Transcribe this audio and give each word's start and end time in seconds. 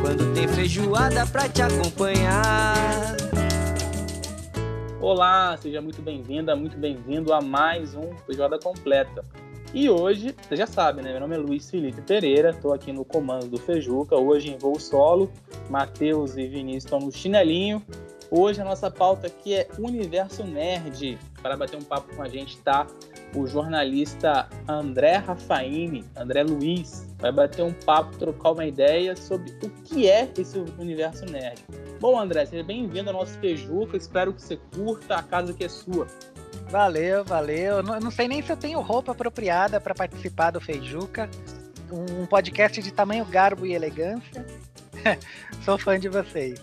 quando 0.00 0.34
tem 0.34 0.48
feijoada 0.48 1.26
pra 1.26 1.48
te 1.48 1.62
acompanhar. 1.62 3.16
Olá, 5.00 5.56
seja 5.58 5.80
muito 5.80 6.00
bem-vinda, 6.00 6.56
muito 6.56 6.76
bem-vindo 6.76 7.32
a 7.32 7.40
mais 7.40 7.94
um 7.94 8.16
Feijoada 8.26 8.58
Completa. 8.58 9.24
E 9.72 9.88
hoje, 9.88 10.34
você 10.42 10.56
já 10.56 10.66
sabe, 10.66 11.02
né? 11.02 11.12
Meu 11.12 11.20
nome 11.20 11.36
é 11.36 11.38
Luiz 11.38 11.70
Felipe 11.70 12.00
Pereira, 12.02 12.50
estou 12.50 12.72
aqui 12.72 12.92
no 12.92 13.04
comando 13.04 13.46
do 13.46 13.58
Fejuca, 13.58 14.16
hoje 14.16 14.50
em 14.50 14.58
voo 14.58 14.80
solo. 14.80 15.30
Matheus 15.68 16.36
e 16.36 16.46
Vinícius 16.46 16.84
estão 16.84 16.98
no 16.98 17.12
chinelinho. 17.12 17.82
Hoje 18.30 18.60
a 18.60 18.64
nossa 18.64 18.90
pauta 18.90 19.26
aqui 19.26 19.54
é 19.54 19.68
Universo 19.78 20.44
Nerd. 20.44 21.18
Para 21.42 21.56
bater 21.56 21.76
um 21.76 21.82
papo 21.82 22.14
com 22.14 22.22
a 22.22 22.28
gente 22.28 22.56
está 22.56 22.86
o 23.34 23.46
jornalista 23.46 24.48
André 24.68 25.16
Rafaini, 25.16 26.04
André 26.16 26.42
Luiz, 26.42 27.06
vai 27.18 27.32
bater 27.32 27.62
um 27.62 27.72
papo, 27.72 28.16
trocar 28.16 28.52
uma 28.52 28.66
ideia 28.66 29.14
sobre 29.16 29.52
o 29.62 29.70
que 29.84 30.08
é 30.08 30.28
esse 30.36 30.58
universo 30.78 31.24
nerd. 31.26 31.60
Bom, 32.00 32.18
André, 32.18 32.46
seja 32.46 32.64
bem-vindo 32.64 33.10
ao 33.10 33.16
nosso 33.16 33.38
Fejuca, 33.38 33.96
espero 33.96 34.32
que 34.32 34.42
você 34.42 34.56
curta, 34.74 35.16
a 35.16 35.22
casa 35.22 35.52
que 35.52 35.64
é 35.64 35.68
sua. 35.68 36.06
Valeu, 36.70 37.24
valeu. 37.24 37.82
Não, 37.82 37.98
não 38.00 38.10
sei 38.10 38.28
nem 38.28 38.42
se 38.42 38.50
eu 38.50 38.56
tenho 38.56 38.80
roupa 38.80 39.12
apropriada 39.12 39.80
para 39.80 39.94
participar 39.94 40.50
do 40.52 40.60
Feijuca, 40.60 41.28
um 41.92 42.26
podcast 42.26 42.80
de 42.80 42.92
tamanho, 42.92 43.24
garbo 43.24 43.66
e 43.66 43.74
elegância. 43.74 44.46
Sou 45.64 45.78
fã 45.78 45.98
de 45.98 46.08
vocês. 46.08 46.60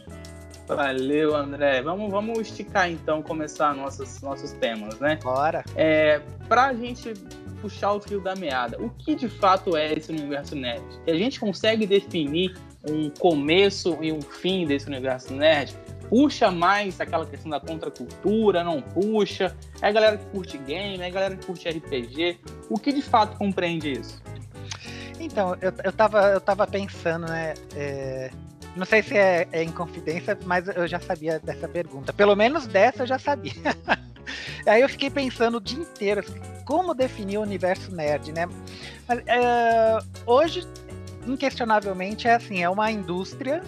Valeu, 0.67 1.35
André. 1.35 1.81
Vamos, 1.81 2.11
vamos 2.11 2.39
esticar 2.39 2.89
então, 2.91 3.21
começar 3.21 3.73
nossos, 3.73 4.21
nossos 4.21 4.51
temas, 4.53 4.99
né? 4.99 5.17
Bora. 5.23 5.63
É, 5.75 6.21
pra 6.47 6.73
gente 6.73 7.13
puxar 7.61 7.93
o 7.93 7.99
fio 7.99 8.21
da 8.21 8.35
meada, 8.35 8.77
o 8.81 8.89
que 8.89 9.15
de 9.15 9.29
fato 9.29 9.75
é 9.75 9.93
esse 9.93 10.11
universo 10.11 10.55
nerd? 10.55 10.83
A 11.07 11.13
gente 11.13 11.39
consegue 11.39 11.87
definir 11.87 12.55
um 12.87 13.09
começo 13.09 13.97
e 14.01 14.11
um 14.11 14.21
fim 14.21 14.65
desse 14.65 14.87
universo 14.87 15.33
nerd? 15.33 15.75
Puxa 16.09 16.49
mais 16.49 17.01
aquela 17.01 17.25
questão 17.25 17.49
da 17.49 17.59
contracultura, 17.59 18.63
não 18.63 18.81
puxa? 18.81 19.55
É 19.81 19.87
a 19.87 19.91
galera 19.91 20.17
que 20.17 20.25
curte 20.27 20.57
game, 20.59 21.01
é 21.01 21.07
a 21.07 21.09
galera 21.09 21.35
que 21.35 21.45
curte 21.45 21.67
RPG. 21.67 22.39
O 22.69 22.77
que 22.77 22.93
de 22.93 23.01
fato 23.01 23.37
compreende 23.37 23.91
isso? 23.91 24.21
Então, 25.19 25.57
eu, 25.61 25.73
eu, 25.83 25.91
tava, 25.91 26.27
eu 26.27 26.39
tava 26.39 26.65
pensando, 26.65 27.27
né? 27.27 27.55
É, 27.75 28.31
não 28.77 28.85
sei 28.85 29.03
se 29.03 29.17
é, 29.17 29.47
é 29.51 29.63
em 29.63 29.71
confidência, 29.71 30.37
mas 30.45 30.67
eu 30.67 30.87
já 30.87 30.99
sabia 30.99 31.39
dessa 31.39 31.67
pergunta. 31.67 32.13
Pelo 32.13 32.35
menos 32.35 32.67
dessa 32.67 33.03
eu 33.03 33.07
já 33.07 33.19
sabia. 33.19 33.53
Aí 34.65 34.81
eu 34.81 34.89
fiquei 34.89 35.09
pensando 35.09 35.57
o 35.57 35.61
dia 35.61 35.79
inteiro 35.79 36.19
assim, 36.19 36.39
como 36.65 36.93
definir 36.93 37.37
o 37.37 37.41
universo 37.41 37.93
nerd, 37.93 38.31
né? 38.31 38.47
Mas, 39.07 39.19
é, 39.25 39.99
hoje, 40.25 40.67
inquestionavelmente, 41.25 42.27
é 42.27 42.35
assim, 42.35 42.61
é 42.61 42.69
uma 42.69 42.91
indústria 42.91 43.63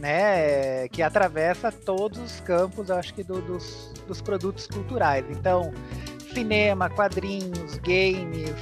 né, 0.00 0.88
que 0.88 1.02
atravessa 1.02 1.70
todos 1.70 2.18
os 2.18 2.40
campos, 2.40 2.90
acho 2.90 3.14
que, 3.14 3.22
do, 3.22 3.40
dos, 3.40 3.92
dos 4.06 4.20
produtos 4.20 4.66
culturais. 4.66 5.24
Então, 5.30 5.72
cinema, 6.32 6.90
quadrinhos, 6.90 7.76
games, 7.78 8.52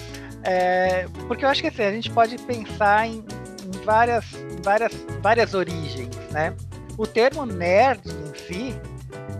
é, 0.45 1.07
porque 1.27 1.45
eu 1.45 1.49
acho 1.49 1.63
que 1.63 1.69
assim, 1.69 1.83
a 1.83 1.93
gente 1.93 2.11
pode 2.11 2.37
pensar 2.39 3.07
em 3.07 3.25
várias 3.85 4.25
várias, 4.63 4.93
várias 5.21 5.55
origens, 5.55 6.15
né? 6.31 6.55
O 6.97 7.07
termo 7.07 7.45
nerd 7.45 8.03
em 8.09 8.35
si 8.35 8.75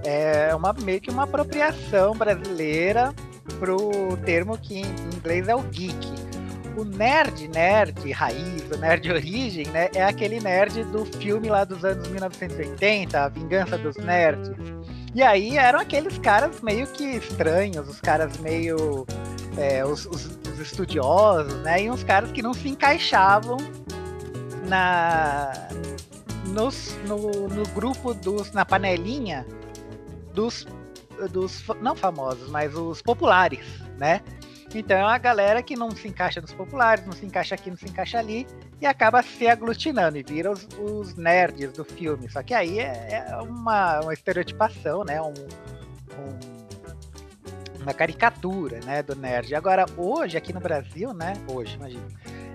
é 0.05 0.55
uma, 0.55 0.73
meio 0.73 1.01
que 1.01 1.11
uma 1.11 1.25
apropriação 1.25 2.15
brasileira 2.15 3.15
para 3.59 3.75
o 3.75 4.17
termo 4.19 4.59
que 4.59 4.79
em 4.79 4.87
inglês 5.15 5.49
é 5.49 5.55
o 5.55 5.63
geek. 5.63 6.23
O 6.77 6.85
nerd, 6.85 7.49
nerd 7.49 8.11
raiz, 8.13 8.65
o 8.75 8.79
nerd 8.79 9.11
origem, 9.13 9.67
né, 9.67 9.91
é 9.95 10.03
aquele 10.03 10.41
nerd 10.41 10.83
do 10.85 11.05
filme 11.05 11.49
lá 11.51 11.65
dos 11.65 11.85
anos 11.85 12.09
1980, 12.09 13.21
A 13.21 13.29
Vingança 13.29 13.77
dos 13.77 13.97
Nerds. 13.97 14.51
E 15.15 15.23
aí 15.23 15.59
eram 15.59 15.81
aqueles 15.81 16.17
caras 16.17 16.63
meio 16.63 16.87
que 16.87 17.05
estranhos, 17.05 17.87
os 17.87 18.01
caras 18.01 18.39
meio. 18.39 19.07
É, 19.59 19.85
os, 19.85 20.07
os, 20.07 20.25
os 20.51 20.59
estudiosos, 20.59 21.53
né? 21.61 21.83
E 21.83 21.91
uns 21.91 22.03
caras 22.03 22.33
que 22.33 22.41
não 22.41 22.55
se 22.55 22.71
encaixavam 22.71 23.59
na 24.69 25.53
nos, 26.47 26.97
no, 27.07 27.49
no 27.49 27.67
grupo 27.69 28.15
dos 28.15 28.53
na 28.53 28.65
panelinha 28.65 29.47
dos 30.35 30.67
dos 31.31 31.65
não 31.81 31.95
famosos, 31.95 32.49
mas 32.51 32.75
os 32.75 33.01
populares, 33.01 33.65
né? 33.99 34.21
Então 34.75 34.97
é 34.97 35.05
uma 35.05 35.19
galera 35.19 35.63
que 35.63 35.77
não 35.77 35.91
se 35.91 36.09
encaixa 36.09 36.41
nos 36.41 36.53
populares, 36.53 37.05
não 37.05 37.13
se 37.13 37.27
encaixa 37.27 37.55
aqui, 37.55 37.71
não 37.71 37.77
se 37.77 37.85
encaixa 37.87 38.19
ali, 38.19 38.47
e 38.81 38.87
acaba 38.87 39.23
se 39.23 39.47
aglutinando 39.47 40.17
e 40.17 40.23
vira 40.23 40.51
os, 40.51 40.67
os 40.81 41.15
nerds 41.15 41.73
do 41.73 41.85
filme. 41.85 42.29
Só 42.31 42.43
que 42.43 42.55
aí 42.55 42.79
é, 42.79 43.27
é 43.29 43.37
uma, 43.37 44.01
uma 44.01 44.15
estereotipação, 44.15 45.05
né? 45.05 45.21
Um, 45.21 45.35
um, 46.19 46.63
uma 47.83 47.93
caricatura 47.93 48.81
né, 48.85 49.03
do 49.03 49.15
nerd. 49.15 49.55
Agora, 49.55 49.85
hoje, 49.97 50.37
aqui 50.37 50.53
no 50.53 50.61
Brasil, 50.61 51.13
né? 51.13 51.35
Hoje, 51.49 51.75
imagina 51.77 52.07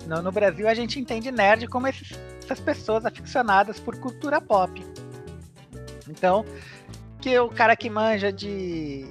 no, 0.06 0.22
no 0.22 0.32
Brasil 0.32 0.68
a 0.68 0.74
gente 0.74 0.98
entende 0.98 1.30
nerd 1.30 1.66
como 1.68 1.86
esses, 1.86 2.18
essas 2.42 2.60
pessoas 2.60 3.04
aficionadas 3.04 3.78
por 3.80 3.98
cultura 3.98 4.40
pop. 4.40 4.84
Então, 6.08 6.44
que 7.20 7.38
o 7.38 7.48
cara 7.48 7.76
que 7.76 7.90
manja 7.90 8.32
de, 8.32 9.06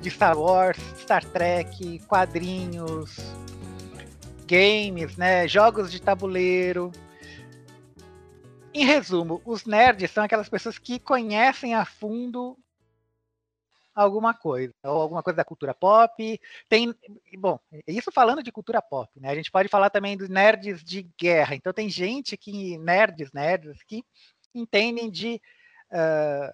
de 0.00 0.08
Star 0.08 0.36
Wars, 0.36 0.78
Star 0.98 1.24
Trek, 1.24 2.00
quadrinhos, 2.08 3.16
games, 4.46 5.16
né, 5.16 5.46
jogos 5.48 5.90
de 5.90 6.00
tabuleiro. 6.00 6.90
Em 8.72 8.84
resumo, 8.84 9.40
os 9.44 9.64
nerds 9.64 10.10
são 10.10 10.24
aquelas 10.24 10.48
pessoas 10.48 10.78
que 10.78 10.98
conhecem 10.98 11.74
a 11.74 11.84
fundo 11.84 12.58
alguma 13.94 14.34
coisa, 14.34 14.74
ou 14.84 15.00
alguma 15.00 15.22
coisa 15.22 15.36
da 15.36 15.44
cultura 15.44 15.72
pop. 15.72 16.40
Tem, 16.68 16.94
bom, 17.38 17.58
isso 17.86 18.10
falando 18.10 18.42
de 18.42 18.50
cultura 18.52 18.82
pop, 18.82 19.08
né? 19.20 19.30
A 19.30 19.34
gente 19.34 19.50
pode 19.50 19.68
falar 19.68 19.90
também 19.90 20.16
dos 20.16 20.28
nerds 20.28 20.82
de 20.82 21.08
guerra. 21.18 21.54
Então 21.54 21.72
tem 21.72 21.88
gente 21.88 22.36
que 22.36 22.76
nerds, 22.78 23.32
nerds 23.32 23.82
que 23.84 24.04
entendem 24.54 25.10
de 25.10 25.40
uh, 25.90 26.52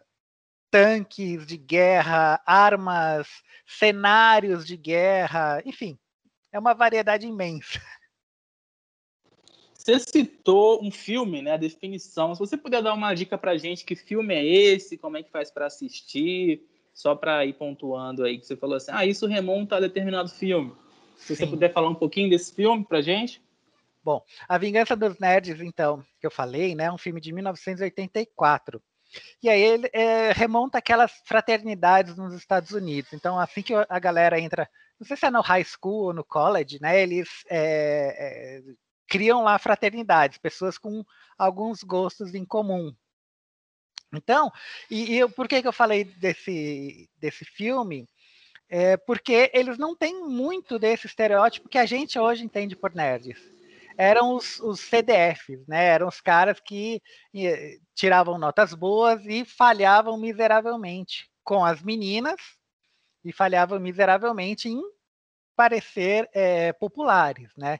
tanques 0.70 1.46
de 1.46 1.56
guerra, 1.56 2.40
armas, 2.46 3.28
cenários 3.66 4.66
de 4.66 4.76
guerra, 4.76 5.62
enfim, 5.64 5.98
é 6.52 6.58
uma 6.58 6.74
variedade 6.74 7.26
imensa. 7.26 7.80
Você 9.74 9.98
citou 9.98 10.84
um 10.84 10.90
filme, 10.90 11.40
né? 11.40 11.52
A 11.52 11.56
definição. 11.56 12.34
Se 12.34 12.38
você 12.38 12.56
puder 12.56 12.82
dar 12.82 12.92
uma 12.92 13.14
dica 13.14 13.38
pra 13.38 13.56
gente, 13.56 13.84
que 13.84 13.96
filme 13.96 14.34
é 14.34 14.44
esse? 14.44 14.98
Como 14.98 15.16
é 15.16 15.22
que 15.22 15.30
faz 15.30 15.50
para 15.50 15.66
assistir? 15.66 16.62
Só 17.00 17.14
para 17.14 17.46
ir 17.46 17.54
pontuando 17.54 18.24
aí, 18.24 18.38
que 18.38 18.46
você 18.46 18.54
falou 18.54 18.76
assim, 18.76 18.90
ah, 18.92 19.06
isso 19.06 19.26
remonta 19.26 19.76
a 19.76 19.80
determinado 19.80 20.28
filme. 20.28 20.72
Se 21.16 21.34
Sim. 21.34 21.34
você 21.34 21.46
puder 21.46 21.72
falar 21.72 21.88
um 21.88 21.94
pouquinho 21.94 22.28
desse 22.28 22.54
filme 22.54 22.84
para 22.84 23.00
gente. 23.00 23.42
Bom, 24.04 24.22
A 24.46 24.58
Vingança 24.58 24.94
dos 24.94 25.18
Nerds, 25.18 25.60
então, 25.62 26.04
que 26.20 26.26
eu 26.26 26.30
falei, 26.30 26.74
né, 26.74 26.84
é 26.84 26.92
um 26.92 26.98
filme 26.98 27.20
de 27.20 27.32
1984. 27.32 28.82
E 29.42 29.48
aí 29.48 29.60
ele 29.60 29.90
é, 29.94 30.32
remonta 30.32 30.78
aquelas 30.78 31.10
fraternidades 31.24 32.16
nos 32.16 32.34
Estados 32.34 32.70
Unidos. 32.72 33.12
Então, 33.14 33.38
assim 33.38 33.62
que 33.62 33.72
a 33.74 33.98
galera 33.98 34.38
entra, 34.38 34.68
não 34.98 35.06
sei 35.06 35.16
se 35.16 35.26
é 35.26 35.30
no 35.30 35.40
high 35.40 35.64
school 35.64 36.06
ou 36.06 36.12
no 36.12 36.24
college, 36.24 36.78
né, 36.82 37.02
eles 37.02 37.28
é, 37.48 38.60
é, 38.60 38.62
criam 39.08 39.42
lá 39.42 39.58
fraternidades, 39.58 40.36
pessoas 40.36 40.76
com 40.76 41.02
alguns 41.38 41.82
gostos 41.82 42.34
em 42.34 42.44
comum. 42.44 42.94
Então, 44.12 44.50
e, 44.90 45.12
e 45.12 45.18
eu, 45.18 45.30
por 45.30 45.46
que, 45.46 45.62
que 45.62 45.68
eu 45.68 45.72
falei 45.72 46.04
desse, 46.04 47.08
desse 47.18 47.44
filme? 47.44 48.08
É 48.68 48.96
porque 48.96 49.50
eles 49.52 49.78
não 49.78 49.96
têm 49.96 50.22
muito 50.28 50.78
desse 50.78 51.06
estereótipo 51.06 51.68
que 51.68 51.78
a 51.78 51.86
gente 51.86 52.18
hoje 52.18 52.44
entende 52.44 52.76
por 52.76 52.94
nerds. 52.94 53.38
Eram 53.96 54.36
os, 54.36 54.60
os 54.60 54.80
CDFs, 54.80 55.66
né? 55.66 55.86
Eram 55.86 56.08
os 56.08 56.20
caras 56.20 56.58
que 56.60 57.02
eh, 57.34 57.78
tiravam 57.94 58.38
notas 58.38 58.72
boas 58.72 59.24
e 59.26 59.44
falhavam 59.44 60.16
miseravelmente 60.16 61.28
com 61.42 61.64
as 61.64 61.82
meninas 61.82 62.40
e 63.24 63.32
falhavam 63.32 63.78
miseravelmente 63.78 64.68
em 64.68 64.80
parecer 65.56 66.28
é, 66.32 66.72
populares, 66.72 67.50
né? 67.56 67.78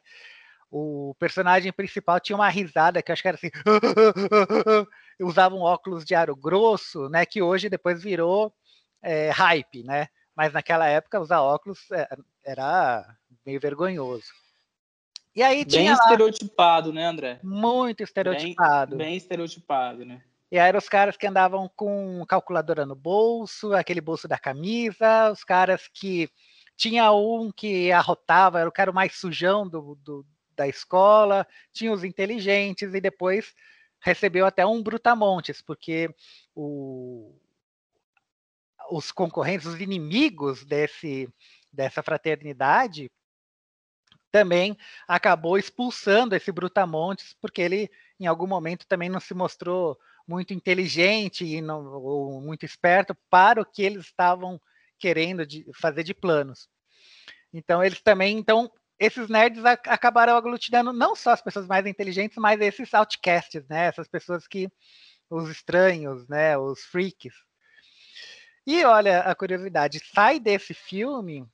O 0.71 1.15
personagem 1.19 1.73
principal 1.73 2.21
tinha 2.21 2.37
uma 2.37 2.49
risada 2.49 3.03
que 3.03 3.11
eu 3.11 3.13
acho 3.13 3.23
que 3.23 3.29
era 3.29 3.37
assim, 3.37 3.51
usavam 5.21 5.61
óculos 5.61 6.05
de 6.05 6.15
aro 6.15 6.35
grosso, 6.35 7.09
né? 7.09 7.25
Que 7.27 7.43
hoje 7.43 7.69
depois 7.69 8.03
virou 8.03 8.53
é, 9.03 9.31
hype, 9.31 9.83
né? 9.83 10.09
Mas 10.35 10.53
naquela 10.53 10.87
época 10.87 11.21
usar 11.21 11.41
óculos 11.41 11.91
é, 11.93 12.09
era 12.45 13.05
meio 13.45 13.61
vergonhoso. 13.61 14.33
E 15.35 15.43
aí 15.43 15.65
tinha 15.65 15.83
bem 15.83 15.91
lá, 15.91 15.95
estereotipado, 15.95 16.93
né, 16.93 17.07
André? 17.07 17.41
Muito 17.43 18.03
estereotipado. 18.03 18.97
Bem, 18.97 19.09
bem 19.09 19.17
estereotipado, 19.17 20.05
né? 20.05 20.23
E 20.51 20.59
aí 20.59 20.69
eram 20.69 20.79
os 20.79 20.89
caras 20.89 21.17
que 21.17 21.27
andavam 21.27 21.71
com 21.77 22.25
calculadora 22.27 22.85
no 22.85 22.97
bolso, 22.97 23.73
aquele 23.73 24.01
bolso 24.01 24.27
da 24.27 24.37
camisa, 24.37 25.31
os 25.31 25.45
caras 25.45 25.89
que 25.93 26.29
tinha 26.77 27.13
um 27.13 27.53
que 27.53 27.93
arrotava, 27.93 28.59
era 28.59 28.69
o 28.69 28.73
cara 28.73 28.91
mais 28.91 29.15
sujão 29.15 29.69
do, 29.69 29.97
do, 30.03 30.27
da 30.57 30.67
escola, 30.67 31.47
tinha 31.73 31.93
os 31.93 32.03
inteligentes 32.03 32.93
e 32.95 33.01
depois 33.01 33.55
recebeu 34.01 34.47
até 34.47 34.65
um 34.67 34.83
brutamontes, 34.83 35.61
porque 35.63 36.15
o, 36.55 37.35
os 38.91 39.13
concorrentes, 39.13 39.67
os 39.67 39.81
inimigos 39.81 40.65
desse, 40.65 41.29
dessa 41.73 42.03
fraternidade 42.03 43.11
também 44.33 44.77
acabou 45.09 45.59
expulsando 45.59 46.35
esse 46.35 46.53
brutamontes, 46.53 47.35
porque 47.41 47.61
ele 47.61 47.91
em 48.19 48.27
algum 48.27 48.47
momento 48.47 48.87
também 48.87 49.09
não 49.09 49.21
se 49.21 49.35
mostrou 49.35 49.99
muito 50.27 50.55
inteligente 50.55 51.45
e 51.45 51.61
não, 51.61 51.85
ou 51.87 52.41
muito 52.41 52.65
esperto 52.65 53.17
para 53.29 53.61
o 53.61 53.65
que 53.65 53.83
eles 53.83 54.07
estavam 54.07 54.61
querendo 54.99 55.45
de, 55.45 55.67
fazer 55.75 56.05
de 56.05 56.15
planos. 56.15 56.69
Então 57.53 57.83
eles 57.83 58.01
também, 58.01 58.39
então 58.39 58.71
esses 59.01 59.31
nerds 59.31 59.65
acabaram 59.65 60.37
aglutinando 60.37 60.93
não 60.93 61.17
só 61.17 61.31
as 61.31 61.41
pessoas 61.41 61.67
mais 61.67 61.87
inteligentes, 61.87 62.37
mas 62.37 62.61
esses 62.61 62.93
outcasts, 62.93 63.67
né? 63.67 63.87
Essas 63.87 64.07
pessoas 64.07 64.47
que 64.47 64.71
os 65.31 65.49
estranhos, 65.49 66.29
né? 66.29 66.59
Os 66.59 66.85
freaks. 66.85 67.33
E 68.67 68.85
olha 68.85 69.21
a 69.21 69.35
curiosidade, 69.35 70.03
sai 70.13 70.39
desse 70.39 70.75
filme 70.75 71.49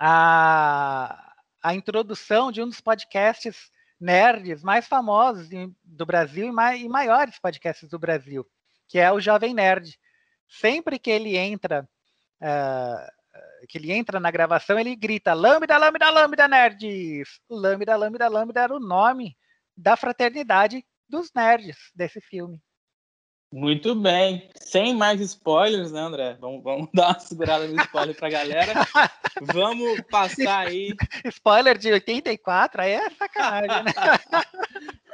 a, 0.00 1.32
a 1.62 1.74
introdução 1.74 2.50
de 2.50 2.60
um 2.60 2.66
dos 2.66 2.80
podcasts 2.80 3.70
nerds 3.98 4.64
mais 4.64 4.88
famosos 4.88 5.48
do 5.84 6.04
Brasil 6.04 6.48
e, 6.48 6.52
mai, 6.52 6.80
e 6.80 6.88
maiores 6.88 7.38
podcasts 7.38 7.88
do 7.88 8.00
Brasil, 8.00 8.44
que 8.88 8.98
é 8.98 9.12
o 9.12 9.20
Jovem 9.20 9.54
Nerd. 9.54 9.96
Sempre 10.48 10.98
que 10.98 11.10
ele 11.10 11.36
entra 11.36 11.88
uh, 12.40 13.15
que 13.68 13.78
ele 13.78 13.92
entra 13.92 14.20
na 14.20 14.30
gravação, 14.30 14.78
ele 14.78 14.94
grita 14.94 15.34
Lambda, 15.34 15.76
Lambda, 15.76 16.10
Lambda, 16.10 16.48
nerds! 16.48 17.40
Lambda, 17.50 17.96
Lambda, 17.96 18.28
Lambda 18.28 18.60
era 18.60 18.74
o 18.74 18.80
nome 18.80 19.36
da 19.76 19.96
fraternidade 19.96 20.84
dos 21.08 21.30
nerds 21.34 21.76
desse 21.94 22.20
filme. 22.20 22.60
Muito 23.52 23.94
bem. 23.94 24.50
Sem 24.56 24.94
mais 24.94 25.20
spoilers, 25.20 25.92
né, 25.92 26.00
André? 26.00 26.36
Vamos, 26.40 26.62
vamos 26.62 26.88
dar 26.94 27.08
uma 27.08 27.20
segurada 27.20 27.66
no 27.66 27.80
spoiler 27.80 28.16
pra 28.16 28.28
galera. 28.28 28.74
vamos 29.40 30.00
passar 30.10 30.66
aí. 30.66 30.94
Spoiler 31.26 31.78
de 31.78 31.92
84, 31.92 32.82
aí 32.82 32.92
é 32.92 33.10
sacanagem, 33.10 33.84
né? 33.84 33.92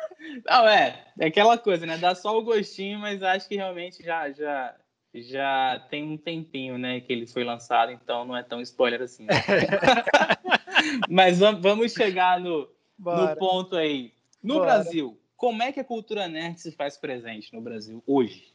Não, 0.46 0.68
é, 0.68 1.04
é 1.18 1.26
aquela 1.26 1.58
coisa, 1.58 1.84
né? 1.84 1.98
Dá 1.98 2.14
só 2.14 2.38
o 2.38 2.42
gostinho, 2.42 2.98
mas 2.98 3.22
acho 3.22 3.48
que 3.48 3.56
realmente 3.56 4.02
já, 4.02 4.30
já, 4.30 4.74
já 5.14 5.78
tem 5.90 6.04
um 6.04 6.16
tempinho, 6.16 6.78
né, 6.78 7.00
que 7.00 7.12
ele 7.12 7.26
foi 7.26 7.44
lançado, 7.44 7.92
então 7.92 8.24
não 8.24 8.36
é 8.36 8.42
tão 8.42 8.60
spoiler 8.60 9.02
assim. 9.02 9.24
Né? 9.24 9.34
Mas 11.08 11.38
vamos 11.38 11.92
chegar 11.92 12.40
no, 12.40 12.68
no 12.98 13.36
ponto 13.36 13.76
aí. 13.76 14.12
No 14.42 14.54
Bora. 14.54 14.66
Brasil, 14.66 15.20
como 15.36 15.62
é 15.62 15.70
que 15.70 15.80
a 15.80 15.84
cultura 15.84 16.26
nerd 16.28 16.60
se 16.60 16.72
faz 16.72 16.96
presente 16.96 17.52
no 17.52 17.60
Brasil 17.60 18.02
hoje? 18.06 18.52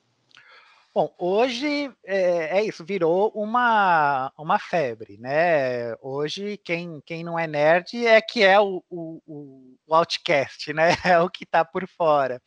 Bom, 0.93 1.13
hoje 1.19 1.91
é, 2.03 2.57
é, 2.57 2.65
isso, 2.65 2.83
virou 2.83 3.29
uma, 3.35 4.33
uma 4.35 4.57
febre, 4.57 5.15
né? 5.19 5.95
Hoje, 6.01 6.57
quem, 6.57 6.99
quem 7.05 7.23
não 7.23 7.37
é 7.37 7.45
nerd 7.45 8.03
é 8.03 8.19
que 8.19 8.43
é 8.43 8.59
o, 8.59 8.83
o, 8.89 9.21
o 9.85 9.93
outcast, 9.93 10.73
né? 10.73 10.87
É 11.05 11.19
o 11.19 11.29
que 11.29 11.43
está 11.43 11.63
por 11.63 11.87
fora. 11.87 12.41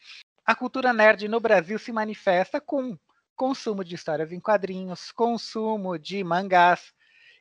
A 0.44 0.52
cultura 0.52 0.92
nerd 0.92 1.28
no 1.28 1.38
Brasil 1.38 1.78
se 1.78 1.92
manifesta 1.92 2.60
com 2.60 2.98
consumo 3.40 3.82
de 3.82 3.94
histórias 3.94 4.32
em 4.32 4.38
quadrinhos, 4.38 5.10
consumo 5.10 5.98
de 5.98 6.22
mangás, 6.22 6.92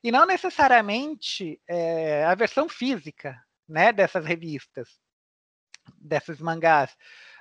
e 0.01 0.09
não 0.13 0.25
necessariamente 0.25 1.61
é, 1.67 2.23
a 2.23 2.33
versão 2.35 2.69
física 2.69 3.37
né, 3.67 3.91
dessas 3.91 4.23
revistas, 4.23 4.97
desses 5.97 6.39
mangás. 6.39 6.95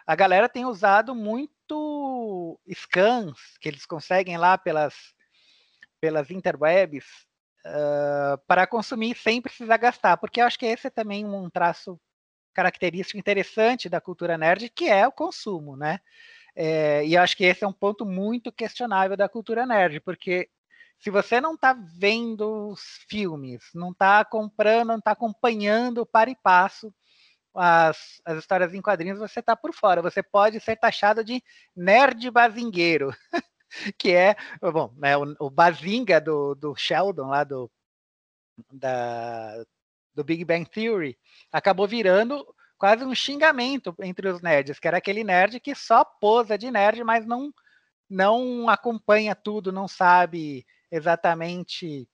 A 0.04 0.16
galera 0.16 0.48
tem 0.48 0.64
usado 0.64 1.14
muito 1.14 2.58
scans 2.74 3.38
que 3.60 3.68
eles 3.68 3.86
conseguem 3.86 4.36
lá 4.36 4.58
pelas, 4.58 5.14
pelas 6.00 6.28
interwebs 6.28 7.06
uh, 7.64 8.38
para 8.44 8.66
consumir 8.66 9.16
sem 9.16 9.40
precisar 9.40 9.76
gastar, 9.76 10.16
porque 10.16 10.40
eu 10.40 10.46
acho 10.46 10.58
que 10.58 10.66
esse 10.66 10.88
é 10.88 10.90
também 10.90 11.24
um 11.24 11.48
traço 11.48 11.96
característico 12.52 13.20
interessante 13.20 13.88
da 13.88 14.00
cultura 14.00 14.36
nerd, 14.36 14.68
que 14.70 14.88
é 14.88 15.06
o 15.06 15.12
consumo, 15.12 15.76
né? 15.76 16.00
É, 16.60 17.06
e 17.06 17.16
acho 17.16 17.36
que 17.36 17.44
esse 17.44 17.62
é 17.62 17.68
um 17.68 17.72
ponto 17.72 18.04
muito 18.04 18.50
questionável 18.50 19.16
da 19.16 19.28
cultura 19.28 19.64
nerd, 19.64 20.00
porque 20.00 20.50
se 20.98 21.08
você 21.08 21.40
não 21.40 21.54
está 21.54 21.72
vendo 21.72 22.70
os 22.70 22.80
filmes, 23.08 23.62
não 23.72 23.92
está 23.92 24.24
comprando, 24.24 24.88
não 24.88 24.98
está 24.98 25.12
acompanhando 25.12 26.04
para 26.04 26.30
e 26.30 26.34
passo 26.34 26.92
as, 27.54 28.20
as 28.24 28.38
histórias 28.38 28.74
em 28.74 28.82
quadrinhos, 28.82 29.20
você 29.20 29.38
está 29.38 29.54
por 29.54 29.72
fora. 29.72 30.02
Você 30.02 30.20
pode 30.20 30.58
ser 30.58 30.74
taxado 30.74 31.22
de 31.22 31.40
nerd 31.76 32.28
bazingueiro, 32.28 33.12
que 33.96 34.10
é 34.10 34.34
bom, 34.60 34.92
né, 34.96 35.16
o, 35.16 35.36
o 35.38 35.50
bazinga 35.50 36.20
do, 36.20 36.56
do 36.56 36.74
Sheldon 36.74 37.28
lá 37.28 37.44
do, 37.44 37.70
da, 38.72 39.64
do 40.12 40.24
Big 40.24 40.44
Bang 40.44 40.68
Theory 40.68 41.16
acabou 41.52 41.86
virando 41.86 42.44
quase 42.78 43.04
um 43.04 43.14
xingamento 43.14 43.94
entre 44.00 44.28
os 44.28 44.40
nerds, 44.40 44.78
que 44.78 44.88
era 44.88 44.98
aquele 44.98 45.24
nerd 45.24 45.60
que 45.60 45.74
só 45.74 46.04
posa 46.04 46.56
de 46.56 46.70
nerd, 46.70 47.02
mas 47.04 47.26
não 47.26 47.52
não 48.08 48.70
acompanha 48.70 49.34
tudo, 49.34 49.70
não 49.70 49.86
sabe 49.86 50.66
exatamente 50.90 52.08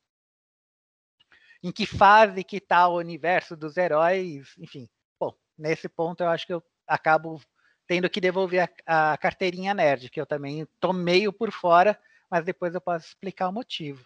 em 1.62 1.70
que 1.70 1.86
fase 1.86 2.42
que 2.42 2.56
está 2.56 2.88
o 2.88 2.98
universo 2.98 3.56
dos 3.56 3.76
heróis, 3.76 4.54
enfim. 4.58 4.88
Bom, 5.18 5.34
nesse 5.56 5.88
ponto 5.88 6.22
eu 6.22 6.28
acho 6.28 6.46
que 6.46 6.52
eu 6.52 6.62
acabo 6.86 7.40
tendo 7.86 8.10
que 8.10 8.20
devolver 8.20 8.70
a, 8.86 9.12
a 9.12 9.16
carteirinha 9.16 9.72
nerd, 9.72 10.10
que 10.10 10.20
eu 10.20 10.26
também 10.26 10.66
tô 10.80 10.92
meio 10.92 11.32
por 11.32 11.52
fora, 11.52 11.98
mas 12.28 12.44
depois 12.44 12.74
eu 12.74 12.80
posso 12.80 13.06
explicar 13.06 13.48
o 13.48 13.52
motivo. 13.52 14.04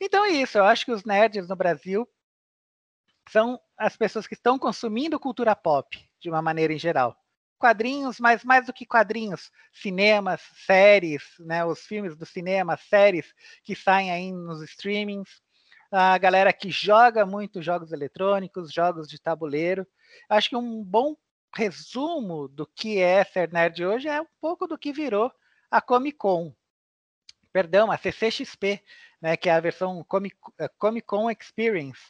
Então 0.00 0.24
é 0.24 0.30
isso, 0.30 0.58
eu 0.58 0.64
acho 0.64 0.84
que 0.84 0.92
os 0.92 1.04
nerds 1.04 1.48
no 1.48 1.56
Brasil 1.56 2.08
são 3.30 3.60
as 3.76 3.96
pessoas 3.96 4.26
que 4.26 4.34
estão 4.34 4.58
consumindo 4.58 5.18
cultura 5.18 5.54
pop 5.54 5.98
de 6.20 6.28
uma 6.28 6.42
maneira 6.42 6.72
em 6.72 6.78
geral. 6.78 7.16
Quadrinhos, 7.58 8.18
mas 8.18 8.42
mais 8.42 8.66
do 8.66 8.72
que 8.72 8.86
quadrinhos, 8.86 9.50
cinemas, 9.72 10.40
séries, 10.66 11.22
né, 11.38 11.64
os 11.64 11.80
filmes 11.80 12.16
do 12.16 12.24
cinema, 12.24 12.76
séries 12.76 13.32
que 13.62 13.76
saem 13.76 14.10
aí 14.10 14.32
nos 14.32 14.62
streamings, 14.62 15.28
a 15.92 16.16
galera 16.18 16.52
que 16.52 16.70
joga 16.70 17.26
muito 17.26 17.60
jogos 17.60 17.92
eletrônicos, 17.92 18.72
jogos 18.72 19.08
de 19.08 19.20
tabuleiro. 19.20 19.86
Acho 20.28 20.50
que 20.50 20.56
um 20.56 20.82
bom 20.82 21.16
resumo 21.54 22.48
do 22.48 22.66
que 22.66 22.98
é 22.98 23.24
ser 23.24 23.52
nerd 23.52 23.84
hoje 23.84 24.08
é 24.08 24.20
um 24.20 24.28
pouco 24.40 24.66
do 24.66 24.78
que 24.78 24.92
virou 24.92 25.30
a 25.70 25.80
Comic 25.80 26.16
Con. 26.16 26.54
Perdão, 27.52 27.90
a 27.90 27.98
CCXP, 27.98 28.82
né, 29.20 29.36
que 29.36 29.48
é 29.48 29.52
a 29.52 29.60
versão 29.60 30.02
Comic, 30.04 30.36
eh, 30.58 30.68
Comic 30.78 31.06
Con 31.06 31.30
Experience, 31.30 32.00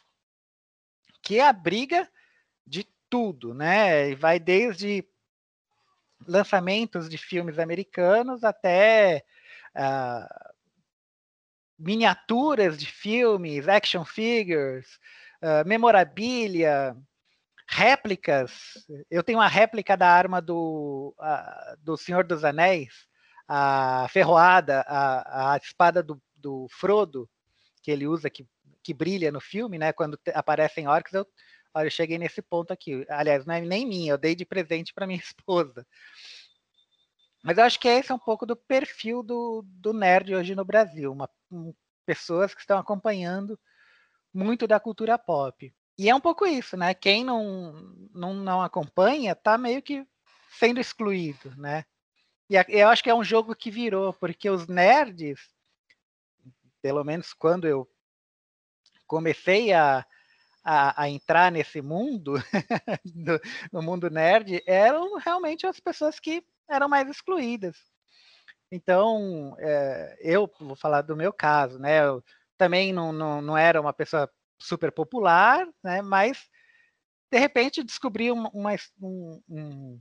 que 1.21 1.39
é 1.39 1.47
a 1.47 1.53
briga 1.53 2.09
de 2.65 2.87
tudo, 3.09 3.53
né? 3.53 4.09
E 4.09 4.15
vai 4.15 4.39
desde 4.39 5.05
lançamentos 6.27 7.09
de 7.09 7.17
filmes 7.17 7.59
americanos 7.59 8.43
até 8.43 9.23
uh, 9.75 10.53
miniaturas 11.77 12.77
de 12.77 12.85
filmes, 12.85 13.67
action 13.67 14.05
figures, 14.05 14.99
uh, 15.41 15.67
memorabilia, 15.67 16.95
réplicas. 17.67 18.85
Eu 19.09 19.23
tenho 19.23 19.39
uma 19.39 19.47
réplica 19.47 19.97
da 19.97 20.09
arma 20.09 20.41
do, 20.41 21.15
uh, 21.19 21.77
do 21.79 21.97
Senhor 21.97 22.23
dos 22.23 22.43
Anéis, 22.43 23.07
a 23.47 24.07
ferroada, 24.09 24.81
a, 24.87 25.53
a 25.53 25.57
espada 25.57 26.01
do, 26.01 26.21
do 26.35 26.67
Frodo, 26.69 27.29
que 27.81 27.91
ele 27.91 28.07
usa, 28.07 28.29
que 28.29 28.45
que 28.83 28.93
brilha 28.93 29.31
no 29.31 29.39
filme, 29.39 29.77
né? 29.77 29.93
Quando 29.93 30.19
aparecem 30.33 30.87
orcs, 30.87 31.13
eu, 31.13 31.25
olha, 31.73 31.87
eu 31.87 31.91
cheguei 31.91 32.17
nesse 32.17 32.41
ponto 32.41 32.71
aqui. 32.71 33.05
Aliás, 33.09 33.45
não 33.45 33.53
é 33.53 33.61
nem 33.61 33.85
minha, 33.85 34.13
eu 34.13 34.17
dei 34.17 34.35
de 34.35 34.45
presente 34.45 34.93
para 34.93 35.07
minha 35.07 35.19
esposa. 35.23 35.85
Mas 37.43 37.57
eu 37.57 37.63
acho 37.63 37.79
que 37.79 37.87
esse 37.87 38.11
é 38.11 38.15
um 38.15 38.19
pouco 38.19 38.45
do 38.45 38.55
perfil 38.55 39.23
do, 39.23 39.63
do 39.65 39.93
nerd 39.93 40.35
hoje 40.35 40.53
no 40.53 40.63
Brasil, 40.63 41.11
uma, 41.11 41.29
um, 41.51 41.73
pessoas 42.05 42.53
que 42.53 42.61
estão 42.61 42.77
acompanhando 42.77 43.59
muito 44.33 44.67
da 44.67 44.79
cultura 44.79 45.17
pop. 45.17 45.73
E 45.97 46.09
é 46.09 46.15
um 46.15 46.21
pouco 46.21 46.45
isso, 46.45 46.77
né? 46.77 46.93
Quem 46.93 47.23
não, 47.23 47.73
não, 48.13 48.33
não 48.33 48.61
acompanha 48.61 49.33
está 49.33 49.57
meio 49.57 49.81
que 49.81 50.05
sendo 50.51 50.79
excluído, 50.79 51.55
né? 51.57 51.85
E 52.49 52.55
eu 52.67 52.89
acho 52.89 53.03
que 53.03 53.09
é 53.09 53.15
um 53.15 53.23
jogo 53.23 53.55
que 53.55 53.71
virou, 53.71 54.13
porque 54.13 54.49
os 54.49 54.67
nerds, 54.67 55.39
pelo 56.81 57.03
menos 57.03 57.33
quando 57.33 57.65
eu 57.65 57.89
comecei 59.11 59.73
a, 59.73 60.05
a, 60.63 61.03
a 61.03 61.09
entrar 61.09 61.51
nesse 61.51 61.81
mundo, 61.81 62.35
no 63.69 63.81
mundo 63.81 64.09
nerd, 64.09 64.63
eram 64.65 65.17
realmente 65.17 65.67
as 65.67 65.81
pessoas 65.81 66.17
que 66.17 66.41
eram 66.69 66.87
mais 66.87 67.09
excluídas. 67.09 67.75
Então, 68.71 69.53
é, 69.59 70.17
eu 70.21 70.49
vou 70.61 70.77
falar 70.77 71.01
do 71.01 71.13
meu 71.13 71.33
caso, 71.33 71.77
né? 71.77 72.05
Eu 72.05 72.23
também 72.57 72.93
não, 72.93 73.11
não, 73.11 73.41
não 73.41 73.57
era 73.57 73.81
uma 73.81 73.91
pessoa 73.91 74.31
super 74.57 74.93
popular, 74.93 75.67
né? 75.83 76.01
Mas 76.01 76.49
de 77.29 77.37
repente 77.37 77.83
descobri 77.83 78.31
uma, 78.31 78.49
uma, 78.53 78.71
um, 79.01 79.99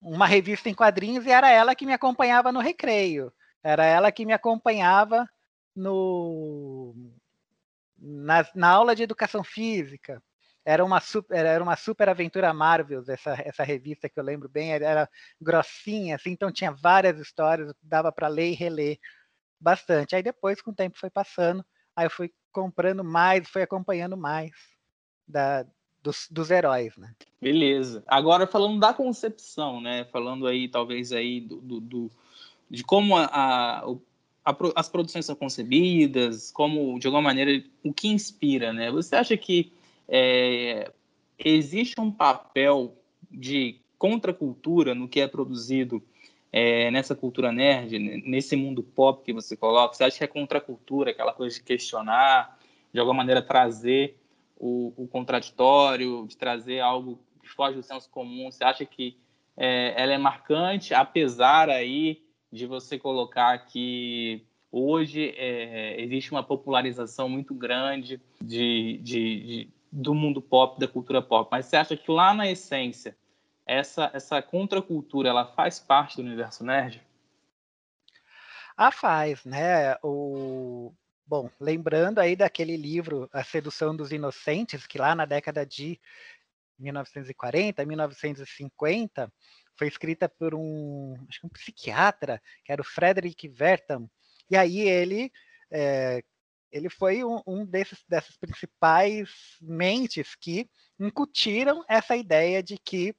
uma 0.00 0.26
revista 0.26 0.68
em 0.68 0.74
quadrinhos 0.74 1.24
e 1.24 1.30
era 1.30 1.48
ela 1.52 1.76
que 1.76 1.86
me 1.86 1.92
acompanhava 1.92 2.50
no 2.50 2.58
recreio. 2.58 3.32
Era 3.62 3.84
ela 3.84 4.10
que 4.10 4.26
me 4.26 4.32
acompanhava 4.32 5.24
no 5.76 7.14
na, 8.04 8.46
na 8.54 8.68
aula 8.68 8.94
de 8.94 9.02
educação 9.02 9.42
física. 9.42 10.22
Era 10.64 10.84
uma 10.84 11.00
super, 11.00 11.44
era 11.44 11.62
uma 11.62 11.76
super 11.76 12.08
aventura 12.08 12.52
Marvel, 12.54 13.02
essa, 13.08 13.34
essa 13.44 13.62
revista 13.62 14.08
que 14.08 14.18
eu 14.18 14.24
lembro 14.24 14.48
bem, 14.48 14.72
era, 14.72 14.86
era 14.86 15.10
grossinha, 15.40 16.16
assim, 16.16 16.30
então 16.30 16.50
tinha 16.50 16.72
várias 16.72 17.18
histórias, 17.18 17.72
dava 17.82 18.10
para 18.10 18.28
ler 18.28 18.50
e 18.50 18.54
reler 18.54 18.98
bastante. 19.60 20.16
Aí 20.16 20.22
depois, 20.22 20.62
com 20.62 20.70
o 20.70 20.74
tempo 20.74 20.98
foi 20.98 21.10
passando, 21.10 21.64
aí 21.94 22.06
eu 22.06 22.10
fui 22.10 22.30
comprando 22.50 23.04
mais, 23.04 23.48
fui 23.48 23.62
acompanhando 23.62 24.16
mais 24.16 24.52
da, 25.28 25.66
dos, 26.02 26.28
dos 26.30 26.50
heróis, 26.50 26.96
né? 26.96 27.14
Beleza. 27.40 28.02
Agora 28.06 28.46
falando 28.46 28.80
da 28.80 28.94
concepção, 28.94 29.80
né? 29.80 30.04
Falando 30.06 30.46
aí, 30.46 30.68
talvez 30.68 31.12
aí 31.12 31.40
do, 31.40 31.60
do, 31.60 31.80
do 31.80 32.10
de 32.70 32.82
como 32.82 33.16
a, 33.16 33.26
a, 33.26 33.84
as 34.74 34.88
produções 34.88 35.24
são 35.24 35.34
concebidas, 35.34 36.50
como 36.50 36.98
de 36.98 37.06
alguma 37.06 37.22
maneira 37.22 37.64
o 37.82 37.92
que 37.92 38.08
inspira, 38.08 38.72
né? 38.72 38.90
Você 38.90 39.16
acha 39.16 39.36
que 39.36 39.72
é, 40.06 40.92
existe 41.38 41.98
um 41.98 42.10
papel 42.10 42.94
de 43.30 43.80
contracultura 43.98 44.94
no 44.94 45.08
que 45.08 45.20
é 45.20 45.26
produzido 45.26 46.02
é, 46.52 46.90
nessa 46.90 47.14
cultura 47.14 47.50
nerd, 47.50 47.98
nesse 47.98 48.54
mundo 48.54 48.82
pop 48.82 49.24
que 49.24 49.32
você 49.32 49.56
coloca? 49.56 49.94
Você 49.94 50.04
acha 50.04 50.18
que 50.18 50.24
é 50.24 50.28
contracultura, 50.28 51.10
aquela 51.10 51.32
coisa 51.32 51.56
de 51.56 51.62
questionar, 51.62 52.58
de 52.92 53.00
alguma 53.00 53.16
maneira 53.16 53.40
trazer 53.40 54.18
o, 54.58 54.92
o 54.96 55.08
contraditório, 55.08 56.26
de 56.28 56.36
trazer 56.36 56.80
algo 56.80 57.18
que 57.42 57.48
foge 57.48 57.76
do 57.76 57.82
senso 57.82 58.10
comum? 58.10 58.52
Você 58.52 58.62
acha 58.62 58.84
que 58.84 59.16
é, 59.56 59.94
ela 59.96 60.12
é 60.12 60.18
marcante, 60.18 60.92
apesar 60.92 61.70
aí 61.70 62.23
de 62.54 62.66
você 62.66 62.96
colocar 62.96 63.58
que 63.66 64.46
hoje 64.70 65.34
é, 65.36 66.00
existe 66.00 66.30
uma 66.30 66.42
popularização 66.42 67.28
muito 67.28 67.52
grande 67.52 68.20
de, 68.40 69.00
de, 69.02 69.40
de, 69.40 69.68
do 69.90 70.14
mundo 70.14 70.40
pop, 70.40 70.78
da 70.78 70.86
cultura 70.86 71.20
pop. 71.20 71.48
Mas 71.50 71.66
você 71.66 71.76
acha 71.76 71.96
que 71.96 72.08
lá 72.10 72.32
na 72.32 72.48
essência 72.48 73.16
essa 73.66 74.10
essa 74.14 74.40
contracultura 74.40 75.30
ela 75.30 75.46
faz 75.46 75.80
parte 75.80 76.16
do 76.16 76.22
universo 76.22 76.62
nerd? 76.62 77.02
Ah, 78.76 78.92
faz, 78.92 79.44
né? 79.44 79.96
O 80.00 80.92
bom, 81.26 81.50
lembrando 81.58 82.20
aí 82.20 82.36
daquele 82.36 82.76
livro 82.76 83.28
A 83.32 83.42
Sedução 83.42 83.96
dos 83.96 84.12
Inocentes, 84.12 84.86
que 84.86 84.98
lá 84.98 85.12
na 85.14 85.24
década 85.24 85.66
de 85.66 85.98
1940, 86.78 87.84
1950, 87.84 89.32
foi 89.76 89.88
escrita 89.88 90.28
por 90.28 90.54
um, 90.54 91.14
acho 91.28 91.40
que 91.40 91.46
um 91.46 91.50
psiquiatra, 91.50 92.40
que 92.64 92.72
era 92.72 92.80
o 92.80 92.84
Frederick 92.84 93.52
Wertham. 93.60 94.08
E 94.50 94.56
aí 94.56 94.80
ele 94.80 95.32
é, 95.70 96.22
ele 96.74 96.90
foi 96.90 97.22
um, 97.22 97.40
um 97.46 97.64
desses, 97.64 98.04
dessas 98.08 98.36
principais 98.36 99.30
mentes 99.60 100.34
que 100.34 100.68
incutiram 100.98 101.84
essa 101.88 102.16
ideia 102.16 102.60
de 102.62 102.76
que 102.76 103.14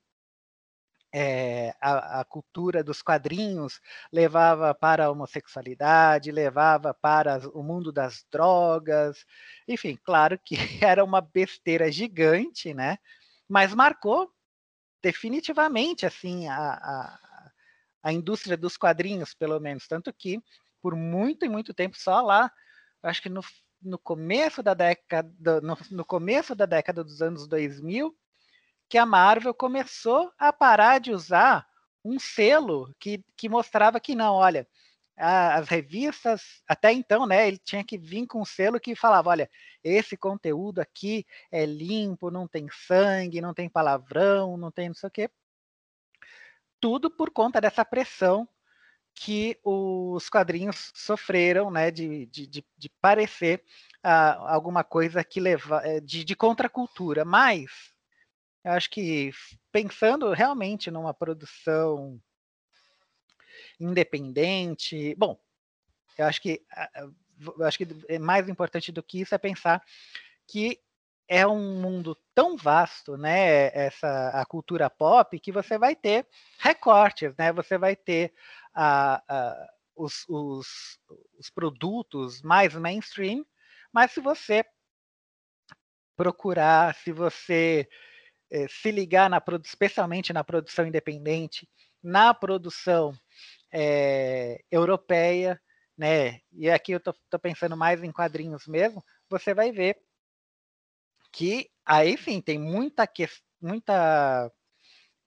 é, 1.13 1.73
a, 1.79 2.19
a, 2.19 2.25
cultura 2.25 2.83
dos 2.83 3.01
quadrinhos 3.01 3.79
levava 4.11 4.75
para 4.75 5.05
a 5.05 5.09
homossexualidade, 5.09 6.29
levava 6.29 6.93
para 6.93 7.39
o 7.57 7.63
mundo 7.63 7.93
das 7.93 8.25
drogas, 8.29 9.25
enfim, 9.65 9.97
claro 10.03 10.37
que 10.37 10.55
era 10.83 11.01
uma 11.01 11.21
besteira 11.21 11.89
gigante, 11.89 12.73
né? 12.73 12.97
Mas 13.47 13.73
marcou 13.73 14.29
definitivamente 15.05 16.03
assim 16.03 16.47
a, 16.47 16.57
a, 16.57 17.51
a 18.01 18.11
indústria 18.11 18.57
dos 18.57 18.75
quadrinhos, 18.75 19.35
pelo 19.35 19.59
menos, 19.59 19.87
tanto 19.87 20.11
que 20.11 20.41
por 20.81 20.95
muito 20.95 21.45
e 21.45 21.49
muito 21.49 21.75
tempo 21.75 21.95
só 21.95 22.21
lá 22.21 22.51
acho 23.03 23.21
que 23.21 23.29
no, 23.29 23.41
no 23.79 23.99
começo 23.99 24.63
da 24.63 24.73
década, 24.73 25.61
no, 25.61 25.77
no 25.91 26.03
começo 26.03 26.55
da 26.55 26.65
década 26.65 27.03
dos 27.03 27.21
anos 27.21 27.47
2000, 27.47 28.17
que 28.89 28.97
a 28.97 29.05
Marvel 29.05 29.53
começou 29.53 30.33
a 30.39 30.51
parar 30.51 30.99
de 30.99 31.11
usar 31.11 31.67
um 32.03 32.17
selo 32.17 32.91
que, 32.99 33.23
que 33.37 33.47
mostrava 33.47 33.99
que 33.99 34.15
não, 34.15 34.33
olha, 34.33 34.67
as 35.17 35.69
revistas, 35.69 36.61
até 36.67 36.91
então, 36.91 37.25
né, 37.25 37.47
ele 37.47 37.57
tinha 37.57 37.83
que 37.83 37.97
vir 37.97 38.27
com 38.27 38.41
um 38.41 38.45
selo 38.45 38.79
que 38.79 38.95
falava, 38.95 39.29
olha, 39.29 39.49
esse 39.83 40.17
conteúdo 40.17 40.79
aqui 40.79 41.25
é 41.51 41.65
limpo, 41.65 42.29
não 42.29 42.47
tem 42.47 42.67
sangue, 42.69 43.41
não 43.41 43.53
tem 43.53 43.69
palavrão, 43.69 44.57
não 44.57 44.71
tem 44.71 44.89
não 44.89 44.95
sei 44.95 45.07
o 45.07 45.11
quê. 45.11 45.29
Tudo 46.81 47.09
por 47.09 47.31
conta 47.31 47.61
dessa 47.61 47.85
pressão 47.85 48.47
que 49.13 49.57
os 49.63 50.29
quadrinhos 50.29 50.91
sofreram, 50.93 51.71
né, 51.71 51.89
de, 51.89 52.25
de, 52.25 52.45
de, 52.45 52.65
de 52.77 52.89
parecer 53.01 53.63
uh, 54.05 54.43
alguma 54.47 54.83
coisa 54.83 55.23
que 55.23 55.39
leva 55.39 55.81
eh, 55.85 56.01
de, 56.01 56.25
de 56.25 56.35
contracultura, 56.35 57.23
mas 57.23 57.71
eu 58.65 58.73
acho 58.73 58.89
que 58.89 59.31
pensando 59.71 60.33
realmente 60.33 60.91
numa 60.91 61.13
produção 61.13 62.19
independente, 63.79 65.15
bom, 65.15 65.39
eu 66.17 66.25
acho 66.25 66.41
que 66.41 66.61
eu 67.57 67.65
acho 67.65 67.77
que 67.77 67.87
é 68.07 68.17
mais 68.17 68.47
importante 68.47 68.91
do 68.91 69.03
que 69.03 69.19
isso 69.19 69.35
é 69.35 69.37
pensar 69.37 69.83
que 70.47 70.79
é 71.27 71.45
um 71.45 71.81
mundo 71.81 72.15
tão 72.35 72.55
vasto, 72.55 73.17
né, 73.17 73.75
essa 73.75 74.29
a 74.29 74.45
cultura 74.45 74.89
pop 74.89 75.39
que 75.39 75.51
você 75.51 75.77
vai 75.77 75.95
ter 75.95 76.27
recortes, 76.59 77.35
né? 77.35 77.51
Você 77.51 77.77
vai 77.77 77.95
ter 77.95 78.33
a, 78.73 79.23
a, 79.27 79.69
os, 79.95 80.23
os, 80.29 80.99
os 81.39 81.49
produtos 81.49 82.41
mais 82.43 82.75
mainstream, 82.75 83.45
mas 83.91 84.11
se 84.11 84.21
você 84.21 84.63
procurar, 86.15 86.93
se 86.95 87.11
você 87.11 87.89
eh, 88.51 88.67
se 88.69 88.91
ligar 88.91 89.29
na 89.29 89.41
especialmente 89.63 90.31
na 90.31 90.43
produção 90.43 90.85
independente, 90.85 91.67
na 92.03 92.33
produção 92.33 93.13
eh, 93.75 94.63
europeia, 94.71 95.61
né? 95.97 96.39
E 96.53 96.69
aqui 96.69 96.93
eu 96.93 96.97
estou 96.97 97.39
pensando 97.41 97.75
mais 97.75 98.01
em 98.03 98.11
quadrinhos 98.11 98.65
mesmo. 98.67 99.03
Você 99.29 99.53
vai 99.53 99.71
ver 99.71 99.97
que 101.31 101.69
aí 101.85 102.17
sim 102.17 102.41
tem 102.41 102.57
muita 102.57 103.05
muita 103.61 104.51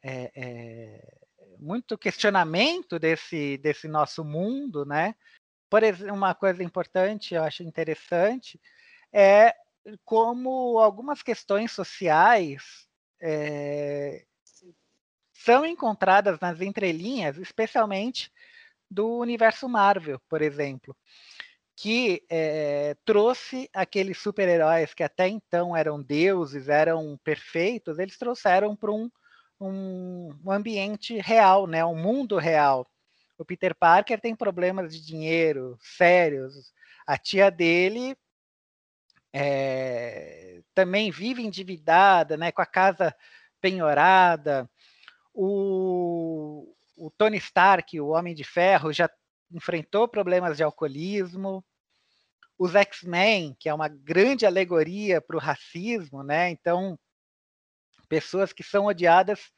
é, 0.02 0.30
é, 0.34 1.18
muito 1.58 1.98
questionamento 1.98 2.98
desse, 2.98 3.58
desse 3.58 3.88
nosso 3.88 4.24
mundo, 4.24 4.84
né? 4.84 5.14
Por 5.68 5.82
exemplo, 5.82 6.14
uma 6.14 6.34
coisa 6.34 6.62
importante, 6.62 7.34
eu 7.34 7.42
acho 7.42 7.62
interessante, 7.62 8.60
é 9.12 9.54
como 10.04 10.78
algumas 10.78 11.22
questões 11.22 11.72
sociais 11.72 12.88
é, 13.20 14.24
são 15.48 15.64
encontradas 15.64 16.38
nas 16.40 16.60
entrelinhas, 16.60 17.38
especialmente 17.38 18.30
do 18.90 19.16
universo 19.18 19.66
Marvel, 19.68 20.20
por 20.28 20.42
exemplo, 20.42 20.94
que 21.74 22.22
é, 22.28 22.94
trouxe 23.04 23.70
aqueles 23.72 24.18
super-heróis 24.18 24.92
que 24.92 25.02
até 25.02 25.26
então 25.26 25.74
eram 25.74 26.02
deuses, 26.02 26.68
eram 26.68 27.18
perfeitos, 27.24 27.98
eles 27.98 28.18
trouxeram 28.18 28.76
para 28.76 28.92
um 28.92 29.10
um, 29.60 30.38
um 30.44 30.52
ambiente 30.52 31.18
real, 31.18 31.66
né? 31.66 31.84
um 31.84 31.96
mundo 31.96 32.36
real. 32.36 32.88
O 33.36 33.44
Peter 33.44 33.74
Parker 33.74 34.20
tem 34.20 34.34
problemas 34.34 34.92
de 34.92 35.04
dinheiro 35.04 35.76
sérios. 35.80 36.72
A 37.06 37.16
tia 37.16 37.50
dele 37.50 38.16
é, 39.32 40.60
também 40.74 41.10
vive 41.10 41.42
endividada, 41.42 42.36
né, 42.36 42.52
com 42.52 42.62
a 42.62 42.66
casa 42.66 43.14
penhorada. 43.60 44.68
O, 45.40 46.74
o 46.96 47.12
Tony 47.12 47.36
Stark, 47.36 48.00
o 48.00 48.08
Homem 48.08 48.34
de 48.34 48.42
Ferro, 48.42 48.92
já 48.92 49.08
enfrentou 49.52 50.08
problemas 50.08 50.56
de 50.56 50.64
alcoolismo. 50.64 51.64
Os 52.58 52.74
X-Men, 52.74 53.54
que 53.56 53.68
é 53.68 53.72
uma 53.72 53.86
grande 53.86 54.44
alegoria 54.44 55.20
para 55.20 55.36
o 55.36 55.40
racismo, 55.40 56.24
né? 56.24 56.50
Então, 56.50 56.98
pessoas 58.08 58.52
que 58.52 58.64
são 58.64 58.86
odiadas 58.86 59.52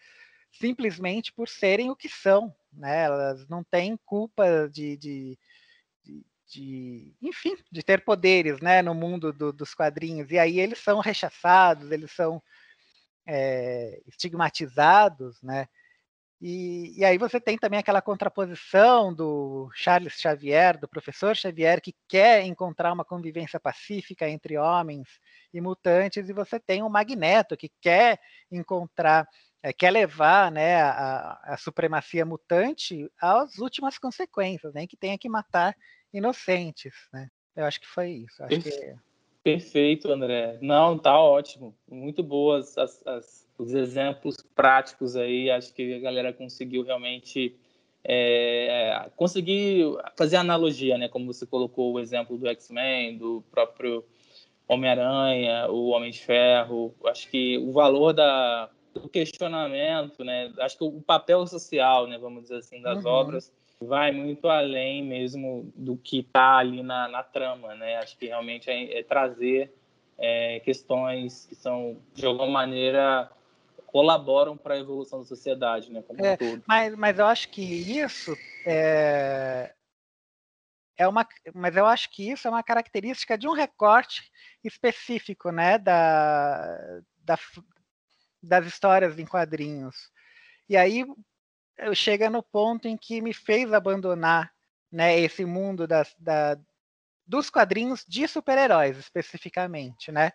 simplesmente 0.53 1.33
por 1.33 1.49
serem 1.49 1.91
o 1.91 1.97
que 1.97 2.11
são, 2.11 2.55
né? 2.71 3.05
Elas 3.05 3.49
não 3.49 3.65
têm 3.65 3.99
culpa 4.05 4.69
de, 4.69 4.99
de, 4.99 5.39
de, 6.05 6.27
de 6.47 7.17
enfim, 7.23 7.57
de 7.73 7.83
ter 7.83 8.05
poderes, 8.05 8.61
né, 8.61 8.83
no 8.83 8.95
mundo 8.95 9.33
do, 9.33 9.51
dos 9.51 9.73
quadrinhos. 9.73 10.31
E 10.31 10.39
aí 10.39 10.61
eles 10.61 10.79
são 10.79 11.01
rechaçados, 11.01 11.91
eles 11.91 12.11
são 12.13 12.43
é, 13.27 14.01
estigmatizados, 14.07 15.41
né? 15.43 15.69
E, 16.41 16.99
e, 16.99 17.05
aí 17.05 17.19
você 17.19 17.39
tem 17.39 17.59
também 17.59 17.79
aquela 17.79 18.01
contraposição 18.01 19.13
do 19.13 19.71
Charles 19.75 20.15
Xavier, 20.15 20.79
do 20.79 20.89
professor 20.89 21.37
Xavier, 21.37 21.83
que 21.83 21.95
quer 22.09 22.47
encontrar 22.47 22.95
uma 22.95 23.05
convivência 23.05 23.61
pacífica 23.61 24.27
entre 24.27 24.57
homens 24.57 25.07
e 25.53 25.61
mutantes, 25.61 26.31
e 26.31 26.33
você 26.33 26.59
tem 26.59 26.83
o 26.83 26.89
Magneto, 26.89 27.59
que 27.59 27.71
quer 27.79 28.19
encontrar, 28.51 29.29
é, 29.63 29.71
quer 29.71 29.91
levar 29.91 30.51
né, 30.51 30.81
a, 30.81 31.39
a, 31.43 31.57
supremacia 31.59 32.25
mutante 32.25 33.07
às 33.21 33.59
últimas 33.59 33.99
consequências, 33.99 34.73
né, 34.73 34.87
que 34.87 34.97
tenha 34.97 35.19
que 35.19 35.29
matar 35.29 35.77
inocentes. 36.11 36.95
Né? 37.13 37.29
Eu 37.55 37.67
acho 37.67 37.79
que 37.79 37.87
foi 37.87 38.13
isso. 38.13 38.43
Acho 38.43 38.63
que... 38.63 38.97
Perfeito, 39.43 40.13
André. 40.13 40.59
Não, 40.61 40.99
tá 40.99 41.19
ótimo. 41.19 41.75
Muito 41.89 42.23
boas 42.23 42.77
as, 42.77 43.07
as, 43.07 43.49
os 43.57 43.73
exemplos 43.73 44.37
práticos 44.55 45.17
aí. 45.17 45.51
Acho 45.51 45.73
que 45.73 45.95
a 45.95 45.99
galera 45.99 46.33
conseguiu 46.33 46.83
realmente 46.83 47.57
é, 48.05 49.11
conseguir 49.17 49.87
fazer 50.17 50.37
analogia, 50.37 50.99
né? 50.99 51.09
Como 51.09 51.33
você 51.33 51.47
colocou 51.47 51.93
o 51.93 52.01
exemplo 52.01 52.37
do 52.37 52.49
X-Men, 52.49 53.17
do 53.17 53.43
próprio 53.51 54.05
Homem-Aranha, 54.69 55.71
o 55.71 55.89
Homem 55.89 56.11
de 56.11 56.19
Ferro. 56.19 56.95
Acho 57.07 57.29
que 57.31 57.57
o 57.59 57.73
valor 57.73 58.13
da, 58.13 58.69
do 58.93 59.09
questionamento, 59.09 60.23
né? 60.23 60.53
Acho 60.59 60.77
que 60.77 60.85
o 60.85 61.01
papel 61.01 61.47
social, 61.47 62.07
né? 62.07 62.19
Vamos 62.19 62.43
dizer 62.43 62.57
assim, 62.57 62.83
das 62.83 63.05
uhum. 63.05 63.11
obras 63.11 63.53
vai 63.83 64.13
muito 64.13 64.47
além 64.49 65.03
mesmo 65.03 65.73
do 65.75 65.97
que 65.97 66.21
está 66.21 66.59
ali 66.59 66.83
na, 66.83 67.09
na, 67.09 67.23
trama, 67.23 67.75
né? 67.75 67.97
Acho 67.97 68.17
que 68.17 68.27
realmente 68.27 68.71
é, 68.71 68.99
é 68.99 69.03
trazer 69.03 69.75
é, 70.19 70.61
questões 70.61 71.47
que 71.47 71.55
são, 71.55 71.97
de 72.13 72.27
alguma 72.27 72.49
maneira, 72.49 73.31
colaboram 73.87 74.57
para 74.57 74.75
a 74.75 74.79
evolução 74.79 75.21
da 75.21 75.25
sociedade, 75.25 75.91
né? 75.91 76.03
Como 76.03 76.25
é, 76.25 76.35
um 76.35 76.37
todo. 76.37 76.63
Mas, 76.67 76.95
mas 76.95 77.19
eu 77.19 77.27
acho 77.27 77.49
que 77.49 77.63
isso 77.63 78.37
é, 78.67 79.73
é 80.99 81.09
uma, 81.09 81.27
mas 81.55 81.75
eu 81.75 81.87
acho 81.87 82.11
que 82.11 82.31
isso 82.31 82.47
é 82.47 82.51
uma 82.51 82.63
característica 82.63 83.39
de 83.39 83.49
um 83.49 83.55
recorte 83.55 84.31
específico, 84.63 85.51
né? 85.51 85.79
Da, 85.79 87.01
da 87.25 87.39
das 88.43 88.67
histórias 88.67 89.19
em 89.19 89.27
quadrinhos. 89.27 90.11
E 90.69 90.77
aí 90.77 91.05
chega 91.95 92.29
no 92.29 92.43
ponto 92.43 92.87
em 92.87 92.97
que 92.97 93.21
me 93.21 93.33
fez 93.33 93.73
abandonar 93.73 94.53
né, 94.91 95.19
esse 95.19 95.45
mundo 95.45 95.87
das, 95.87 96.15
da, 96.19 96.59
dos 97.27 97.49
quadrinhos 97.49 98.05
de 98.07 98.27
super-heróis, 98.27 98.99
especificamente, 98.99 100.11
né? 100.11 100.33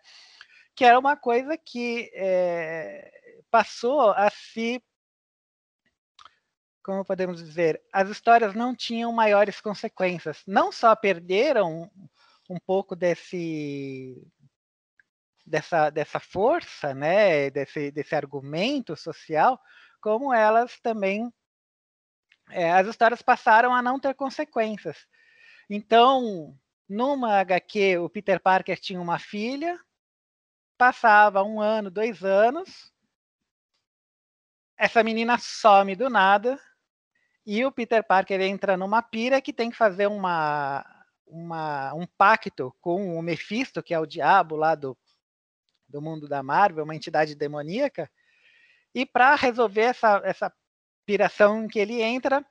Que 0.73 0.85
era 0.85 0.97
uma 0.97 1.17
coisa 1.17 1.57
que 1.57 2.09
é, 2.13 3.11
passou 3.51 4.11
a 4.11 4.29
se. 4.29 4.81
Como 6.83 7.03
podemos 7.03 7.43
dizer? 7.43 7.81
As 7.91 8.09
histórias 8.09 8.53
não 8.53 8.75
tinham 8.75 9.11
maiores 9.11 9.59
consequências. 9.59 10.43
Não 10.47 10.71
só 10.71 10.95
perderam 10.95 11.91
um 12.49 12.57
pouco 12.65 12.95
desse. 12.95 14.25
Dessa, 15.45 15.91
dessa 15.91 16.19
força, 16.19 16.95
né, 16.95 17.51
desse, 17.51 17.91
desse 17.91 18.15
argumento 18.15 18.95
social, 18.95 19.59
como 20.05 20.31
elas 20.31 20.79
também 20.81 21.33
é, 22.51 22.71
as 22.71 22.85
histórias 22.85 23.23
passaram 23.23 23.73
a 23.73 23.81
não 23.81 23.99
ter 23.99 24.13
consequências. 24.13 25.07
Então, 25.67 26.55
numa 26.87 27.39
HQ, 27.39 27.97
o 27.97 28.07
Peter 28.07 28.39
Parker 28.39 28.79
tinha 28.79 29.01
uma 29.01 29.17
filha, 29.17 29.79
passava 30.77 31.41
um 31.41 31.59
ano, 31.59 31.89
dois 31.89 32.23
anos, 32.23 32.93
essa 34.77 35.03
menina 35.03 35.39
some 35.39 35.95
do 35.95 36.07
nada 36.07 36.59
e 37.43 37.65
o 37.65 37.71
Peter 37.71 38.05
Parker 38.05 38.39
entra 38.41 38.77
numa 38.77 39.01
pira 39.01 39.41
que 39.41 39.51
tem 39.51 39.71
que 39.71 39.75
fazer 39.75 40.05
uma, 40.05 40.85
uma, 41.25 41.95
um 41.95 42.05
pacto 42.15 42.71
com 42.79 43.17
o 43.17 43.23
Mephisto, 43.23 43.81
que 43.81 43.91
é 43.91 43.99
o 43.99 44.05
diabo 44.05 44.55
lá 44.55 44.75
do, 44.75 44.95
do 45.89 45.99
mundo 45.99 46.27
da 46.27 46.43
Marvel, 46.43 46.83
uma 46.83 46.95
entidade 46.95 47.33
demoníaca, 47.33 48.07
e 48.95 49.05
para 49.05 49.35
resolver 49.35 49.81
essa, 49.81 50.21
essa 50.23 50.53
piração 51.05 51.65
em 51.65 51.67
que 51.67 51.77
ele 51.77 52.01
entra, 52.01 52.43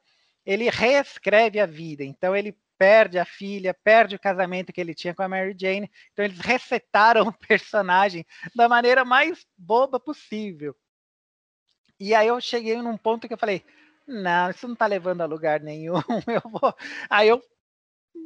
ele 0.44 0.68
reescreve 0.68 1.58
a 1.58 1.64
vida. 1.64 2.04
Então 2.04 2.36
ele 2.36 2.54
perde 2.76 3.18
a 3.18 3.24
filha, 3.24 3.72
perde 3.72 4.14
o 4.14 4.20
casamento 4.20 4.72
que 4.72 4.80
ele 4.80 4.94
tinha 4.94 5.14
com 5.14 5.22
a 5.22 5.28
Mary 5.28 5.56
Jane. 5.58 5.90
Então 6.12 6.22
eles 6.22 6.38
resetaram 6.38 7.26
o 7.28 7.32
personagem 7.32 8.26
da 8.54 8.68
maneira 8.68 9.06
mais 9.06 9.46
boba 9.56 9.98
possível. 9.98 10.76
E 11.98 12.14
aí 12.14 12.28
eu 12.28 12.38
cheguei 12.40 12.76
num 12.76 12.98
ponto 12.98 13.26
que 13.26 13.32
eu 13.32 13.38
falei: 13.38 13.64
não, 14.06 14.50
isso 14.50 14.66
não 14.66 14.74
está 14.74 14.86
levando 14.86 15.22
a 15.22 15.26
lugar 15.26 15.60
nenhum. 15.60 15.94
Eu 16.28 16.50
vou. 16.50 16.74
Aí 17.08 17.28
eu 17.28 17.42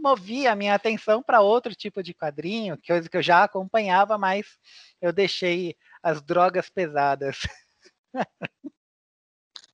movi 0.03 0.47
a 0.47 0.57
minha 0.57 0.75
atenção 0.75 1.23
para 1.23 1.41
outro 1.41 1.75
tipo 1.75 2.03
de 2.03 2.15
quadrinho, 2.15 2.79
coisa 2.87 3.09
que 3.09 3.17
eu 3.17 3.23
já 3.23 3.45
acompanhava, 3.45 4.19
mas 4.19 4.59
eu 5.01 5.13
deixei 5.13 5.77
as 6.03 6.23
drogas 6.23 6.69
pesadas. 6.69 7.41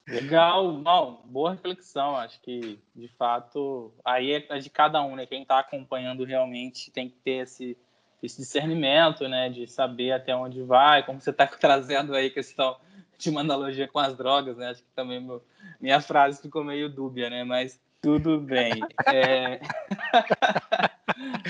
Legal, 0.06 0.72
não, 0.72 1.22
boa 1.24 1.52
reflexão. 1.52 2.14
Acho 2.16 2.40
que, 2.42 2.78
de 2.94 3.08
fato, 3.08 3.92
aí 4.04 4.32
é 4.32 4.58
de 4.58 4.68
cada 4.68 5.02
um, 5.02 5.16
né? 5.16 5.24
Quem 5.24 5.42
está 5.42 5.58
acompanhando 5.60 6.24
realmente 6.24 6.90
tem 6.90 7.08
que 7.08 7.16
ter 7.16 7.42
esse, 7.42 7.76
esse 8.22 8.36
discernimento, 8.42 9.26
né? 9.28 9.48
De 9.48 9.66
saber 9.66 10.12
até 10.12 10.36
onde 10.36 10.62
vai, 10.62 11.04
como 11.04 11.20
você 11.20 11.30
está 11.30 11.46
trazendo 11.58 12.14
aí 12.14 12.28
questão 12.28 12.76
de 13.16 13.30
uma 13.30 13.40
analogia 13.40 13.88
com 13.88 13.98
as 13.98 14.14
drogas, 14.14 14.58
né? 14.58 14.68
Acho 14.68 14.82
que 14.82 14.90
também 14.94 15.20
meu, 15.20 15.42
minha 15.80 16.00
frase 16.00 16.42
ficou 16.42 16.62
meio 16.62 16.90
dúbia, 16.90 17.30
né? 17.30 17.42
Mas 17.42 17.80
tudo 18.02 18.38
bem. 18.38 18.72
É... 19.06 19.60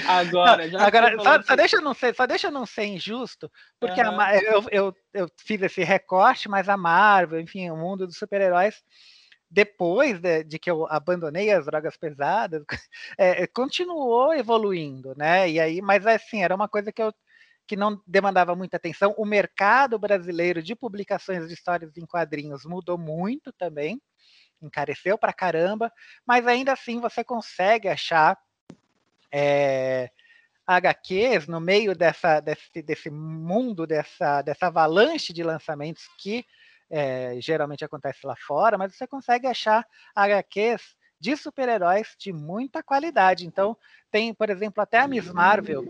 agora, 0.06 0.68
já 0.68 0.86
agora 0.86 1.16
só, 1.22 1.42
só, 1.42 1.56
deixa 1.56 1.80
não 1.80 1.94
ser, 1.94 2.14
só 2.14 2.26
deixa 2.26 2.50
não 2.50 2.66
ser 2.66 2.84
injusto, 2.84 3.50
porque 3.80 4.00
uhum. 4.00 4.20
a, 4.20 4.36
eu, 4.36 4.64
eu, 4.70 4.96
eu 5.12 5.28
fiz 5.38 5.62
esse 5.62 5.82
recorte, 5.82 6.48
mas 6.48 6.68
a 6.68 6.76
Marvel, 6.76 7.40
enfim, 7.40 7.70
o 7.70 7.76
mundo 7.76 8.06
dos 8.06 8.16
super-heróis, 8.16 8.82
depois 9.50 10.20
de, 10.20 10.44
de, 10.44 10.58
que 10.58 10.70
eu 10.70 10.86
abandonei 10.90 11.50
as 11.50 11.66
drogas 11.66 11.96
pesadas, 11.96 12.64
é, 13.18 13.46
continuou 13.46 14.34
evoluindo, 14.34 15.14
né? 15.16 15.48
E 15.50 15.60
aí, 15.60 15.80
mas 15.80 16.06
assim, 16.06 16.42
era 16.42 16.54
uma 16.54 16.68
coisa 16.68 16.92
que 16.92 17.02
eu 17.02 17.12
que 17.66 17.76
não 17.76 17.98
demandava 18.06 18.54
muita 18.54 18.76
atenção. 18.76 19.14
O 19.16 19.24
mercado 19.24 19.98
brasileiro 19.98 20.62
de 20.62 20.76
publicações 20.76 21.48
de 21.48 21.54
histórias 21.54 21.96
em 21.96 22.04
quadrinhos 22.04 22.66
mudou 22.66 22.98
muito 22.98 23.50
também 23.54 23.98
encareceu 24.64 25.18
para 25.18 25.32
caramba, 25.32 25.92
mas 26.26 26.46
ainda 26.46 26.72
assim 26.72 27.00
você 27.00 27.22
consegue 27.22 27.88
achar 27.88 28.38
é, 29.36 30.04
eh, 30.04 30.10
HQs 30.66 31.48
no 31.48 31.60
meio 31.60 31.94
dessa, 31.94 32.40
desse, 32.40 32.82
desse 32.82 33.10
mundo, 33.10 33.86
dessa, 33.86 34.40
dessa 34.42 34.66
avalanche 34.68 35.32
de 35.32 35.42
lançamentos 35.42 36.04
que 36.18 36.46
é, 36.88 37.36
geralmente 37.40 37.84
acontece 37.84 38.24
lá 38.24 38.36
fora, 38.36 38.78
mas 38.78 38.94
você 38.94 39.06
consegue 39.06 39.46
achar 39.46 39.84
HQs 40.14 40.94
de 41.18 41.36
super-heróis 41.36 42.14
de 42.18 42.32
muita 42.32 42.82
qualidade. 42.82 43.46
Então, 43.46 43.76
tem, 44.10 44.32
por 44.34 44.50
exemplo, 44.50 44.82
até 44.82 44.98
a 44.98 45.08
Miss 45.08 45.32
Marvel, 45.32 45.82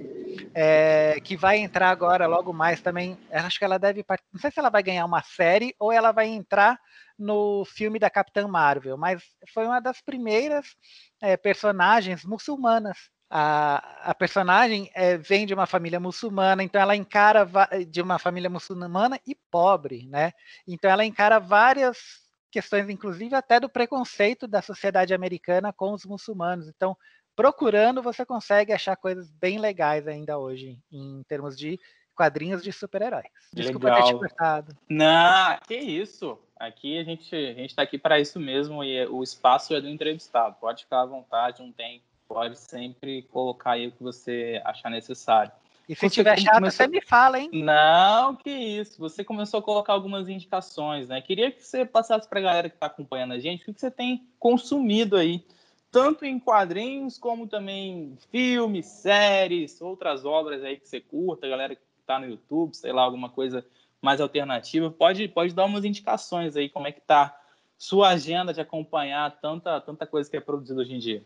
é, 0.55 1.21
que 1.23 1.37
vai 1.37 1.59
entrar 1.59 1.91
agora 1.91 2.27
logo 2.27 2.53
mais 2.53 2.81
também. 2.81 3.19
Acho 3.31 3.59
que 3.59 3.65
ela 3.65 3.79
deve. 3.79 4.05
Não 4.33 4.41
sei 4.41 4.51
se 4.51 4.59
ela 4.59 4.71
vai 4.71 4.83
ganhar 4.83 5.05
uma 5.05 5.23
série 5.23 5.75
ou 5.79 5.93
ela 5.93 6.13
vai 6.13 6.27
entrar 6.27 6.79
no 7.19 7.65
filme 7.65 7.99
da 7.99 8.11
Capitã 8.11 8.47
Marvel, 8.47 8.97
mas 8.97 9.23
foi 9.53 9.67
uma 9.67 9.81
das 9.81 10.01
primeiras 10.01 10.77
é, 11.21 11.37
personagens 11.37 12.25
muçulmanas. 12.25 13.11
A, 13.37 14.11
a 14.11 14.15
personagem 14.15 14.89
é, 14.95 15.19
vem 15.19 15.45
de 15.45 15.53
uma 15.53 15.67
família 15.67 15.99
muçulmana, 15.99 16.63
então 16.63 16.81
ela 16.81 16.95
encara 16.95 17.45
de 17.89 18.01
uma 18.01 18.17
família 18.17 18.49
muçulmana 18.49 19.19
e 19.27 19.35
pobre, 19.51 20.07
né? 20.07 20.31
Então 20.69 20.89
ela 20.89 21.05
encara 21.05 21.41
várias 21.41 22.23
questões, 22.49 22.89
inclusive 22.89 23.35
até 23.35 23.59
do 23.59 23.69
preconceito 23.69 24.47
da 24.47 24.63
sociedade 24.63 25.13
americana 25.13 25.73
com 25.73 25.93
os 25.93 26.05
muçulmanos. 26.05 26.69
Então, 26.69 26.97
procurando, 27.35 28.01
você 28.01 28.25
consegue 28.25 28.73
achar 28.73 28.95
coisas 28.95 29.29
bem 29.33 29.59
legais 29.59 30.07
ainda 30.07 30.39
hoje, 30.39 30.79
em 30.93 31.21
termos 31.25 31.59
de 31.59 31.77
quadrinhos 32.15 32.63
de 32.63 32.71
super-heróis. 32.71 33.27
Desculpa 33.53 33.89
Legal. 33.89 34.07
ter 34.07 34.13
te 34.13 34.19
cortado. 34.21 34.77
Não, 34.89 35.59
que 35.67 35.75
isso. 35.75 36.39
Aqui 36.57 37.01
a 37.01 37.03
gente 37.03 37.35
a 37.35 37.55
gente 37.55 37.71
está 37.71 37.83
aqui 37.83 37.99
para 37.99 38.21
isso 38.21 38.39
mesmo 38.39 38.85
e 38.85 39.05
o 39.07 39.25
espaço 39.25 39.75
é 39.75 39.81
do 39.81 39.89
entrevistado. 39.89 40.55
Pode 40.61 40.85
ficar 40.85 41.01
à 41.01 41.07
vontade, 41.07 41.61
não 41.61 41.73
tem. 41.73 42.01
Pode 42.35 42.59
sempre 42.59 43.23
colocar 43.31 43.73
aí 43.73 43.87
o 43.87 43.93
que 43.93 44.03
você 44.03 44.61
achar 44.65 44.91
necessário. 44.91 45.53
E 45.89 45.95
se 45.95 46.01
você 46.01 46.11
tiver 46.11 46.37
chato, 46.37 46.55
começou... 46.55 46.85
você 46.85 46.91
me 46.91 47.01
fala, 47.01 47.39
hein? 47.39 47.49
Não, 47.53 48.35
que 48.35 48.51
isso. 48.51 48.99
Você 48.99 49.23
começou 49.23 49.61
a 49.61 49.63
colocar 49.63 49.93
algumas 49.93 50.29
indicações, 50.29 51.07
né? 51.07 51.21
Queria 51.21 51.53
que 51.53 51.63
você 51.63 51.85
passasse 51.85 52.29
para 52.29 52.41
a 52.41 52.43
galera 52.43 52.69
que 52.69 52.75
está 52.75 52.87
acompanhando 52.87 53.35
a 53.35 53.39
gente 53.39 53.63
o 53.63 53.73
que 53.73 53.79
você 53.79 53.89
tem 53.89 54.27
consumido 54.41 55.17
aí, 55.17 55.47
tanto 55.93 56.25
em 56.25 56.41
quadrinhos 56.41 57.19
como 57.19 57.47
também 57.47 58.19
filmes, 58.33 58.87
séries, 58.87 59.81
outras 59.81 60.25
obras 60.25 60.65
aí 60.65 60.77
que 60.77 60.89
você 60.89 61.01
curta, 61.01 61.47
a 61.47 61.51
galera 61.51 61.77
que 61.77 61.83
está 62.01 62.19
no 62.19 62.27
YouTube, 62.27 62.75
sei 62.75 62.93
lá, 62.93 63.03
alguma 63.03 63.29
coisa 63.29 63.65
mais 64.03 64.21
alternativa. 64.21 64.91
Pode, 64.91 65.29
pode 65.29 65.55
dar 65.55 65.67
umas 65.67 65.85
indicações 65.85 66.57
aí, 66.57 66.69
como 66.69 66.89
é 66.89 66.91
que 66.91 67.01
tá 67.01 67.39
sua 67.79 68.09
agenda 68.09 68.53
de 68.53 68.61
acompanhar 68.61 69.39
tanta, 69.41 69.81
tanta 69.81 70.05
coisa 70.05 70.29
que 70.29 70.37
é 70.37 70.41
produzida 70.41 70.81
hoje 70.81 70.95
em 70.95 70.99
dia. 70.99 71.25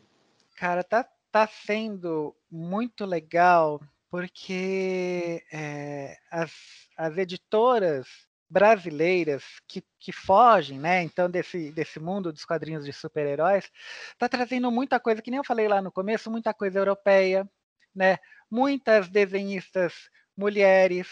Cara, 0.59 0.83
tá, 0.83 1.09
tá 1.31 1.47
sendo 1.47 2.35
muito 2.51 3.05
legal 3.07 3.81
porque 4.11 5.40
é, 5.53 6.16
as, 6.33 6.53
as 6.97 7.16
editoras 7.16 8.09
brasileiras 8.51 9.44
que, 9.68 9.85
que 10.01 10.11
fogem, 10.11 10.77
né? 10.77 11.03
Então, 11.05 11.31
desse, 11.31 11.71
desse 11.71 12.01
mundo 12.01 12.33
dos 12.33 12.44
quadrinhos 12.44 12.85
de 12.85 12.92
super-heróis, 12.92 13.71
tá 14.18 14.29
trazendo 14.29 14.68
muita 14.68 14.99
coisa, 14.99 15.23
que 15.23 15.31
nem 15.31 15.38
eu 15.38 15.44
falei 15.44 15.68
lá 15.68 15.81
no 15.81 15.92
começo, 15.92 16.29
muita 16.29 16.53
coisa 16.53 16.81
europeia, 16.81 17.49
né? 17.94 18.16
Muitas 18.51 19.09
desenhistas 19.09 20.11
mulheres, 20.37 21.07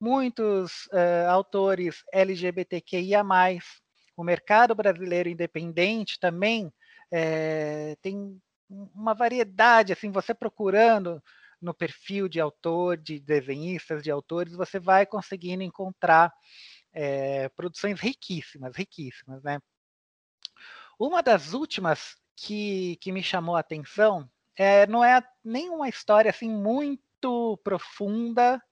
muitos 0.00 0.86
uh, 0.86 1.28
autores 1.28 2.02
LGBTQIA+, 2.12 3.22
o 4.16 4.24
mercado 4.24 4.74
brasileiro 4.74 5.28
independente 5.28 6.18
também 6.18 6.72
é, 7.12 7.96
tem 8.02 8.40
uma 8.70 9.14
variedade, 9.14 9.92
assim, 9.92 10.10
você 10.10 10.32
procurando 10.32 11.22
no 11.60 11.74
perfil 11.74 12.28
de 12.28 12.40
autor, 12.40 12.96
de 12.96 13.20
desenhistas, 13.20 14.02
de 14.02 14.10
autores, 14.10 14.54
você 14.54 14.78
vai 14.78 15.04
conseguindo 15.04 15.62
encontrar 15.62 16.32
é, 16.92 17.48
produções 17.50 18.00
riquíssimas, 18.00 18.76
riquíssimas, 18.76 19.42
né? 19.42 19.60
Uma 20.98 21.22
das 21.22 21.52
últimas 21.52 22.16
que, 22.36 22.96
que 22.96 23.12
me 23.12 23.22
chamou 23.22 23.56
a 23.56 23.60
atenção 23.60 24.30
é, 24.56 24.86
não 24.86 25.04
é 25.04 25.22
nenhuma 25.44 25.88
história 25.88 26.30
assim 26.30 26.50
muito 26.50 27.58
profunda, 27.64 28.62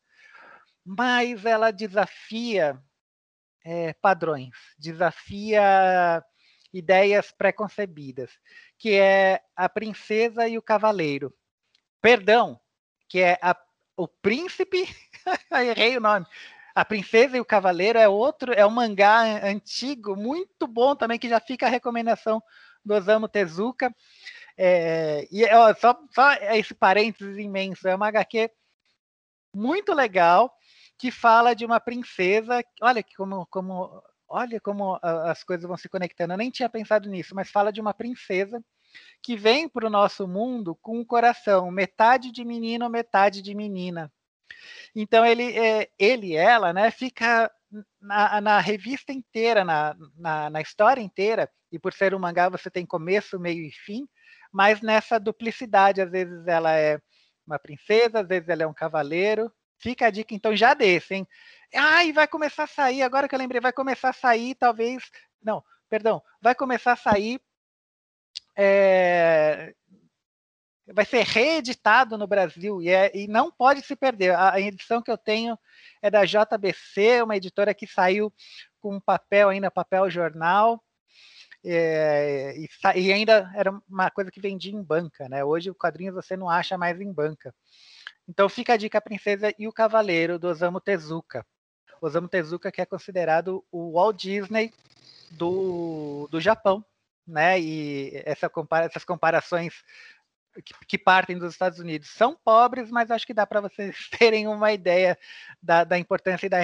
mas 0.85 1.45
ela 1.45 1.71
desafia 1.71 2.81
é, 3.65 3.93
padrões, 3.95 4.55
desafia 4.79 6.23
ideias 6.73 7.31
preconcebidas, 7.33 8.31
que 8.79 8.95
é 8.95 9.41
a 9.57 9.69
princesa 9.69 10.47
e 10.49 10.59
o 10.59 10.63
cavaleiro. 10.63 11.35
Perdão, 12.01 12.61
que 13.09 13.21
é 13.21 13.39
a, 13.43 13.57
o 13.97 14.07
príncipe, 14.07 14.87
errei 15.53 15.97
o 15.97 16.01
nome. 16.01 16.27
A 16.75 16.85
Princesa 16.85 17.37
e 17.37 17.41
o 17.41 17.45
Cavaleiro 17.45 17.99
é 17.99 18.09
outro, 18.09 18.53
é 18.53 18.65
um 18.65 18.71
mangá 18.71 19.45
antigo, 19.45 20.15
muito 20.15 20.65
bom 20.65 20.95
também, 20.95 21.19
que 21.19 21.29
já 21.29 21.41
fica 21.41 21.67
a 21.67 21.69
recomendação 21.69 22.41
do 22.85 22.95
Osamu 22.95 23.29
Tezuka. 23.29 23.93
É, 24.57 25.27
e 25.29 25.45
ó, 25.47 25.75
só, 25.75 25.99
só 26.15 26.35
esse 26.55 26.75
parênteses 26.75 27.37
imenso, 27.37 27.89
é 27.89 27.97
uma 27.97 28.07
HQ 28.07 28.49
muito 29.53 29.93
legal 29.93 30.55
que 30.97 31.11
fala 31.11 31.53
de 31.53 31.67
uma 31.67 31.81
princesa. 31.81 32.63
Olha 32.81 33.05
como, 33.17 33.45
como, 33.47 34.03
olha 34.29 34.61
como 34.61 34.99
as 35.03 35.43
coisas 35.43 35.67
vão 35.67 35.77
se 35.77 35.89
conectando. 35.89 36.33
Eu 36.33 36.39
nem 36.39 36.51
tinha 36.51 36.69
pensado 36.69 37.09
nisso, 37.09 37.35
mas 37.35 37.51
fala 37.51 37.73
de 37.73 37.81
uma 37.81 37.95
princesa 37.95 38.63
que 39.23 39.37
vem 39.37 39.69
para 39.69 39.87
o 39.87 39.91
nosso 39.91 40.27
mundo 40.27 40.77
com 40.83 41.01
o 41.01 41.07
coração 41.07 41.71
metade 41.71 42.31
de 42.33 42.45
menino, 42.45 42.89
metade 42.89 43.43
de 43.43 43.55
menina. 43.55 44.13
Então 44.95 45.25
ele, 45.25 45.57
é, 45.57 45.89
ele 45.99 46.35
ela, 46.35 46.73
né, 46.73 46.91
fica 46.91 47.51
na, 48.01 48.41
na 48.41 48.61
revista 48.61 49.13
inteira, 49.13 49.65
na, 49.65 49.95
na, 50.17 50.51
na, 50.51 50.61
história 50.61 51.01
inteira, 51.01 51.51
e 51.71 51.79
por 51.79 51.93
ser 51.93 52.15
um 52.15 52.19
mangá 52.19 52.49
você 52.49 52.71
tem 52.71 52.87
começo, 52.87 53.39
meio 53.39 53.65
e 53.65 53.71
fim, 53.71 54.09
mas 54.53 54.81
nessa 54.81 55.21
duplicidade, 55.21 56.01
às 56.01 56.11
vezes 56.11 56.47
ela 56.47 56.73
é 56.75 56.99
uma 57.47 57.59
princesa, 57.59 58.21
às 58.21 58.29
vezes 58.29 58.49
ela 58.49 58.63
é 58.63 58.67
um 58.67 58.75
cavaleiro. 58.75 59.53
Fica 59.79 60.07
a 60.07 60.11
dica, 60.11 60.35
então, 60.35 60.55
já 60.57 60.75
desse, 60.75 61.15
hein? 61.15 61.29
Ai, 61.75 62.13
vai 62.13 62.27
começar 62.27 62.65
a 62.65 62.69
sair, 62.69 63.03
agora 63.03 63.29
que 63.29 63.35
eu 63.35 63.39
lembrei, 63.39 63.61
vai 63.61 63.73
começar 63.73 64.11
a 64.11 64.15
sair, 64.15 64.55
talvez. 64.55 65.05
Não, 65.43 65.63
perdão, 65.89 66.23
vai 66.41 66.55
começar 66.55 66.93
a 66.93 66.97
sair 66.97 67.41
é, 68.61 69.73
vai 70.93 71.05
ser 71.05 71.25
reeditado 71.25 72.19
no 72.19 72.27
Brasil 72.27 72.83
e, 72.83 72.89
é, 72.89 73.11
e, 73.15 73.29
não 73.29 73.53
pode 73.53 73.83
se 73.83 73.95
perder. 73.95 74.35
A, 74.35 74.55
a, 74.55 74.61
edição 74.61 75.01
que 75.01 75.11
eu 75.11 75.17
tenho 75.17 75.57
é 76.03 76.11
da 76.11 76.25
JBC, 76.25 77.23
uma 77.23 77.37
editora 77.37 77.73
que 77.73 77.87
saiu 77.87 78.33
com 78.81 79.01
papel 79.01 79.49
ainda, 79.49 79.71
papel 79.71 80.11
jornal, 80.11 80.83
é, 81.65 82.55
e, 82.57 82.69
e, 82.97 83.13
ainda 83.13 83.51
era 83.55 83.71
uma 83.89 84.11
coisa 84.11 84.31
que 84.31 84.41
vendia 84.41 84.73
em 84.73 84.83
banca, 84.83 85.29
né? 85.29 85.45
Hoje 85.45 85.71
o 85.71 85.75
quadrinho 85.75 86.15
você 86.15 86.37
não 86.37 86.49
acha 86.49 86.77
mais 86.77 87.01
em 87.01 87.13
banca. 87.13 87.55
Então 88.29 88.47
fica 88.49 88.75
a 88.75 88.77
dica 88.77 88.99
a 88.99 89.01
Princesa 89.01 89.55
e 89.59 89.67
o 89.67 89.73
Cavaleiro 89.73 90.39
do 90.39 90.49
Osamu 90.49 90.81
Tezuka. 90.81 91.47
Osamu 92.01 92.29
Tezuka 92.29 92.71
que 92.71 92.83
é 92.83 92.87
considerado 92.87 93.65
o 93.73 93.93
Walt 93.93 94.21
Disney 94.21 94.73
do, 95.31 96.29
do 96.31 96.39
Japão, 96.39 96.85
né? 97.27 97.59
E 97.59 98.23
essa 98.27 98.49
compara 98.49 98.85
essas 98.85 99.05
comparações 99.05 99.83
que, 100.65 100.75
que, 100.87 100.99
partem 100.99 101.39
dos 101.39 101.53
Estados 101.53 101.79
Unidos 101.79 102.11
são 102.11 102.37
pobres, 102.45 102.91
mas 102.91 103.11
acho 103.11 103.27
que 103.27 103.35
dá 103.35 103.47
para 103.47 103.63
vocês 103.63 104.09
terem 104.19 104.47
uma 104.47 104.73
ideia 104.73 105.19
da, 105.63 105.85
da 105.85 105.99
importância 105.99 106.47
e 106.47 106.51
da, 106.51 106.59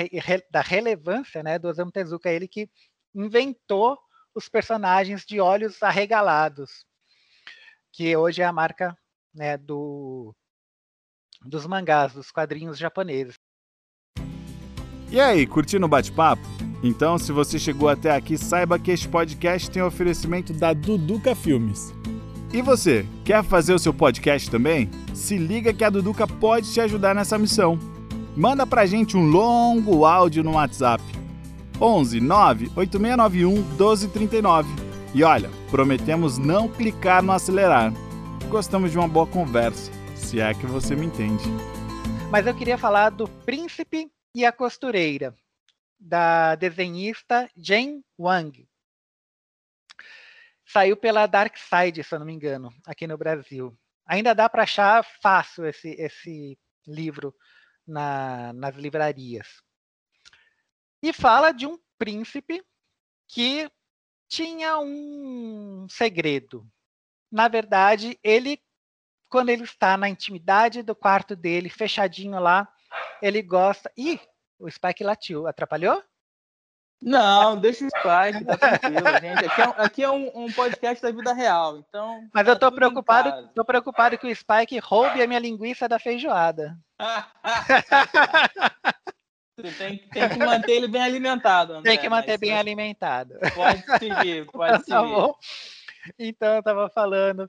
da, 0.51 0.61
relevância 0.61 1.43
né, 1.43 1.59
do 1.59 1.69
Osamu 1.69 1.93
Tezuka, 1.93 2.29
ele 2.29 2.49
que 2.49 2.69
inventou 3.15 3.99
os 4.35 4.49
personagens 4.49 5.25
de 5.25 5.41
olhos 5.41 5.83
arregalados, 5.83 6.85
que 7.93 8.17
hoje 8.17 8.43
é 8.43 8.45
a 8.45 8.53
marca 8.53 8.97
né, 9.33 9.57
do, 9.57 10.35
dos 11.45 11.67
mangás, 11.67 12.13
dos 12.13 12.31
quadrinhos 12.31 12.79
japoneses. 12.79 13.37
E 15.11 15.21
aí, 15.21 15.47
curtindo 15.47 15.87
o 15.87 15.89
bate-papo? 15.89 16.43
Então, 16.83 17.19
se 17.19 17.33
você 17.33 17.59
chegou 17.59 17.89
até 17.89 18.11
aqui, 18.11 18.37
saiba 18.37 18.79
que 18.79 18.91
este 18.91 19.09
podcast 19.09 19.71
tem 19.71 19.83
oferecimento 19.83 20.53
da 20.53 20.73
Duduca 20.73 21.35
Filmes. 21.35 21.95
E 22.53 22.61
você, 22.63 23.07
quer 23.25 23.43
fazer 23.43 23.75
o 23.75 23.79
seu 23.79 23.93
podcast 23.93 24.51
também? 24.51 24.91
Se 25.13 25.37
liga 25.37 25.73
que 25.73 25.85
a 25.85 25.91
Duduca 25.91 26.27
pode 26.27 26.73
te 26.73 26.81
ajudar 26.81 27.15
nessa 27.15 27.39
missão. 27.39 27.79
Manda 28.37 28.67
pra 28.67 28.87
gente 28.87 29.17
um 29.17 29.29
longo 29.29 30.05
áudio 30.05 30.45
no 30.45 30.53
WhatsApp. 30.53 31.03
11 31.81 32.21
9 32.21 32.71
8691 32.77 33.55
1239. 33.55 34.69
E 35.15 35.23
olha, 35.23 35.51
prometemos 35.71 36.39
não 36.39 36.69
clicar 36.69 37.23
no 37.23 37.33
acelerar. 37.33 37.93
Gostamos 38.49 38.91
de 38.91 38.99
uma 38.99 39.09
boa 39.09 39.27
conversa, 39.27 39.91
se 40.25 40.41
é 40.41 40.55
que 40.55 40.67
você 40.67 40.97
me 40.97 41.05
entende. 41.05 41.45
Mas 42.31 42.47
eu 42.47 42.57
queria 42.57 42.79
falar 42.79 43.11
do 43.11 43.29
Príncipe 43.45 44.11
e 44.35 44.45
a 44.45 44.51
Costureira 44.51 45.37
da 46.01 46.55
desenhista 46.55 47.49
Jane 47.55 48.03
Wang. 48.19 48.67
Saiu 50.67 50.97
pela 50.97 51.27
Dark 51.27 51.57
Side, 51.59 52.03
se 52.03 52.15
eu 52.15 52.19
não 52.19 52.27
me 52.27 52.33
engano, 52.33 52.73
aqui 52.87 53.07
no 53.07 53.19
Brasil. 53.19 53.79
Ainda 54.07 54.35
dá 54.35 54.49
para 54.49 54.63
achar 54.63 55.05
fácil 55.23 55.67
esse, 55.67 55.91
esse 55.91 56.59
livro 56.87 57.35
na, 57.87 58.53
nas 58.55 58.75
livrarias. 58.77 59.63
E 61.03 61.13
fala 61.13 61.53
de 61.53 61.67
um 61.67 61.79
príncipe 61.99 62.65
que 63.29 63.71
tinha 64.27 64.79
um 64.79 65.87
segredo. 65.91 66.67
Na 67.31 67.47
verdade, 67.47 68.19
ele, 68.23 68.59
quando 69.35 69.49
ele 69.49 69.65
está 69.65 69.97
na 69.97 70.09
intimidade 70.09 70.81
do 70.81 70.95
quarto 70.95 71.35
dele, 71.35 71.69
fechadinho 71.69 72.39
lá, 72.39 72.69
ele 73.21 73.43
gosta. 73.43 73.91
Ih, 73.99 74.21
o 74.61 74.71
Spike 74.71 75.03
latiu. 75.03 75.49
Atrapalhou? 75.49 76.01
Não, 77.03 77.57
deixa 77.57 77.85
o 77.85 77.89
Spike, 77.89 78.45
tá 78.45 78.57
tranquilo, 78.57 79.09
gente. 79.21 79.45
Aqui 79.45 79.61
é, 79.61 79.65
aqui 79.85 80.03
é 80.05 80.09
um, 80.09 80.45
um, 80.45 80.53
podcast 80.53 81.03
da 81.03 81.11
vida 81.11 81.33
real, 81.33 81.79
então. 81.79 82.29
Mas 82.33 82.47
eu 82.47 82.57
tô 82.57 82.71
preocupado, 82.71 83.51
tô 83.53 83.65
preocupado 83.65 84.17
que 84.17 84.29
o 84.29 84.37
Spike 84.37 84.79
roube 84.79 85.21
a 85.21 85.27
minha 85.27 85.41
linguiça 85.41 85.89
da 85.89 85.99
feijoada. 85.99 86.79
Tem, 89.79 89.99
tem, 89.99 90.29
que 90.29 90.39
manter 90.39 90.73
ele 90.73 90.89
bem 90.89 91.01
alimentado. 91.01 91.75
André, 91.75 91.93
tem 91.93 92.01
que 92.01 92.09
manter 92.09 92.37
bem 92.37 92.59
alimentado. 92.59 93.35
Pode 93.55 93.85
seguir, 94.01 94.47
pode 94.47 94.79
seguir. 94.83 94.91
Tá 94.91 95.03
bom. 95.03 95.33
Então 96.19 96.57
eu 96.57 96.63
tava 96.63 96.91
falando 96.91 97.49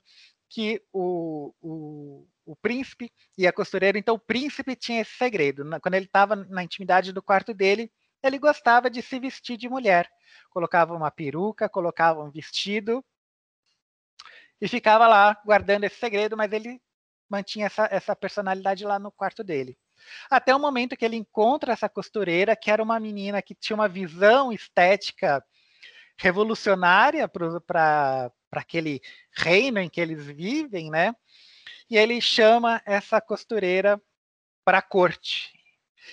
que 0.55 0.81
o, 0.93 1.53
o, 1.61 2.25
o 2.45 2.55
príncipe 2.55 3.11
e 3.37 3.45
a 3.45 3.51
costureira. 3.51 3.97
Então, 3.99 4.15
o 4.15 4.19
príncipe 4.19 4.73
tinha 4.73 5.01
esse 5.01 5.11
segredo. 5.17 5.65
Quando 5.81 5.95
ele 5.95 6.05
estava 6.05 6.33
na 6.33 6.63
intimidade 6.63 7.11
do 7.11 7.21
quarto 7.21 7.53
dele, 7.53 7.91
ele 8.23 8.39
gostava 8.39 8.89
de 8.89 9.01
se 9.01 9.19
vestir 9.19 9.57
de 9.57 9.67
mulher. 9.67 10.09
Colocava 10.49 10.93
uma 10.93 11.11
peruca, 11.11 11.67
colocava 11.67 12.23
um 12.23 12.31
vestido 12.31 13.03
e 14.61 14.65
ficava 14.69 15.07
lá 15.07 15.37
guardando 15.45 15.83
esse 15.83 15.97
segredo, 15.97 16.37
mas 16.37 16.53
ele 16.53 16.81
mantinha 17.29 17.65
essa, 17.65 17.89
essa 17.91 18.15
personalidade 18.15 18.85
lá 18.85 18.97
no 18.97 19.11
quarto 19.11 19.43
dele. 19.43 19.77
até 20.29 20.55
o 20.55 20.59
momento 20.59 20.95
que 20.95 21.03
ele 21.03 21.17
encontra 21.17 21.73
essa 21.73 21.89
costureira, 21.89 22.55
que 22.55 22.71
era 22.71 22.81
uma 22.81 22.97
menina 22.97 23.41
que 23.41 23.53
tinha 23.53 23.75
uma 23.75 23.89
visão 23.89 24.53
estética 24.53 25.43
revolucionária 26.17 27.27
para 27.27 28.31
aquele 28.51 29.01
reino 29.31 29.79
em 29.79 29.89
que 29.89 29.99
eles 29.99 30.25
vivem, 30.25 30.89
né? 30.89 31.15
E 31.89 31.97
ele 31.97 32.19
chama 32.19 32.81
essa 32.85 33.21
costureira 33.21 34.01
para 34.63 34.79
a 34.79 34.81
corte 34.81 35.53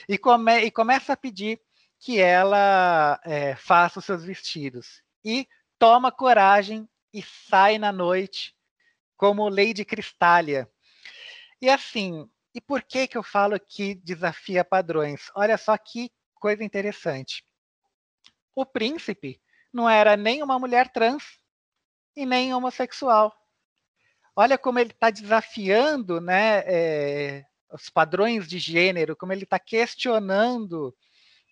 e, 0.08 0.18
come, 0.18 0.60
e 0.60 0.70
começa 0.70 1.12
a 1.12 1.16
pedir 1.16 1.60
que 1.98 2.20
ela 2.20 3.20
é, 3.24 3.54
faça 3.54 4.00
os 4.00 4.04
seus 4.04 4.24
vestidos. 4.24 5.02
E 5.24 5.48
toma 5.78 6.10
coragem 6.10 6.88
e 7.12 7.22
sai 7.22 7.78
na 7.78 7.92
noite 7.92 8.54
como 9.16 9.48
Lady 9.48 9.84
Cristália. 9.84 10.68
E 11.60 11.70
assim, 11.70 12.28
e 12.54 12.60
por 12.60 12.82
que 12.82 13.06
que 13.06 13.16
eu 13.16 13.22
falo 13.22 13.58
que 13.58 13.94
desafia 13.94 14.64
padrões? 14.64 15.30
Olha 15.34 15.56
só 15.56 15.76
que 15.78 16.10
coisa 16.34 16.64
interessante. 16.64 17.46
O 18.54 18.66
príncipe 18.66 19.40
não 19.72 19.88
era 19.88 20.16
nem 20.16 20.42
uma 20.42 20.58
mulher 20.58 20.92
trans 20.92 21.38
e 22.14 22.26
nem 22.26 22.54
homossexual. 22.54 23.35
Olha 24.35 24.58
como 24.58 24.78
ele 24.78 24.90
está 24.90 25.11
desafiando 25.11 26.20
né, 26.20 26.62
é, 26.66 27.44
os 27.70 27.90
padrões 27.90 28.46
de 28.46 28.58
gênero, 28.58 29.16
como 29.16 29.32
ele 29.32 29.44
está 29.44 29.58
questionando 29.58 30.94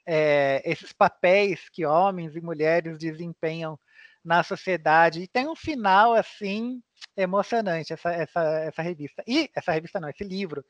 é, 0.06 0.62
esses 0.64 0.92
papéis 0.92 1.68
que 1.68 1.84
homens 1.84 2.34
e 2.34 2.40
mulheres 2.40 2.98
desempenham 2.98 3.78
na 4.24 4.42
sociedade. 4.42 5.22
E 5.22 5.28
tem 5.28 5.48
um 5.48 5.56
final 5.56 6.14
assim 6.14 6.82
emocionante 7.16 7.92
essa, 7.92 8.12
essa, 8.12 8.42
essa 8.60 8.82
revista. 8.82 9.22
E 9.26 9.50
essa 9.54 9.72
revista 9.72 10.00
não, 10.00 10.08
esse 10.08 10.24
livro. 10.24 10.64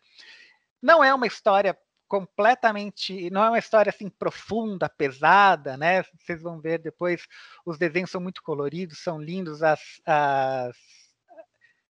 Não 0.82 1.02
é 1.02 1.14
uma 1.14 1.26
história 1.26 1.76
completamente, 2.10 3.30
não 3.30 3.44
é 3.44 3.50
uma 3.50 3.58
história 3.60 3.88
assim 3.88 4.08
profunda, 4.08 4.88
pesada, 4.88 5.76
né? 5.76 6.02
Vocês 6.18 6.42
vão 6.42 6.60
ver 6.60 6.80
depois, 6.80 7.24
os 7.64 7.78
desenhos 7.78 8.10
são 8.10 8.20
muito 8.20 8.42
coloridos, 8.42 8.98
são 8.98 9.22
lindos. 9.22 9.62
As, 9.62 9.80
as... 10.04 10.76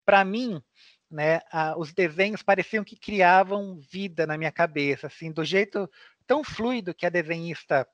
Para 0.06 0.24
mim, 0.24 0.62
né, 1.10 1.40
a, 1.52 1.76
os 1.76 1.92
desenhos 1.92 2.42
pareciam 2.42 2.82
que 2.82 2.96
criavam 2.96 3.78
vida 3.92 4.26
na 4.26 4.38
minha 4.38 4.50
cabeça, 4.50 5.06
assim, 5.06 5.30
do 5.30 5.44
jeito 5.44 5.86
tão 6.26 6.42
fluido 6.42 6.94
que 6.94 7.04
a 7.04 7.10
desenhista 7.10 7.86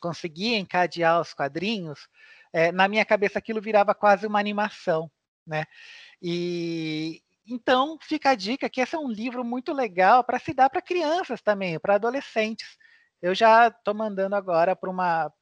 conseguia 0.00 0.58
encadear 0.58 1.20
os 1.20 1.32
quadrinhos, 1.32 2.08
é, 2.52 2.72
na 2.72 2.88
minha 2.88 3.04
cabeça 3.04 3.38
aquilo 3.38 3.60
virava 3.60 3.94
quase 3.94 4.26
uma 4.26 4.40
animação, 4.40 5.08
né? 5.46 5.66
E 6.20 7.22
então 7.48 7.98
fica 8.00 8.30
a 8.30 8.34
dica 8.34 8.68
que 8.68 8.80
esse 8.80 8.94
é 8.94 8.98
um 8.98 9.10
livro 9.10 9.44
muito 9.44 9.72
legal 9.72 10.22
para 10.22 10.38
se 10.38 10.52
dar 10.52 10.68
para 10.70 10.82
crianças 10.82 11.40
também, 11.42 11.78
para 11.78 11.94
adolescentes. 11.94 12.76
Eu 13.20 13.34
já 13.34 13.68
estou 13.68 13.94
mandando 13.94 14.36
agora 14.36 14.76
para 14.76 14.90
uma 14.90 15.32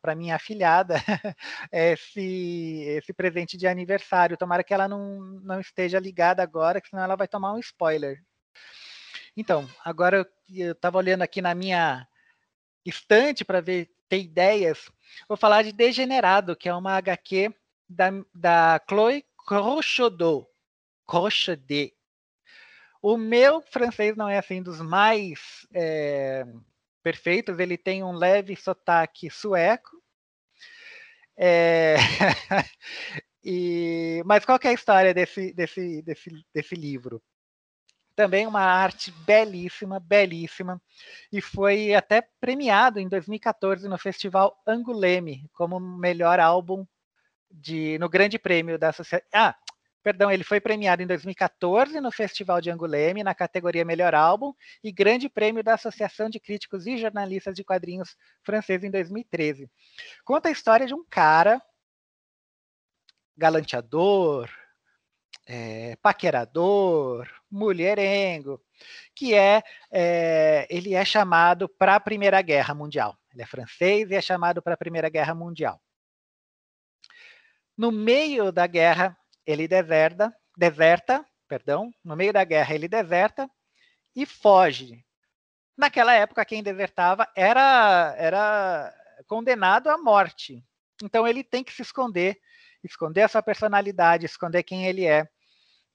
para 0.00 0.14
minha 0.16 0.34
afilhada 0.34 0.96
esse, 1.70 2.82
esse 2.88 3.12
presente 3.12 3.56
de 3.56 3.66
aniversário. 3.66 4.36
Tomara 4.36 4.64
que 4.64 4.74
ela 4.74 4.88
não, 4.88 5.20
não 5.42 5.60
esteja 5.60 6.00
ligada 6.00 6.42
agora, 6.42 6.80
que 6.80 6.88
senão 6.88 7.04
ela 7.04 7.14
vai 7.14 7.28
tomar 7.28 7.52
um 7.52 7.58
spoiler. 7.58 8.20
Então, 9.36 9.68
agora 9.84 10.26
eu 10.48 10.72
estava 10.72 10.98
olhando 10.98 11.22
aqui 11.22 11.40
na 11.40 11.54
minha 11.54 12.08
estante 12.84 13.44
para 13.44 13.60
ver 13.60 13.88
ter 14.08 14.20
ideias. 14.20 14.90
Vou 15.28 15.36
falar 15.36 15.62
de 15.62 15.72
Degenerado, 15.72 16.56
que 16.56 16.68
é 16.68 16.74
uma 16.74 16.96
HQ 16.96 17.54
da, 17.88 18.10
da 18.34 18.80
Chloe 18.88 19.24
Crochodot. 21.06 21.56
Crochodet. 21.66 21.96
O 23.02 23.16
meu 23.16 23.60
francês 23.60 24.16
não 24.16 24.28
é 24.28 24.36
assim 24.38 24.60
dos 24.60 24.80
mais 24.80 25.66
é, 25.72 26.44
perfeitos, 27.04 27.60
ele 27.60 27.78
tem 27.78 28.02
um 28.02 28.10
leve 28.10 28.56
sotaque 28.56 29.30
sueco. 29.30 30.02
É... 31.36 31.94
e... 33.44 34.22
Mas 34.26 34.44
qual 34.44 34.58
é 34.60 34.68
a 34.68 34.72
história 34.72 35.14
desse, 35.14 35.52
desse, 35.52 36.02
desse, 36.02 36.30
desse 36.52 36.74
livro? 36.74 37.22
Também 38.16 38.44
uma 38.46 38.62
arte 38.62 39.12
belíssima, 39.24 40.00
belíssima, 40.00 40.82
e 41.30 41.40
foi 41.40 41.94
até 41.94 42.26
premiado 42.40 42.98
em 42.98 43.08
2014 43.08 43.86
no 43.86 43.98
Festival 43.98 44.60
Anguleme 44.66 45.48
como 45.52 45.78
melhor 45.78 46.40
álbum 46.40 46.84
de, 47.48 47.98
no 47.98 48.08
Grande 48.08 48.36
Prêmio 48.36 48.78
da 48.78 48.88
Associação. 48.88 49.28
Ah, 49.32 49.54
perdão, 50.06 50.30
ele 50.30 50.44
foi 50.44 50.60
premiado 50.60 51.02
em 51.02 51.06
2014 51.06 52.00
no 52.00 52.12
Festival 52.12 52.60
de 52.60 52.70
Anguleme 52.70 53.24
na 53.24 53.34
categoria 53.34 53.84
Melhor 53.84 54.14
Álbum 54.14 54.54
e 54.80 54.92
Grande 54.92 55.28
Prêmio 55.28 55.64
da 55.64 55.74
Associação 55.74 56.30
de 56.30 56.38
Críticos 56.38 56.86
e 56.86 56.96
Jornalistas 56.96 57.56
de 57.56 57.64
Quadrinhos 57.64 58.16
francês 58.44 58.84
em 58.84 58.90
2013. 58.92 59.68
Conta 60.24 60.48
a 60.48 60.52
história 60.52 60.86
de 60.86 60.94
um 60.94 61.04
cara 61.10 61.60
galanteador, 63.36 64.48
é, 65.44 65.96
paquerador, 65.96 67.28
mulherengo, 67.50 68.62
que 69.12 69.34
é, 69.34 69.60
é 69.90 70.68
ele 70.70 70.94
é 70.94 71.04
chamado 71.04 71.68
para 71.68 71.96
a 71.96 72.00
Primeira 72.00 72.40
Guerra 72.42 72.74
Mundial. 72.74 73.18
Ele 73.32 73.42
é 73.42 73.46
francês 73.46 74.08
e 74.08 74.14
é 74.14 74.20
chamado 74.20 74.62
para 74.62 74.74
a 74.74 74.78
Primeira 74.78 75.08
Guerra 75.08 75.34
Mundial. 75.34 75.82
No 77.76 77.90
meio 77.90 78.52
da 78.52 78.68
guerra, 78.68 79.18
ele 79.46 79.68
deserta, 79.68 80.34
deserta, 80.56 81.24
perdão, 81.48 81.92
no 82.04 82.16
meio 82.16 82.32
da 82.32 82.44
guerra 82.44 82.74
ele 82.74 82.88
deserta 82.88 83.48
e 84.14 84.26
foge. 84.26 85.04
Naquela 85.76 86.14
época, 86.14 86.44
quem 86.44 86.62
desertava 86.62 87.30
era, 87.36 88.14
era 88.18 88.94
condenado 89.26 89.88
à 89.88 89.98
morte. 89.98 90.64
Então 91.02 91.26
ele 91.26 91.44
tem 91.44 91.62
que 91.62 91.72
se 91.72 91.82
esconder, 91.82 92.38
esconder 92.82 93.22
a 93.22 93.28
sua 93.28 93.42
personalidade, 93.42 94.26
esconder 94.26 94.62
quem 94.62 94.86
ele 94.86 95.04
é 95.04 95.28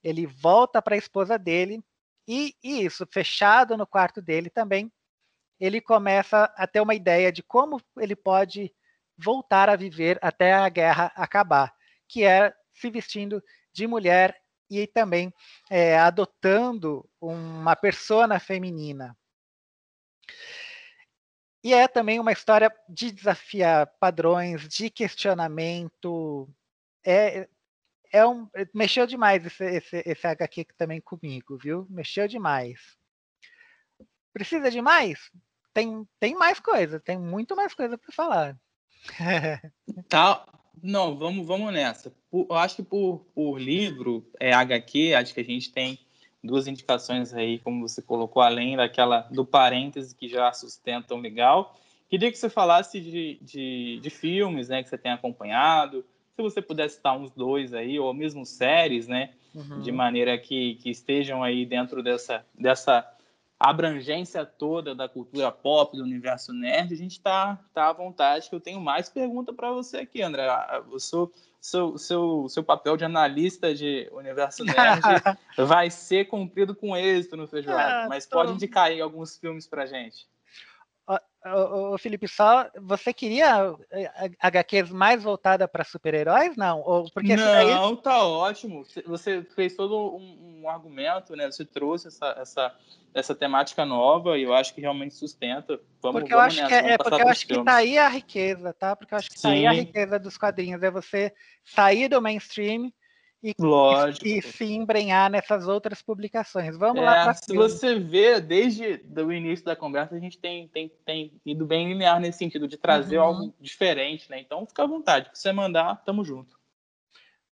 ele 0.03 0.25
volta 0.25 0.81
para 0.81 0.95
a 0.95 0.97
esposa 0.97 1.37
dele 1.37 1.83
e, 2.27 2.55
e, 2.63 2.85
isso, 2.85 3.05
fechado 3.11 3.77
no 3.77 3.85
quarto 3.85 4.21
dele 4.21 4.49
também, 4.49 4.91
ele 5.59 5.79
começa 5.79 6.45
a 6.55 6.65
ter 6.65 6.81
uma 6.81 6.95
ideia 6.95 7.31
de 7.31 7.43
como 7.43 7.79
ele 7.97 8.15
pode 8.15 8.73
voltar 9.17 9.69
a 9.69 9.75
viver 9.75 10.17
até 10.21 10.53
a 10.53 10.67
guerra 10.69 11.11
acabar, 11.15 11.73
que 12.07 12.23
é 12.23 12.53
se 12.73 12.89
vestindo 12.89 13.43
de 13.73 13.87
mulher 13.87 14.39
e 14.69 14.87
também 14.87 15.33
é, 15.69 15.97
adotando 15.97 17.09
uma 17.19 17.75
persona 17.75 18.39
feminina. 18.39 19.17
E 21.63 21.73
é 21.73 21.87
também 21.87 22.19
uma 22.19 22.31
história 22.31 22.73
de 22.89 23.11
desafiar 23.11 23.87
padrões, 23.99 24.67
de 24.67 24.89
questionamento. 24.89 26.49
É, 27.05 27.47
é 28.11 28.25
um, 28.25 28.49
mexeu 28.73 29.05
demais 29.05 29.45
esse, 29.45 29.63
esse, 29.63 30.03
esse 30.05 30.27
HQ 30.27 30.65
também 30.77 30.99
comigo, 30.99 31.57
viu? 31.57 31.85
Mexeu 31.89 32.27
demais. 32.27 32.97
Precisa 34.33 34.71
de 34.71 34.81
mais? 34.81 35.31
Tem, 35.73 36.07
tem 36.19 36.35
mais 36.35 36.59
coisa, 36.59 36.99
tem 36.99 37.17
muito 37.17 37.55
mais 37.55 37.73
coisa 37.73 37.97
para 37.97 38.11
falar. 38.13 38.59
tá, 40.09 40.45
não, 40.81 41.17
vamos, 41.17 41.45
vamos 41.45 41.73
nessa. 41.73 42.11
Por, 42.29 42.47
eu 42.49 42.55
acho 42.55 42.77
que 42.77 42.83
por, 42.83 43.25
por 43.33 43.59
livro, 43.59 44.25
é 44.39 44.53
HQ, 44.53 45.13
acho 45.13 45.33
que 45.33 45.41
a 45.41 45.43
gente 45.43 45.71
tem 45.71 45.99
duas 46.43 46.67
indicações 46.67 47.33
aí, 47.33 47.59
como 47.59 47.87
você 47.87 48.01
colocou, 48.01 48.41
além 48.41 48.75
daquela 48.75 49.21
do 49.31 49.45
parêntese 49.45 50.15
que 50.15 50.27
já 50.27 50.51
sustentam 50.53 51.19
legal. 51.19 51.77
Queria 52.09 52.31
que 52.31 52.37
você 52.37 52.49
falasse 52.49 52.99
de, 52.99 53.39
de, 53.41 53.99
de 54.01 54.09
filmes 54.09 54.69
né, 54.69 54.83
que 54.83 54.89
você 54.89 54.97
tem 54.97 55.11
acompanhado, 55.11 56.03
se 56.35 56.41
você 56.41 56.61
pudesse 56.61 56.95
citar 56.95 57.17
uns 57.17 57.31
dois 57.31 57.73
aí, 57.73 57.99
ou 57.99 58.13
mesmo 58.13 58.45
séries, 58.45 59.07
né? 59.07 59.31
Uhum. 59.53 59.81
De 59.81 59.91
maneira 59.91 60.37
que, 60.37 60.75
que 60.75 60.89
estejam 60.89 61.43
aí 61.43 61.65
dentro 61.65 62.01
dessa, 62.01 62.45
dessa 62.57 63.07
abrangência 63.69 64.45
toda 64.45 64.95
da 64.95 65.07
cultura 65.07 65.51
pop, 65.51 65.95
do 65.95 66.03
universo 66.03 66.51
nerd, 66.51 66.93
a 66.93 66.97
gente 66.97 67.13
está 67.13 67.59
tá 67.73 67.89
à 67.89 67.93
vontade, 67.93 68.49
que 68.49 68.55
eu 68.55 68.59
tenho 68.59 68.81
mais 68.81 69.07
pergunta 69.07 69.53
para 69.53 69.71
você 69.71 69.97
aqui, 69.97 70.21
André. 70.21 70.47
O 70.89 70.99
seu, 70.99 71.31
seu, 71.59 71.97
seu, 71.97 72.47
seu 72.49 72.63
papel 72.63 72.97
de 72.97 73.05
analista 73.05 73.73
de 73.73 74.09
universo 74.11 74.63
nerd 74.63 75.01
vai 75.67 75.91
ser 75.91 76.25
cumprido 76.25 76.73
com 76.75 76.97
êxito 76.97 77.37
no 77.37 77.47
Feijoada, 77.47 78.05
ah, 78.05 78.09
mas 78.09 78.25
tô... 78.25 78.37
pode 78.37 78.53
indicar 78.53 78.85
aí 78.85 78.99
alguns 78.99 79.37
filmes 79.37 79.67
para 79.67 79.85
gente. 79.85 80.27
Ô, 81.43 81.97
Felipe, 81.97 82.27
só 82.27 82.69
você 82.79 83.11
queria 83.11 83.75
eh, 83.89 84.31
HQs 84.39 84.91
mais 84.91 85.23
voltada 85.23 85.67
para 85.67 85.83
super-heróis, 85.83 86.55
não? 86.55 86.81
Ou 86.81 87.09
porque 87.11 87.35
não, 87.35 87.95
tá 87.95 88.23
ótimo. 88.23 88.85
Você 89.07 89.41
fez 89.55 89.75
todo 89.75 90.15
um, 90.15 90.61
um, 90.61 90.69
argumento, 90.69 91.35
né? 91.35 91.49
Você 91.49 91.65
trouxe 91.65 92.09
essa, 92.09 92.35
essa, 92.37 92.75
essa 93.11 93.33
temática 93.33 93.83
nova 93.83 94.37
e 94.37 94.43
eu 94.43 94.53
acho 94.53 94.75
que 94.75 94.81
realmente 94.81 95.15
sustenta. 95.15 95.79
Vamos, 95.99 96.21
porque 96.21 96.33
eu 96.35 96.39
acho 96.39 96.67
que 96.67 96.73
é, 96.75 96.91
é 96.91 96.97
porque 96.97 97.21
eu 97.23 97.27
acho 97.27 97.47
que 97.47 97.63
tá 97.63 97.75
aí 97.77 97.97
a 97.97 98.07
riqueza, 98.07 98.73
tá? 98.73 98.95
Porque 98.95 99.13
eu 99.15 99.17
acho 99.17 99.29
que 99.31 99.39
Sim. 99.39 99.47
tá 99.47 99.49
aí 99.49 99.65
a 99.65 99.71
riqueza 99.71 100.19
dos 100.19 100.37
quadrinhos 100.37 100.83
é 100.83 100.91
você 100.91 101.33
sair 101.65 102.07
do 102.07 102.21
mainstream 102.21 102.93
e, 103.43 103.55
Lógico. 103.57 104.27
e, 104.27 104.41
se 104.41 104.65
embrenhar 104.65 105.29
nessas 105.29 105.67
outras 105.67 106.01
publicações. 106.01 106.77
Vamos 106.77 107.01
é, 107.01 107.05
lá 107.05 107.23
para 107.23 107.33
Se 107.33 107.55
você 107.55 107.97
vê, 107.99 108.39
desde 108.39 109.03
o 109.17 109.31
início 109.31 109.65
da 109.65 109.75
conversa, 109.75 110.15
a 110.15 110.19
gente 110.19 110.37
tem, 110.37 110.67
tem, 110.67 110.91
tem 111.03 111.41
ido 111.43 111.65
bem 111.65 111.87
linear 111.87 112.19
nesse 112.19 112.37
sentido, 112.37 112.67
de 112.67 112.77
trazer 112.77 113.17
uhum. 113.17 113.23
algo 113.23 113.55
diferente, 113.59 114.29
né? 114.29 114.39
Então 114.39 114.65
fica 114.67 114.83
à 114.83 114.87
vontade, 114.87 115.29
se 115.33 115.41
você 115.41 115.51
mandar, 115.51 116.03
tamo 116.05 116.23
junto. 116.23 116.59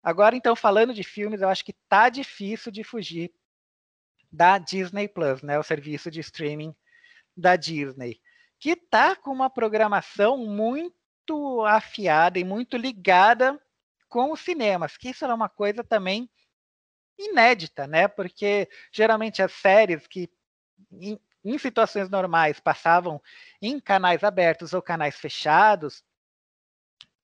Agora, 0.01 0.35
então, 0.35 0.55
falando 0.55 0.93
de 0.93 1.03
filmes, 1.03 1.41
eu 1.41 1.49
acho 1.49 1.65
que 1.65 1.73
tá 1.89 2.07
difícil 2.07 2.71
de 2.71 2.83
fugir 2.83 3.31
da 4.31 4.59
Disney 4.59 5.07
Plus, 5.07 5.41
né? 5.41 5.57
O 5.57 5.63
serviço 5.63 6.11
de 6.11 6.19
streaming 6.19 6.73
da 7.35 7.55
Disney, 7.55 8.21
que 8.59 8.75
tá 8.75 9.15
com 9.15 9.31
uma 9.31 9.49
programação 9.49 10.37
muito 10.37 11.63
afiada 11.65 12.37
e 12.37 12.43
muito 12.43 12.77
ligada 12.77 13.59
com 14.09 14.31
os 14.31 14.41
cinemas, 14.41 14.97
que 14.97 15.09
isso 15.09 15.23
era 15.23 15.33
uma 15.33 15.47
coisa 15.47 15.83
também 15.83 16.29
inédita, 17.17 17.85
né? 17.85 18.07
Porque 18.07 18.67
geralmente 18.91 19.41
as 19.41 19.53
séries 19.53 20.07
que 20.07 20.29
em, 20.91 21.19
em 21.43 21.57
situações 21.57 22.09
normais 22.09 22.59
passavam 22.59 23.21
em 23.61 23.79
canais 23.79 24.23
abertos 24.23 24.73
ou 24.73 24.81
canais 24.81 25.15
fechados, 25.15 26.03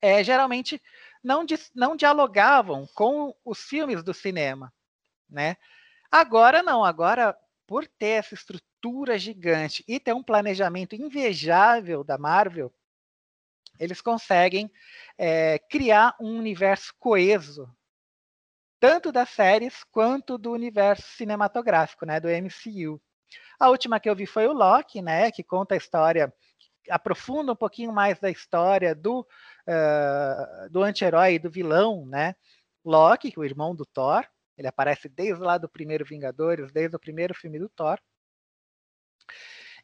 é, 0.01 0.23
geralmente 0.23 0.81
não, 1.23 1.45
não 1.73 1.95
dialogavam 1.95 2.87
com 2.93 3.35
os 3.43 3.59
filmes 3.59 4.03
do 4.03 4.13
cinema, 4.13 4.71
né? 5.29 5.57
Agora 6.11 6.61
não, 6.61 6.83
agora 6.83 7.35
por 7.65 7.87
ter 7.87 8.19
essa 8.19 8.35
estrutura 8.35 9.17
gigante 9.17 9.83
e 9.87 9.99
ter 9.99 10.13
um 10.13 10.23
planejamento 10.23 10.93
invejável 10.95 12.03
da 12.03 12.17
Marvel, 12.17 12.71
eles 13.79 14.01
conseguem 14.01 14.71
é, 15.17 15.59
criar 15.59 16.15
um 16.19 16.37
universo 16.37 16.93
coeso, 16.99 17.69
tanto 18.79 19.11
das 19.11 19.29
séries 19.29 19.83
quanto 19.85 20.37
do 20.37 20.51
universo 20.51 21.07
cinematográfico, 21.15 22.05
né, 22.05 22.19
do 22.19 22.27
MCU. 22.27 23.01
A 23.59 23.69
última 23.69 23.99
que 23.99 24.09
eu 24.09 24.15
vi 24.15 24.25
foi 24.25 24.47
o 24.47 24.53
Loki, 24.53 25.01
né, 25.01 25.31
que 25.31 25.43
conta 25.43 25.75
a 25.75 25.77
história, 25.77 26.33
aprofunda 26.89 27.53
um 27.53 27.55
pouquinho 27.55 27.91
mais 27.91 28.19
da 28.19 28.29
história 28.29 28.93
do, 28.93 29.21
uh, 29.21 30.69
do 30.69 30.83
anti-herói 30.83 31.39
do 31.39 31.49
vilão, 31.49 32.05
né, 32.05 32.35
Loki, 32.83 33.33
o 33.35 33.43
irmão 33.43 33.75
do 33.75 33.85
Thor. 33.85 34.25
Ele 34.57 34.67
aparece 34.67 35.09
desde 35.09 35.43
lá 35.43 35.57
do 35.57 35.67
primeiro 35.67 36.05
Vingadores, 36.05 36.71
desde 36.71 36.95
o 36.95 36.99
primeiro 36.99 37.33
filme 37.33 37.59
do 37.59 37.67
Thor. 37.67 37.99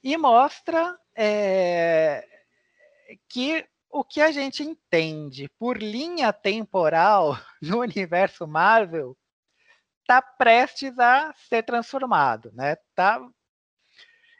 E 0.03 0.15
mostra 0.17 0.97
é, 1.15 2.25
que 3.27 3.67
o 3.91 4.03
que 4.03 4.21
a 4.21 4.31
gente 4.31 4.63
entende 4.63 5.49
por 5.59 5.77
linha 5.77 6.31
temporal 6.31 7.37
no 7.61 7.79
universo 7.79 8.47
Marvel 8.47 9.17
está 10.01 10.21
prestes 10.21 10.97
a 10.97 11.33
ser 11.33 11.63
transformado, 11.63 12.51
né? 12.53 12.77
Tá... 12.95 13.21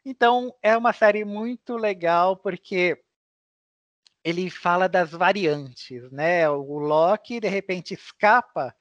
Então 0.06 0.56
é 0.62 0.76
uma 0.76 0.94
série 0.94 1.24
muito 1.24 1.78
legal 1.78 2.36
porque 2.38 3.04
ele 4.24 4.50
fala 4.50 4.88
das 4.88 5.12
variantes, 5.12 6.12
né? 6.12 6.50
O 6.50 6.80
Loki 6.80 7.40
de 7.40 7.48
repente 7.48 7.94
escapa 7.94 8.76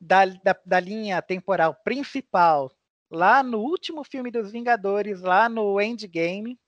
da, 0.00 0.26
da, 0.26 0.56
da 0.64 0.80
linha 0.80 1.20
temporal 1.22 1.74
principal 1.82 2.70
lá 3.10 3.42
no 3.42 3.60
último 3.60 4.04
filme 4.04 4.30
dos 4.30 4.50
Vingadores, 4.50 5.20
lá 5.22 5.48
no 5.48 5.80
Endgame, 5.80 6.58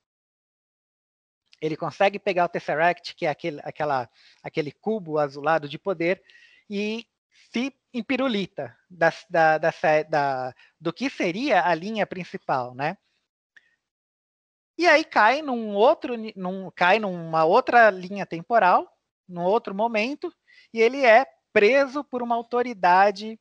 ele 1.60 1.76
consegue 1.76 2.18
pegar 2.18 2.44
o 2.44 2.48
Tesseract, 2.48 3.14
que 3.14 3.26
é 3.26 3.30
aquele, 3.30 3.60
aquela, 3.64 4.08
aquele 4.42 4.72
cubo 4.72 5.18
azulado 5.18 5.68
de 5.68 5.78
poder, 5.78 6.22
e 6.68 7.06
se 7.52 7.74
empirulita 7.92 8.76
da, 8.90 9.12
da, 9.30 9.58
da, 9.58 9.72
da, 10.08 10.54
do 10.80 10.92
que 10.92 11.08
seria 11.08 11.66
a 11.66 11.74
linha 11.74 12.06
principal, 12.06 12.74
né? 12.74 12.96
E 14.78 14.86
aí 14.86 15.04
cai 15.04 15.40
num 15.40 15.74
outro, 15.74 16.14
num, 16.36 16.70
cai 16.70 16.98
numa 16.98 17.44
outra 17.44 17.88
linha 17.88 18.26
temporal, 18.26 18.86
num 19.26 19.42
outro 19.42 19.74
momento, 19.74 20.32
e 20.72 20.80
ele 20.80 21.04
é 21.04 21.26
preso 21.52 22.04
por 22.04 22.22
uma 22.22 22.34
autoridade 22.34 23.40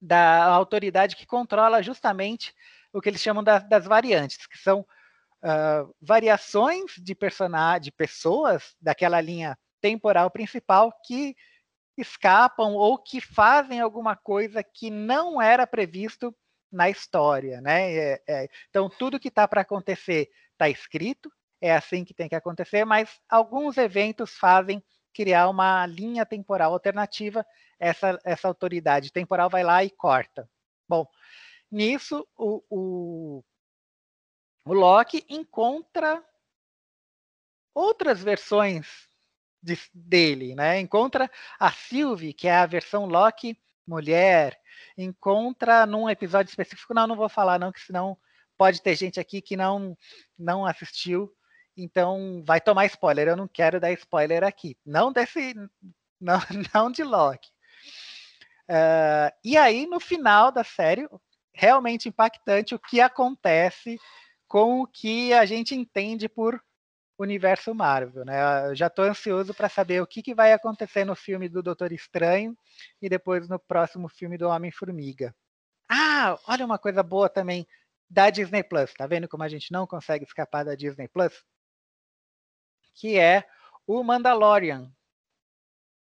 da 0.00 0.44
autoridade 0.44 1.16
que 1.16 1.26
controla 1.26 1.82
justamente 1.82 2.54
o 2.92 3.00
que 3.00 3.08
eles 3.08 3.20
chamam 3.20 3.42
da, 3.42 3.58
das 3.58 3.84
variantes, 3.84 4.46
que 4.46 4.56
são 4.58 4.86
uh, 5.46 5.94
variações 6.00 6.92
de 6.98 7.14
personagens, 7.14 7.84
de 7.84 7.92
pessoas 7.92 8.74
daquela 8.80 9.20
linha 9.20 9.56
temporal 9.80 10.30
principal 10.30 10.92
que 11.04 11.36
escapam 11.96 12.74
ou 12.74 12.98
que 12.98 13.20
fazem 13.20 13.80
alguma 13.80 14.16
coisa 14.16 14.62
que 14.62 14.90
não 14.90 15.40
era 15.40 15.66
previsto 15.66 16.34
na 16.70 16.90
história, 16.90 17.60
né? 17.60 17.92
É, 17.94 18.22
é, 18.28 18.48
então 18.68 18.90
tudo 18.90 19.20
que 19.20 19.28
está 19.28 19.46
para 19.46 19.62
acontecer 19.62 20.28
está 20.52 20.68
escrito, 20.68 21.30
é 21.60 21.74
assim 21.74 22.04
que 22.04 22.12
tem 22.12 22.28
que 22.28 22.34
acontecer, 22.34 22.84
mas 22.84 23.18
alguns 23.28 23.78
eventos 23.78 24.36
fazem 24.36 24.82
criar 25.14 25.48
uma 25.48 25.86
linha 25.86 26.26
temporal 26.26 26.72
alternativa. 26.72 27.46
Essa, 27.78 28.18
essa 28.24 28.48
autoridade 28.48 29.12
temporal 29.12 29.48
vai 29.48 29.62
lá 29.62 29.82
e 29.82 29.90
corta. 29.90 30.48
Bom, 30.88 31.06
nisso 31.70 32.26
o, 32.36 32.62
o 32.68 33.44
o 34.66 34.74
Loki 34.74 35.24
encontra 35.28 36.22
outras 37.72 38.20
versões 38.20 39.08
de, 39.62 39.78
dele, 39.94 40.56
né? 40.56 40.80
Encontra 40.80 41.30
a 41.58 41.70
Sylvie, 41.70 42.34
que 42.34 42.48
é 42.48 42.56
a 42.56 42.66
versão 42.66 43.06
Loki 43.06 43.56
mulher, 43.86 44.58
encontra 44.98 45.86
num 45.86 46.10
episódio 46.10 46.50
específico, 46.50 46.92
não, 46.92 47.06
não 47.06 47.14
vou 47.14 47.28
falar 47.28 47.60
não, 47.60 47.70
que 47.70 47.80
senão 47.80 48.18
pode 48.58 48.82
ter 48.82 48.96
gente 48.96 49.20
aqui 49.20 49.40
que 49.40 49.56
não 49.56 49.96
não 50.36 50.66
assistiu, 50.66 51.32
então 51.76 52.42
vai 52.44 52.60
tomar 52.60 52.86
spoiler. 52.86 53.28
Eu 53.28 53.36
não 53.36 53.46
quero 53.46 53.78
dar 53.78 53.92
spoiler 53.92 54.42
aqui, 54.42 54.76
não 54.84 55.12
desse, 55.12 55.54
não, 56.20 56.40
não 56.74 56.90
de 56.90 57.04
Loki. 57.04 57.48
Uh, 58.68 59.30
e 59.44 59.56
aí 59.56 59.86
no 59.86 60.00
final 60.00 60.50
da 60.50 60.64
série, 60.64 61.08
realmente 61.54 62.08
impactante 62.08 62.74
o 62.74 62.80
que 62.80 63.00
acontece 63.00 63.96
com 64.48 64.80
o 64.80 64.86
que 64.86 65.32
a 65.32 65.44
gente 65.44 65.74
entende 65.74 66.28
por 66.28 66.62
universo 67.18 67.74
Marvel, 67.74 68.24
né? 68.24 68.68
Eu 68.68 68.74
já 68.74 68.88
estou 68.88 69.04
ansioso 69.04 69.54
para 69.54 69.68
saber 69.68 70.02
o 70.02 70.06
que, 70.06 70.22
que 70.22 70.34
vai 70.34 70.52
acontecer 70.52 71.04
no 71.04 71.14
filme 71.16 71.48
do 71.48 71.62
Doutor 71.62 71.92
Estranho 71.92 72.56
e 73.00 73.08
depois 73.08 73.48
no 73.48 73.58
próximo 73.58 74.08
filme 74.08 74.36
do 74.36 74.48
Homem-Formiga. 74.48 75.34
Ah, 75.88 76.38
olha 76.46 76.66
uma 76.66 76.78
coisa 76.78 77.02
boa 77.02 77.28
também 77.28 77.66
da 78.08 78.28
Disney 78.30 78.62
Plus. 78.62 78.92
Tá 78.92 79.06
vendo 79.06 79.28
como 79.28 79.42
a 79.42 79.48
gente 79.48 79.72
não 79.72 79.86
consegue 79.86 80.24
escapar 80.24 80.64
da 80.64 80.74
Disney 80.74 81.08
Plus? 81.08 81.44
Que 82.94 83.18
é 83.18 83.48
o 83.86 84.02
Mandalorian, 84.02 84.90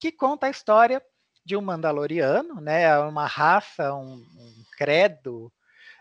que 0.01 0.11
conta 0.11 0.47
a 0.47 0.51
história 0.51 1.05
de 1.45 1.57
um 1.57 1.61
Mandaloriano, 1.61 2.61
né? 2.61 2.99
Uma 2.99 3.27
raça, 3.27 3.95
um, 3.95 4.15
um 4.15 4.65
credo 4.77 5.53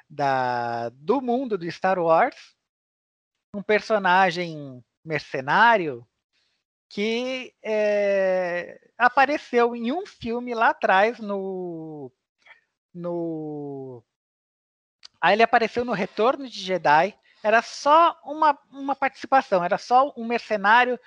da, 0.09 0.89
do 0.89 1.21
mundo 1.21 1.57
do 1.57 1.69
Star 1.71 1.99
Wars, 1.99 2.35
um 3.53 3.61
personagem 3.61 4.83
mercenário 5.03 6.07
que 6.89 7.53
é, 7.63 8.79
apareceu 8.97 9.75
em 9.75 9.91
um 9.91 10.05
filme 10.05 10.53
lá 10.53 10.69
atrás 10.69 11.19
no 11.19 12.11
no 12.93 14.03
aí 15.19 15.33
ele 15.33 15.43
apareceu 15.43 15.83
no 15.83 15.91
Retorno 15.91 16.47
de 16.49 16.59
Jedi. 16.59 17.13
Era 17.43 17.61
só 17.61 18.19
uma, 18.23 18.57
uma 18.71 18.95
participação 18.95 19.63
era 19.63 19.77
só 19.77 20.13
um 20.17 20.25
mercenário 20.25 20.99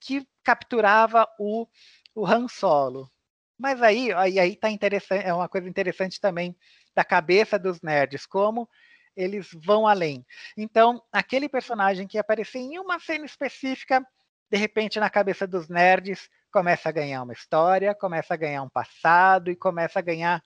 que 0.00 0.26
capturava 0.42 1.28
o, 1.38 1.66
o 2.14 2.26
Han 2.26 2.48
Solo. 2.48 3.10
Mas 3.58 3.82
aí 3.82 4.12
aí 4.12 4.38
aí 4.38 4.56
tá 4.56 4.70
interessante 4.70 5.24
é 5.24 5.34
uma 5.34 5.48
coisa 5.48 5.68
interessante 5.68 6.20
também 6.20 6.56
da 6.94 7.04
cabeça 7.04 7.58
dos 7.58 7.80
nerds, 7.80 8.26
como 8.26 8.68
eles 9.16 9.48
vão 9.54 9.86
além. 9.86 10.26
Então, 10.56 11.02
aquele 11.12 11.48
personagem 11.48 12.06
que 12.06 12.18
aparecia 12.18 12.60
em 12.60 12.78
uma 12.78 12.98
cena 12.98 13.24
específica, 13.24 14.04
de 14.50 14.56
repente, 14.56 15.00
na 15.00 15.08
cabeça 15.08 15.46
dos 15.46 15.68
nerds, 15.68 16.28
começa 16.52 16.88
a 16.88 16.92
ganhar 16.92 17.22
uma 17.22 17.32
história, 17.32 17.94
começa 17.94 18.34
a 18.34 18.36
ganhar 18.36 18.62
um 18.62 18.68
passado 18.68 19.50
e 19.50 19.56
começa 19.56 19.98
a 19.98 20.02
ganhar 20.02 20.42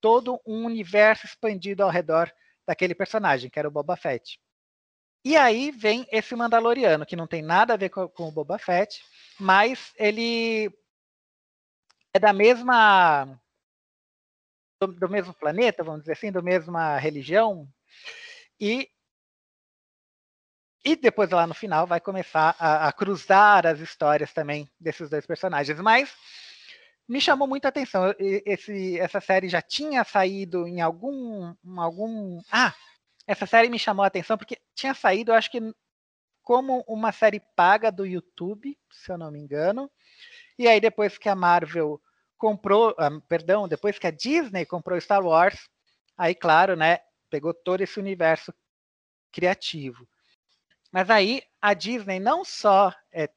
todo 0.00 0.40
um 0.46 0.64
universo 0.64 1.26
expandido 1.26 1.82
ao 1.82 1.90
redor 1.90 2.32
daquele 2.66 2.94
personagem, 2.94 3.50
que 3.50 3.58
era 3.58 3.68
o 3.68 3.70
Boba 3.70 3.96
Fett. 3.96 4.40
E 5.24 5.36
aí 5.36 5.70
vem 5.70 6.06
esse 6.10 6.34
Mandaloriano, 6.34 7.04
que 7.04 7.16
não 7.16 7.26
tem 7.26 7.42
nada 7.42 7.74
a 7.74 7.76
ver 7.76 7.90
com, 7.90 8.08
com 8.08 8.28
o 8.28 8.32
Boba 8.32 8.58
Fett, 8.58 9.02
mas 9.38 9.92
ele 9.96 10.72
é 12.14 12.18
da 12.18 12.32
mesma 12.32 13.38
do, 14.80 14.86
do 14.88 15.08
mesmo 15.08 15.34
planeta, 15.34 15.84
vamos 15.84 16.00
dizer 16.00 16.12
assim, 16.12 16.32
da 16.32 16.40
mesma 16.40 16.96
religião, 16.96 17.68
e 18.58 18.88
e 20.82 20.96
depois 20.96 21.28
lá 21.28 21.46
no 21.46 21.52
final 21.52 21.86
vai 21.86 22.00
começar 22.00 22.56
a, 22.58 22.88
a, 22.88 22.92
cruzar 22.92 23.66
as 23.66 23.80
histórias 23.80 24.32
também 24.32 24.66
desses 24.80 25.10
dois 25.10 25.26
personagens. 25.26 25.78
Mas 25.78 26.16
me 27.06 27.20
chamou 27.20 27.46
muita 27.46 27.68
atenção. 27.68 28.14
Esse, 28.18 28.98
essa 28.98 29.20
série 29.20 29.46
já 29.46 29.60
tinha 29.60 30.02
saído 30.04 30.66
em 30.66 30.80
algum, 30.80 31.54
em 31.62 31.78
algum. 31.78 32.40
Ah, 32.50 32.74
essa 33.26 33.44
série 33.44 33.68
me 33.68 33.78
chamou 33.78 34.04
a 34.04 34.06
atenção 34.06 34.38
porque 34.38 34.56
tinha 34.74 34.94
saído, 34.94 35.32
eu 35.32 35.36
acho 35.36 35.50
que 35.50 35.60
como 36.42 36.82
uma 36.88 37.12
série 37.12 37.40
paga 37.54 37.92
do 37.92 38.06
YouTube, 38.06 38.76
se 38.90 39.12
eu 39.12 39.18
não 39.18 39.30
me 39.30 39.38
engano. 39.38 39.90
E 40.58 40.66
aí 40.66 40.80
depois 40.80 41.18
que 41.18 41.28
a 41.28 41.34
Marvel 41.34 42.00
comprou, 42.40 42.94
ah, 42.98 43.10
perdão, 43.28 43.68
depois 43.68 43.98
que 43.98 44.06
a 44.06 44.10
Disney 44.10 44.64
comprou 44.64 44.98
Star 45.00 45.22
Wars, 45.22 45.68
aí 46.16 46.34
claro, 46.34 46.74
né, 46.74 47.00
pegou 47.28 47.52
todo 47.52 47.82
esse 47.82 48.00
universo 48.00 48.52
criativo. 49.30 50.08
Mas 50.90 51.10
aí 51.10 51.42
a 51.60 51.74
Disney 51.74 52.18
não 52.18 52.44
só 52.44 52.92
é, 53.12 53.28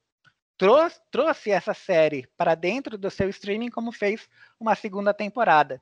trouxe, 0.57 0.99
trouxe 1.11 1.51
essa 1.51 1.73
série 1.73 2.25
para 2.37 2.55
dentro 2.55 2.97
do 2.97 3.11
seu 3.11 3.29
streaming, 3.29 3.69
como 3.69 3.91
fez 3.91 4.27
uma 4.57 4.73
segunda 4.73 5.13
temporada. 5.13 5.81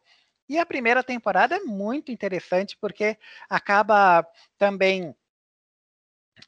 E 0.50 0.58
a 0.58 0.66
primeira 0.66 1.04
temporada 1.04 1.56
é 1.56 1.60
muito 1.60 2.12
interessante 2.12 2.76
porque 2.82 3.18
acaba 3.48 4.28
também. 4.58 5.16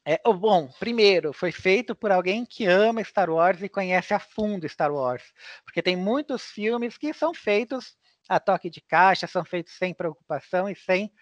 É, 0.04 0.20
bom, 0.32 0.70
primeiro, 0.78 1.32
foi 1.32 1.52
feito 1.52 1.94
por 1.94 2.10
alguém 2.10 2.44
que 2.44 2.66
ama 2.66 3.02
Star 3.04 3.30
Wars 3.30 3.62
e 3.62 3.68
conhece 3.68 4.12
a 4.12 4.18
fundo 4.18 4.68
Star 4.68 4.92
Wars. 4.92 5.22
Porque 5.64 5.82
tem 5.82 5.96
muitos 5.96 6.42
filmes 6.44 6.98
que 6.98 7.12
são 7.12 7.32
feitos 7.32 7.96
a 8.28 8.40
toque 8.40 8.70
de 8.70 8.80
caixa, 8.80 9.26
são 9.26 9.44
feitos 9.44 9.74
sem 9.74 9.94
preocupação 9.94 10.68
e 10.68 10.74
sem 10.74 11.12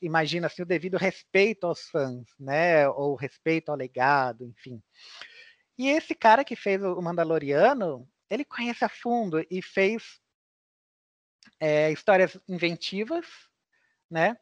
imagina 0.00 0.46
assim, 0.46 0.62
o 0.62 0.66
devido 0.66 0.96
respeito 0.96 1.66
aos 1.66 1.88
fãs, 1.88 2.24
né? 2.38 2.88
Ou 2.88 3.16
respeito 3.16 3.70
ao 3.70 3.76
legado, 3.76 4.44
enfim. 4.44 4.80
E 5.76 5.88
esse 5.88 6.14
cara 6.14 6.44
que 6.44 6.54
fez 6.54 6.82
o 6.82 7.00
Mandaloriano, 7.00 8.08
ele 8.28 8.44
conhece 8.44 8.84
a 8.84 8.88
fundo 8.88 9.44
e 9.50 9.60
fez 9.62 10.20
é, 11.58 11.90
histórias 11.90 12.38
inventivas, 12.48 13.26
né? 14.10 14.36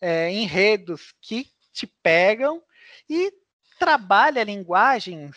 É, 0.00 0.30
enredos 0.30 1.14
que 1.20 1.50
te 1.76 1.86
pegam 2.02 2.62
e 3.08 3.32
trabalha 3.78 4.42
linguagens 4.42 5.36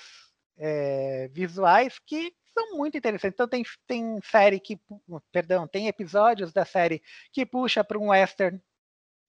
é, 0.57 1.27
visuais 1.31 1.99
que 1.99 2.33
são 2.53 2.77
muito 2.77 2.97
interessantes. 2.97 3.35
Então 3.35 3.47
tem, 3.47 3.63
tem 3.85 4.19
série 4.23 4.59
que, 4.59 4.79
perdão, 5.31 5.67
tem 5.67 5.87
episódios 5.87 6.51
da 6.53 6.65
série 6.65 7.01
que 7.31 7.45
puxa 7.45 7.83
para 7.83 7.99
um 7.99 8.09
western 8.09 8.61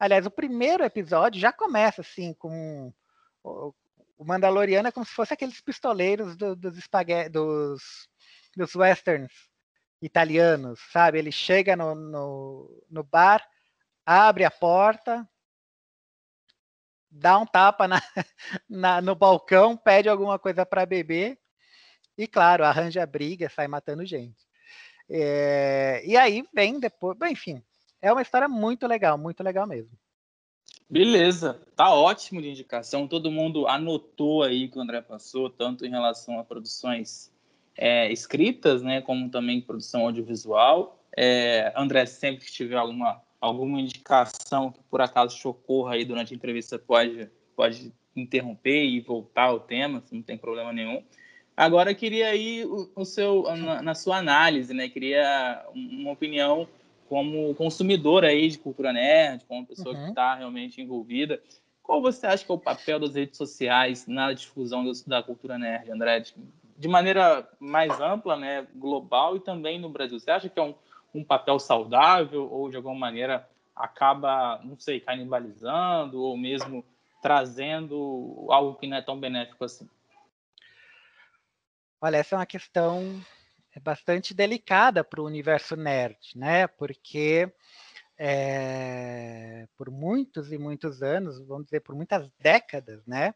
Aliás, 0.00 0.24
o 0.24 0.30
primeiro 0.30 0.82
episódio 0.82 1.38
já 1.38 1.52
começa 1.52 2.00
assim 2.00 2.32
com 2.32 2.90
o, 3.44 3.74
Mandaloriano 4.18 4.88
é 4.88 4.92
como 4.92 5.04
se 5.04 5.12
fosse 5.12 5.34
aqueles 5.34 5.61
pistoleiros 5.61 6.36
do, 6.36 6.56
dos, 6.56 6.78
dos, 7.30 8.08
dos 8.56 8.74
westerns 8.74 9.32
italianos, 10.00 10.80
sabe? 10.90 11.18
Ele 11.18 11.30
chega 11.30 11.76
no, 11.76 11.94
no, 11.94 12.84
no 12.88 13.04
bar, 13.04 13.46
abre 14.06 14.44
a 14.44 14.50
porta, 14.50 15.28
dá 17.11 17.38
um 17.38 17.46
tapa 17.46 17.88
na, 17.88 18.00
na, 18.68 19.00
no 19.00 19.14
balcão, 19.14 19.76
pede 19.76 20.08
alguma 20.08 20.38
coisa 20.38 20.64
para 20.64 20.86
beber 20.86 21.38
e, 22.16 22.26
claro, 22.26 22.64
arranja 22.64 23.04
briga, 23.06 23.48
sai 23.48 23.66
matando 23.66 24.04
gente. 24.04 24.48
É, 25.08 26.02
e 26.06 26.16
aí 26.16 26.44
vem 26.54 26.78
depois, 26.78 27.16
enfim, 27.30 27.62
é 28.00 28.12
uma 28.12 28.22
história 28.22 28.48
muito 28.48 28.86
legal, 28.86 29.18
muito 29.18 29.42
legal 29.42 29.66
mesmo. 29.66 29.90
Beleza, 30.88 31.61
tá 31.76 31.92
ótimo 31.94 32.42
de 32.42 32.48
indicação. 32.48 33.06
Todo 33.06 33.30
mundo 33.30 33.66
anotou 33.66 34.42
aí 34.42 34.68
que 34.68 34.76
o 34.76 34.80
André 34.80 35.00
passou, 35.00 35.48
tanto 35.48 35.86
em 35.86 35.90
relação 35.90 36.38
a 36.38 36.44
produções 36.44 37.32
é, 37.76 38.11
escritas, 38.12 38.82
né, 38.82 39.00
como 39.00 39.30
também 39.30 39.61
produção 39.61 40.02
audiovisual. 40.02 41.00
É, 41.16 41.72
André, 41.76 42.06
sempre 42.06 42.44
que 42.44 42.52
tiver 42.52 42.76
alguma, 42.76 43.22
alguma 43.41 43.80
indicação 43.80 44.70
que 44.70 44.80
por 44.91 45.01
acaso 45.01 45.36
te 45.36 45.49
ocorra 45.49 45.95
aí 45.95 46.05
durante 46.05 46.34
a 46.34 46.36
entrevista, 46.36 46.78
pode, 46.78 47.30
pode 47.57 47.93
interromper 48.14 48.84
e 48.84 49.01
voltar 49.01 49.45
ao 49.45 49.61
tema, 49.61 50.03
não 50.12 50.22
tem 50.22 50.36
problema 50.36 50.72
nenhum. 50.72 51.03
Agora, 51.57 51.95
queria 51.95 52.28
aí 52.28 52.64
o, 52.64 52.91
o 52.95 53.05
seu, 53.05 53.43
na, 53.57 53.82
na, 53.82 53.95
sua 53.95 54.18
análise, 54.18 54.72
né, 54.72 54.88
queria 54.88 55.64
uma 55.74 56.12
opinião 56.12 56.68
como 57.09 57.55
consumidor 57.55 58.24
aí 58.24 58.49
de 58.49 58.59
cultura 58.59 58.93
nerd, 58.93 59.45
como 59.47 59.66
pessoa 59.66 59.95
uhum. 59.95 60.05
que 60.05 60.09
está 60.11 60.36
realmente 60.36 60.80
envolvida, 60.80 61.43
qual 61.82 62.01
você 62.01 62.26
acha 62.26 62.45
que 62.45 62.53
é 62.53 62.55
o 62.55 62.59
papel 62.59 63.01
das 63.01 63.14
redes 63.14 63.36
sociais 63.36 64.07
na 64.07 64.32
difusão 64.32 64.84
da 65.07 65.22
cultura 65.22 65.59
nerd, 65.59 65.91
André? 65.91 66.22
De 66.78 66.86
maneira 66.88 67.49
mais 67.59 68.01
ampla, 68.01 68.36
né, 68.36 68.66
global 68.76 69.36
e 69.36 69.41
também 69.41 69.78
no 69.80 69.88
Brasil. 69.88 70.20
Você 70.20 70.30
acha 70.30 70.49
que 70.49 70.59
é 70.59 70.62
um, 70.62 70.72
um 71.14 71.24
papel 71.24 71.58
saudável 71.58 72.50
ou 72.50 72.70
de 72.70 72.76
alguma 72.76 72.94
maneira 72.94 73.48
acaba, 73.74 74.61
não 74.64 74.78
sei, 74.78 75.00
canibalizando 75.00 76.22
ou 76.22 76.36
mesmo 76.36 76.84
trazendo 77.22 78.46
algo 78.50 78.74
que 78.76 78.86
não 78.86 78.96
é 78.96 79.02
tão 79.02 79.18
benéfico 79.18 79.64
assim? 79.64 79.88
Olha, 82.00 82.16
essa 82.16 82.34
é 82.34 82.38
uma 82.38 82.46
questão 82.46 83.20
bastante 83.82 84.34
delicada 84.34 85.04
para 85.04 85.20
o 85.20 85.26
universo 85.26 85.76
nerd, 85.76 86.18
né? 86.34 86.66
Porque 86.66 87.52
é, 88.18 89.66
por 89.76 89.90
muitos 89.90 90.52
e 90.52 90.58
muitos 90.58 91.02
anos, 91.02 91.38
vamos 91.46 91.64
dizer, 91.64 91.80
por 91.80 91.94
muitas 91.94 92.28
décadas, 92.38 93.04
né? 93.06 93.34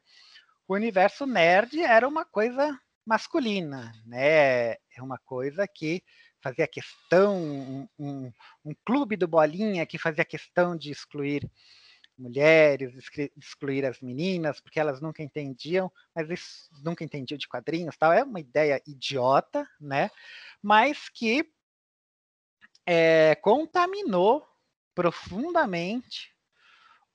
O 0.67 0.75
universo 0.75 1.27
nerd 1.27 1.81
era 1.81 2.09
uma 2.09 2.25
coisa 2.25 2.79
masculina, 3.05 3.93
né? 4.07 4.73
É 4.73 5.03
uma 5.03 5.19
coisa 5.19 5.69
que 5.69 6.03
fazia 6.45 6.69
questão, 6.69 7.39
um, 7.39 7.89
um, 7.99 8.33
um 8.67 8.75
clube 8.85 9.17
do 9.17 9.27
bolinha 9.27 9.87
que 9.87 9.97
fazia 9.97 10.27
questão 10.27 10.77
de 10.77 10.91
excluir 10.91 11.51
mulheres, 12.19 12.95
excluir 13.35 13.87
as 13.87 13.99
meninas, 14.01 14.61
porque 14.61 14.79
elas 14.79 15.01
nunca 15.01 15.23
entendiam, 15.23 15.91
mas 16.15 16.29
isso 16.29 16.69
nunca 16.85 17.03
entendiam 17.03 17.39
de 17.39 17.49
quadrinhos, 17.49 17.97
tal. 17.97 18.13
É 18.13 18.23
uma 18.23 18.39
ideia 18.39 18.81
idiota, 18.87 19.67
né? 19.81 20.11
Mas 20.63 21.09
que 21.09 21.51
é, 22.87 23.35
contaminou 23.37 24.47
profundamente 24.95 26.31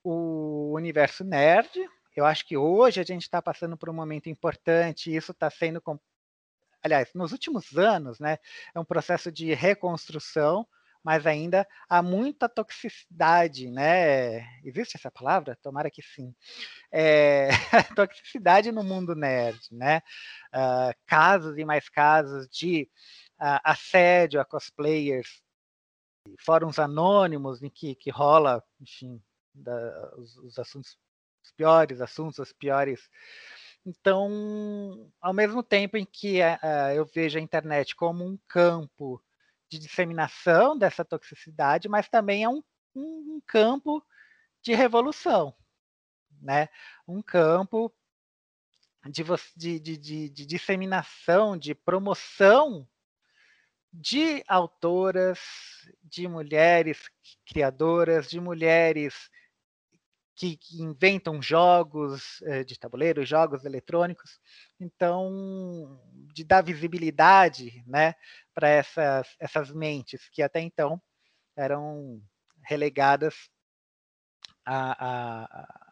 o 0.04 0.74
universo 0.74 1.24
nerd. 1.24 1.70
Eu 2.16 2.26
acho 2.26 2.46
que 2.46 2.58
hoje 2.58 3.00
a 3.00 3.04
gente 3.04 3.22
está 3.22 3.42
passando 3.42 3.78
por 3.78 3.90
um 3.90 3.94
momento 3.94 4.28
importante, 4.28 5.12
e 5.12 5.16
isso 5.16 5.32
está 5.32 5.52
sendo, 5.52 5.82
aliás, 6.84 7.10
nos 7.14 7.32
últimos 7.32 7.78
anos, 7.78 8.20
né? 8.20 8.38
É 8.74 8.80
um 8.80 8.86
processo 8.86 9.32
de 9.32 9.54
reconstrução 9.54 10.68
mas 11.04 11.26
ainda 11.26 11.68
há 11.88 12.02
muita 12.02 12.50
toxicidade, 12.50 13.70
né? 13.70 14.42
Existe 14.64 14.98
essa 14.98 15.10
palavra? 15.10 15.58
Tomara 15.62 15.90
que 15.90 16.02
sim. 16.02 16.36
É, 16.92 17.50
toxicidade 17.96 18.72
no 18.72 18.84
mundo 18.84 19.16
nerd, 19.16 19.60
né? 19.72 20.02
Uh, 20.54 20.94
casos 21.06 21.58
e 21.58 21.64
mais 21.64 21.88
casos 21.90 22.48
de 22.50 22.90
uh, 23.40 23.60
assédio 23.64 24.42
a 24.42 24.46
cosplayers, 24.46 25.42
fóruns 26.40 26.78
anônimos 26.78 27.64
em 27.64 27.70
que, 27.70 27.96
que 27.96 28.10
rola, 28.10 28.64
enfim, 28.80 29.22
da, 29.54 30.14
os, 30.18 30.38
os 30.38 30.60
assuntos, 30.60 30.98
os 31.44 31.52
piores 31.52 32.02
assuntos, 32.02 32.40
os 32.40 32.54
piores 32.54 33.10
então, 33.86 35.12
ao 35.22 35.34
mesmo 35.34 35.64
tempo 35.64 35.98
em 35.98 36.06
que 36.06 36.42
uh, 36.42 36.92
eu 36.94 37.06
vejo 37.06 37.38
a 37.38 37.42
internet 37.42 37.96
como 37.96 38.26
um 38.26 38.38
campo 38.48 39.24
de 39.70 39.80
disseminação 39.80 40.78
dessa 40.78 41.06
toxicidade, 41.06 41.88
mas 41.88 42.10
também 42.10 42.44
é 42.44 42.50
um, 42.50 42.64
um 42.96 43.42
campo 43.46 44.04
de 44.62 44.74
revolução, 44.74 45.56
né? 46.42 46.70
Um 47.08 47.22
campo 47.22 47.94
de, 49.06 49.24
de, 49.80 49.98
de, 49.98 50.30
de, 50.30 50.46
disseminação, 50.46 51.58
de 51.58 51.74
promoção 51.74 52.88
de 53.92 54.44
autoras, 54.48 55.40
de 56.04 56.28
mulheres 56.28 57.10
criadoras, 57.46 58.30
de 58.30 58.40
mulheres 58.40 59.30
que, 60.40 60.56
que 60.56 60.82
inventam 60.82 61.42
jogos 61.42 62.42
eh, 62.44 62.64
de 62.64 62.80
tabuleiro, 62.80 63.26
jogos 63.26 63.66
eletrônicos, 63.66 64.40
então 64.80 66.00
de 66.34 66.46
dar 66.46 66.64
visibilidade, 66.64 67.84
né, 67.86 68.16
para 68.54 68.70
essas 68.70 69.36
essas 69.38 69.70
mentes 69.72 70.30
que 70.30 70.42
até 70.42 70.62
então 70.62 71.02
eram 71.58 72.22
relegadas 72.64 73.50
a, 74.66 75.44
a 75.44 75.90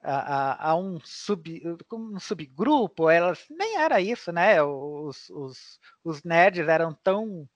a, 0.00 0.70
a, 0.70 0.76
um, 0.76 1.00
sub, 1.00 1.62
um 1.92 2.20
subgrupo, 2.20 3.10
elas 3.10 3.44
nem 3.50 3.76
era 3.78 4.00
isso, 4.00 4.30
né? 4.32 4.62
Os, 4.62 5.28
os, 5.30 5.80
os 6.04 6.22
nerds 6.22 6.68
eram 6.68 6.94
tão 6.94 7.48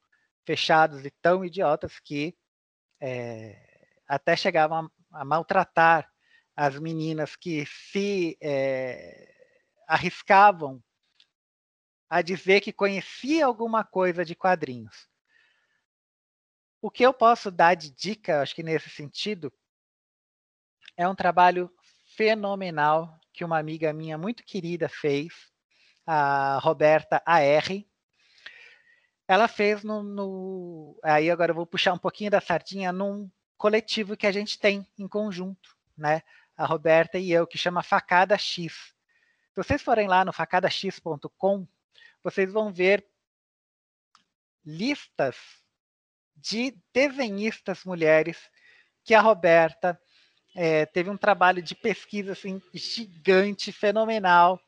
fechados 0.45 1.05
e 1.05 1.11
tão 1.23 1.45
idiotas 1.45 2.01
que 2.01 2.37
é, 3.01 3.72
até 4.13 4.37
chegavam 4.37 4.91
a, 5.11 5.23
a 5.23 5.25
maltratar 5.25 6.07
as 6.55 6.79
meninas 6.79 7.35
que 7.35 7.65
se 7.65 8.37
é, 8.43 9.35
arriscavam 9.89 10.83
a 12.11 12.21
dizer 12.21 12.61
que 12.61 12.75
conhecia 12.75 13.47
alguma 13.47 13.83
coisa 13.83 14.23
de 14.23 14.35
quadrinhos. 14.35 15.09
O 16.83 16.91
que 16.91 17.03
eu 17.03 17.15
posso 17.15 17.51
dar 17.51 17.75
de 17.75 17.91
dica, 17.91 18.43
acho 18.43 18.55
que 18.55 18.63
nesse 18.63 18.91
sentido, 18.91 19.51
é 20.95 21.09
um 21.09 21.15
trabalho 21.15 21.73
fenomenal 22.15 23.19
que 23.33 23.47
uma 23.47 23.59
amiga 23.59 23.95
minha 23.95 24.19
muito 24.19 24.45
querida 24.45 24.91
fez, 24.91 25.33
a 26.07 26.59
Roberta 26.59 27.23
AR. 27.25 27.83
Ela 29.27 29.49
fez 29.49 29.83
no, 29.83 30.03
no, 30.03 31.01
Aí 31.03 31.31
agora 31.31 31.53
eu 31.53 31.57
vou 31.57 31.67
puxar 31.67 31.95
um 31.95 31.99
pouquinho 31.99 32.31
da 32.31 32.43
sardinha 32.43 32.93
num 32.93 33.31
coletivo 33.63 34.17
que 34.17 34.27
a 34.27 34.33
gente 34.33 34.59
tem 34.59 34.85
em 34.99 35.07
conjunto, 35.07 35.77
né? 35.97 36.23
A 36.57 36.67
Roberta 36.67 37.17
e 37.17 37.31
eu, 37.31 37.47
que 37.47 37.57
chama 37.57 37.81
Facada 37.81 38.37
X. 38.37 38.73
Se 38.73 39.55
vocês 39.55 39.81
forem 39.81 40.09
lá 40.09 40.25
no 40.25 40.33
facadax.com, 40.33 41.65
vocês 42.25 42.53
vão 42.53 42.73
ver 42.73 43.07
listas 44.67 45.37
de 46.35 46.77
desenhistas 46.93 47.85
mulheres 47.85 48.51
que 49.05 49.15
a 49.15 49.21
Roberta 49.21 49.97
é, 50.57 50.85
teve 50.85 51.09
um 51.09 51.17
trabalho 51.17 51.63
de 51.63 51.77
pesquisa 51.77 52.33
assim, 52.33 52.61
gigante, 52.75 53.71
fenomenal, 53.71 54.61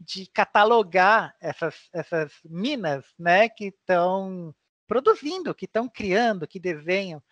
de 0.00 0.26
catalogar 0.26 1.36
essas, 1.38 1.90
essas 1.92 2.32
minas 2.46 3.04
né, 3.18 3.46
que 3.50 3.66
estão 3.66 4.54
produzindo, 4.86 5.54
que 5.54 5.66
estão 5.66 5.86
criando, 5.86 6.48
que 6.48 6.58
desenham. 6.58 7.22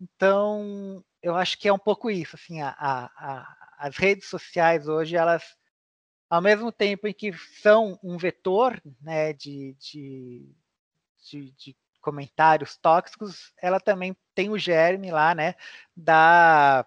Então, 0.00 1.04
eu 1.22 1.36
acho 1.36 1.58
que 1.58 1.68
é 1.68 1.72
um 1.72 1.78
pouco 1.78 2.10
isso. 2.10 2.36
Assim, 2.36 2.60
a, 2.60 2.74
a, 2.78 3.56
as 3.78 3.96
redes 3.96 4.28
sociais 4.28 4.88
hoje, 4.88 5.16
elas, 5.16 5.42
ao 6.28 6.40
mesmo 6.40 6.72
tempo 6.72 7.06
em 7.06 7.12
que 7.12 7.32
são 7.62 7.98
um 8.02 8.16
vetor 8.16 8.80
né, 9.00 9.32
de, 9.32 9.76
de, 9.78 10.48
de, 11.30 11.52
de 11.52 11.76
comentários 12.00 12.76
tóxicos, 12.76 13.52
ela 13.60 13.78
também 13.78 14.16
tem 14.34 14.50
o 14.50 14.58
germe 14.58 15.10
lá, 15.10 15.34
né, 15.34 15.54
da 15.94 16.86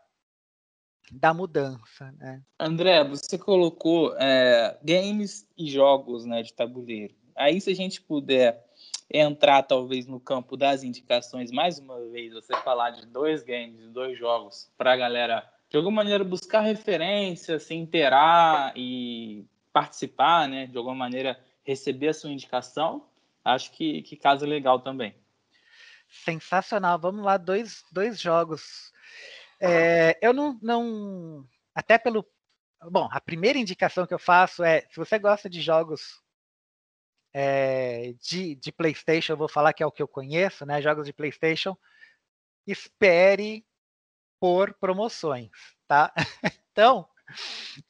da 1.12 1.34
mudança, 1.34 2.12
né? 2.14 2.42
André, 2.60 3.04
você 3.04 3.38
colocou 3.38 4.16
é, 4.18 4.80
games 4.84 5.48
e 5.56 5.70
jogos, 5.70 6.26
né, 6.26 6.42
de 6.42 6.54
tabuleiro. 6.54 7.14
Aí, 7.36 7.60
se 7.62 7.70
a 7.70 7.76
gente 7.76 8.02
puder 8.02 8.66
entrar 9.14 9.62
talvez 9.64 10.08
no 10.08 10.20
campo 10.20 10.58
das 10.58 10.84
indicações 10.84 11.52
mais 11.52 11.78
uma 11.78 12.00
vez, 12.10 12.34
você 12.34 12.56
falar 12.58 12.90
de 12.90 13.06
dois 13.06 13.44
games, 13.44 13.88
dois 13.90 14.18
jogos, 14.18 14.72
para 14.78 14.94
a 14.94 14.98
galera 14.98 15.50
de 15.70 15.78
alguma 15.78 15.98
maneira 15.98 16.24
buscar 16.24 16.62
referência, 16.62 17.60
se 17.60 17.74
inteirar 17.76 18.74
e 18.76 19.46
participar, 19.72 20.48
né? 20.48 20.68
De 20.68 20.78
alguma 20.78 20.96
maneira 20.96 21.40
receber 21.64 22.10
a 22.10 22.14
sua 22.14 22.32
indicação, 22.32 23.08
acho 23.46 23.72
que, 23.72 24.02
que 24.02 24.16
casa 24.16 24.46
legal 24.46 24.80
também. 24.80 25.16
Sensacional. 26.08 27.00
Vamos 27.00 27.24
lá, 27.24 27.38
dois, 27.38 27.84
dois 27.92 28.20
jogos 28.20 28.94
é, 29.66 30.18
eu 30.22 30.34
não, 30.34 30.60
não. 30.62 31.48
Até 31.74 31.98
pelo. 31.98 32.26
Bom, 32.92 33.08
a 33.10 33.22
primeira 33.22 33.58
indicação 33.58 34.06
que 34.06 34.14
eu 34.14 34.20
faço 34.20 34.62
é: 34.62 34.82
se 34.90 34.98
você 34.98 35.18
gosta 35.18 35.50
de 35.50 35.62
jogos 35.62 36.22
é, 37.34 38.14
de, 38.22 38.56
de 38.56 38.72
PlayStation, 38.72 39.36
vou 39.36 39.50
falar 39.50 39.74
que 39.74 39.82
é 39.82 39.86
o 39.86 39.92
que 39.92 40.02
eu 40.02 40.08
conheço, 40.08 40.66
né? 40.66 40.82
Jogos 40.82 41.06
de 41.06 41.14
PlayStation, 41.14 41.76
espere 42.68 43.66
por 44.40 44.74
promoções, 44.76 45.52
tá? 45.88 46.14
então, 46.72 47.08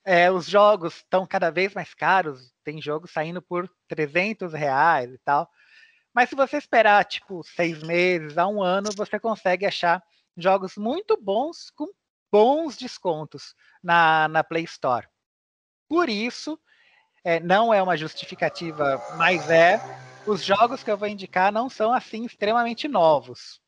é, 0.06 0.32
os 0.32 0.48
jogos 0.48 0.98
estão 0.98 1.26
cada 1.26 1.50
vez 1.52 1.74
mais 1.74 1.94
caros, 1.94 2.54
tem 2.64 2.82
jogos 2.82 3.12
saindo 3.12 3.41
por 3.41 3.70
300 3.88 4.54
reais 4.54 5.12
e 5.14 5.18
tal. 5.20 5.50
Mas 6.14 6.30
se 6.30 6.36
você 6.36 6.58
esperar, 6.58 7.04
tipo, 7.06 7.44
seis 7.44 7.82
meses 7.82 8.38
a 8.38 8.48
um 8.48 8.62
ano, 8.62 8.89
você 8.96 9.20
consegue 9.20 9.66
achar 9.66 10.02
jogos 10.38 10.78
muito 10.78 11.20
bons 11.20 11.72
com 11.72 11.88
bons 12.32 12.78
descontos 12.78 13.56
na, 13.84 14.28
na 14.28 14.44
Play 14.44 14.64
Store. 14.64 15.08
Por 15.89 16.10
isso, 16.10 16.60
é, 17.24 17.39
não 17.39 17.74
é 17.74 17.82
uma 17.82 17.95
justificativa, 17.95 19.01
mas 19.15 19.49
é. 19.49 19.80
Os 20.26 20.43
jogos 20.43 20.84
que 20.84 20.91
eu 20.91 20.97
vou 20.97 21.07
indicar 21.07 21.51
não 21.51 21.69
são 21.69 21.91
assim 21.91 22.26
extremamente 22.26 22.88
novos. 22.88 23.61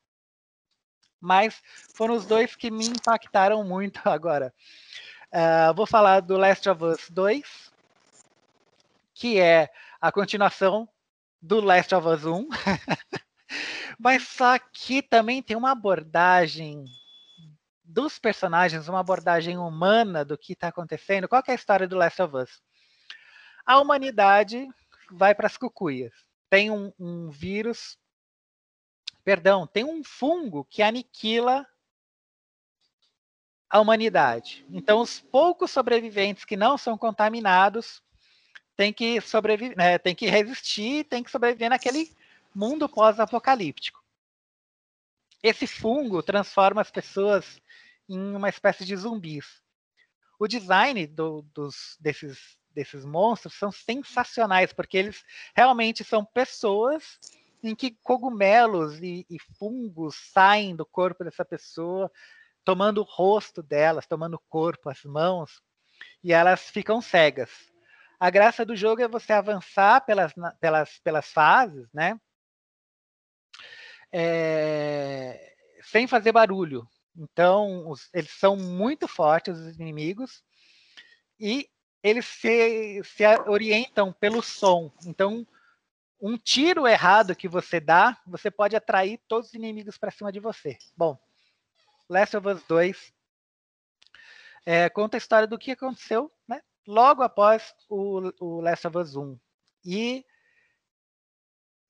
Mas 1.20 1.60
foram 1.94 2.14
os 2.14 2.26
dois 2.26 2.56
que 2.56 2.70
me 2.70 2.86
impactaram 2.86 3.62
muito 3.64 4.00
agora. 4.08 4.54
Uh, 5.32 5.74
vou 5.74 5.86
falar 5.86 6.20
do 6.20 6.36
Last 6.36 6.68
of 6.68 6.82
Us 6.84 7.10
2, 7.10 7.72
que 9.14 9.40
é 9.40 9.68
a 10.00 10.12
continuação 10.12 10.88
do 11.42 11.60
Last 11.60 11.94
of 11.94 12.06
Us 12.06 12.24
1. 12.24 12.48
Mas 13.98 14.40
aqui 14.40 15.02
também 15.02 15.42
tem 15.42 15.56
uma 15.56 15.72
abordagem 15.72 16.84
dos 17.82 18.18
personagens, 18.18 18.88
uma 18.88 19.00
abordagem 19.00 19.56
humana 19.58 20.24
do 20.24 20.36
que 20.36 20.52
está 20.52 20.68
acontecendo. 20.68 21.28
Qual 21.28 21.42
é 21.46 21.52
a 21.52 21.54
história 21.54 21.88
do 21.88 21.96
Last 21.96 22.20
of 22.20 22.36
Us? 22.36 22.60
A 23.66 23.80
humanidade 23.80 24.68
vai 25.10 25.34
para 25.34 25.46
as 25.46 25.56
cucuias. 25.56 26.12
Tem 26.48 26.70
um, 26.70 26.92
um 26.98 27.30
vírus, 27.30 27.98
perdão, 29.24 29.66
tem 29.66 29.84
um 29.84 30.04
fungo 30.04 30.64
que 30.64 30.82
aniquila 30.82 31.66
a 33.68 33.80
humanidade. 33.80 34.64
Então, 34.70 35.00
os 35.00 35.20
poucos 35.20 35.70
sobreviventes 35.70 36.44
que 36.44 36.56
não 36.56 36.78
são 36.78 36.96
contaminados 36.96 38.02
têm 38.76 38.92
que 38.92 39.20
sobreviver, 39.20 39.76
né, 39.76 39.98
têm 39.98 40.14
que 40.14 40.26
resistir, 40.26 41.04
têm 41.04 41.24
que 41.24 41.30
sobreviver 41.30 41.68
naquele 41.68 42.14
mundo 42.54 42.88
pós-apocalíptico. 42.88 44.02
Esse 45.42 45.66
fungo 45.66 46.22
transforma 46.22 46.80
as 46.80 46.90
pessoas 46.90 47.60
em 48.08 48.18
uma 48.34 48.48
espécie 48.48 48.84
de 48.84 48.96
zumbis. 48.96 49.62
O 50.38 50.46
design 50.46 51.06
do, 51.06 51.42
dos, 51.54 51.96
desses, 51.98 52.58
desses 52.76 53.04
monstros 53.04 53.54
são 53.54 53.72
sensacionais, 53.72 54.72
porque 54.72 54.96
eles 54.96 55.24
realmente 55.54 56.04
são 56.04 56.24
pessoas 56.24 57.18
em 57.62 57.74
que 57.74 57.98
cogumelos 58.02 59.02
e, 59.02 59.26
e 59.28 59.38
fungos 59.58 60.14
saem 60.32 60.76
do 60.76 60.86
corpo 60.86 61.24
dessa 61.24 61.44
pessoa, 61.44 62.10
tomando 62.64 63.00
o 63.00 63.04
rosto 63.04 63.62
delas, 63.62 64.06
tomando 64.06 64.34
o 64.34 64.42
corpo, 64.48 64.88
as 64.88 65.02
mãos, 65.02 65.60
e 66.22 66.32
elas 66.32 66.70
ficam 66.70 67.00
cegas. 67.00 67.50
A 68.20 68.30
graça 68.30 68.64
do 68.64 68.76
jogo 68.76 69.02
é 69.02 69.08
você 69.08 69.32
avançar 69.32 70.04
pelas, 70.06 70.32
pelas, 70.60 70.98
pelas 71.00 71.26
fases, 71.32 71.88
né? 71.92 72.18
é, 74.12 75.54
sem 75.82 76.06
fazer 76.06 76.32
barulho. 76.32 76.88
Então, 77.16 77.88
os, 77.88 78.08
eles 78.12 78.30
são 78.30 78.56
muito 78.56 79.08
fortes, 79.08 79.58
os 79.58 79.78
inimigos, 79.78 80.42
e 81.38 81.68
eles 82.06 82.26
se, 82.26 83.02
se 83.04 83.24
orientam 83.46 84.12
pelo 84.12 84.42
som. 84.42 84.92
Então, 85.04 85.46
um 86.20 86.36
tiro 86.36 86.86
errado 86.86 87.34
que 87.34 87.48
você 87.48 87.80
dá, 87.80 88.20
você 88.26 88.50
pode 88.50 88.76
atrair 88.76 89.20
todos 89.26 89.48
os 89.48 89.54
inimigos 89.54 89.98
para 89.98 90.10
cima 90.10 90.30
de 90.30 90.38
você. 90.38 90.78
Bom, 90.96 91.18
Last 92.08 92.36
of 92.36 92.48
Us 92.48 92.62
2 92.68 93.12
é, 94.64 94.88
conta 94.88 95.16
a 95.16 95.18
história 95.18 95.46
do 95.46 95.58
que 95.58 95.72
aconteceu 95.72 96.30
né, 96.46 96.60
logo 96.86 97.22
após 97.22 97.74
o, 97.88 98.32
o 98.40 98.60
Last 98.60 98.86
of 98.86 98.98
Us 98.98 99.16
1. 99.16 99.38
E 99.84 100.24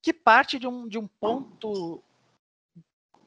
que 0.03 0.13
parte 0.13 0.59
de 0.59 0.67
um, 0.67 0.89
de 0.89 0.99
um 0.99 1.07
ponto 1.07 2.03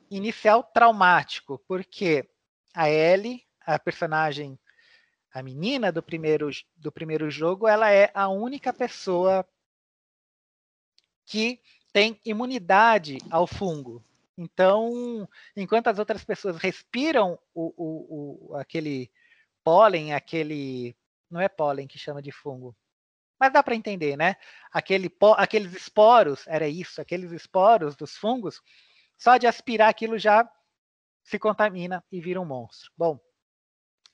inicial 0.10 0.64
traumático, 0.64 1.60
porque 1.68 2.28
a 2.74 2.90
Ellie, 2.90 3.46
a 3.62 3.78
personagem, 3.78 4.58
a 5.34 5.44
menina 5.44 5.92
do 5.92 6.02
primeiro, 6.02 6.50
do 6.76 6.92
primeiro 6.92 7.30
jogo, 7.30 7.68
ela 7.68 7.92
é 7.92 8.12
a 8.14 8.28
única 8.30 8.74
pessoa 8.74 9.48
que 11.26 11.62
tem 11.94 12.20
imunidade 12.26 13.18
ao 13.30 13.46
fungo. 13.46 14.04
Então, 14.38 15.28
enquanto 15.56 15.88
as 15.88 16.00
outras 16.00 16.24
pessoas 16.24 16.58
respiram 16.58 17.38
o, 17.54 17.74
o, 17.78 18.52
o, 18.52 18.56
aquele 18.56 19.12
pólen, 19.64 20.14
aquele. 20.14 20.96
Não 21.30 21.40
é 21.40 21.48
pólen 21.48 21.88
que 21.88 22.00
chama 22.00 22.22
de 22.22 22.32
fungo. 22.32 22.76
Mas 23.40 23.54
dá 23.54 23.62
para 23.62 23.76
entender, 23.76 24.18
né? 24.18 24.36
Aquele, 24.72 25.12
aqueles 25.38 25.74
esporos, 25.74 26.48
era 26.48 26.68
isso, 26.68 27.00
aqueles 27.00 27.32
esporos 27.32 27.96
dos 27.96 28.18
fungos, 28.18 28.62
só 29.18 29.38
de 29.38 29.46
aspirar 29.46 29.90
aquilo 29.90 30.18
já 30.18 30.50
se 31.24 31.38
contamina 31.38 32.04
e 32.12 32.20
vira 32.20 32.42
um 32.42 32.46
monstro. 32.46 32.92
Bom, 32.98 33.20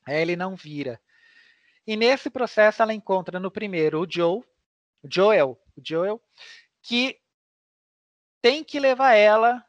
ele 0.06 0.36
não 0.36 0.54
vira. 0.54 1.00
E 1.86 1.96
nesse 1.96 2.28
processo 2.28 2.82
ela 2.82 2.92
encontra 2.92 3.38
no 3.38 3.50
primeiro 3.50 4.02
o 4.02 4.06
Joe, 4.10 4.42
Joel, 5.04 5.58
Joel, 5.82 6.20
que 6.82 7.20
tem 8.42 8.64
que 8.64 8.80
levar 8.80 9.14
ela, 9.14 9.64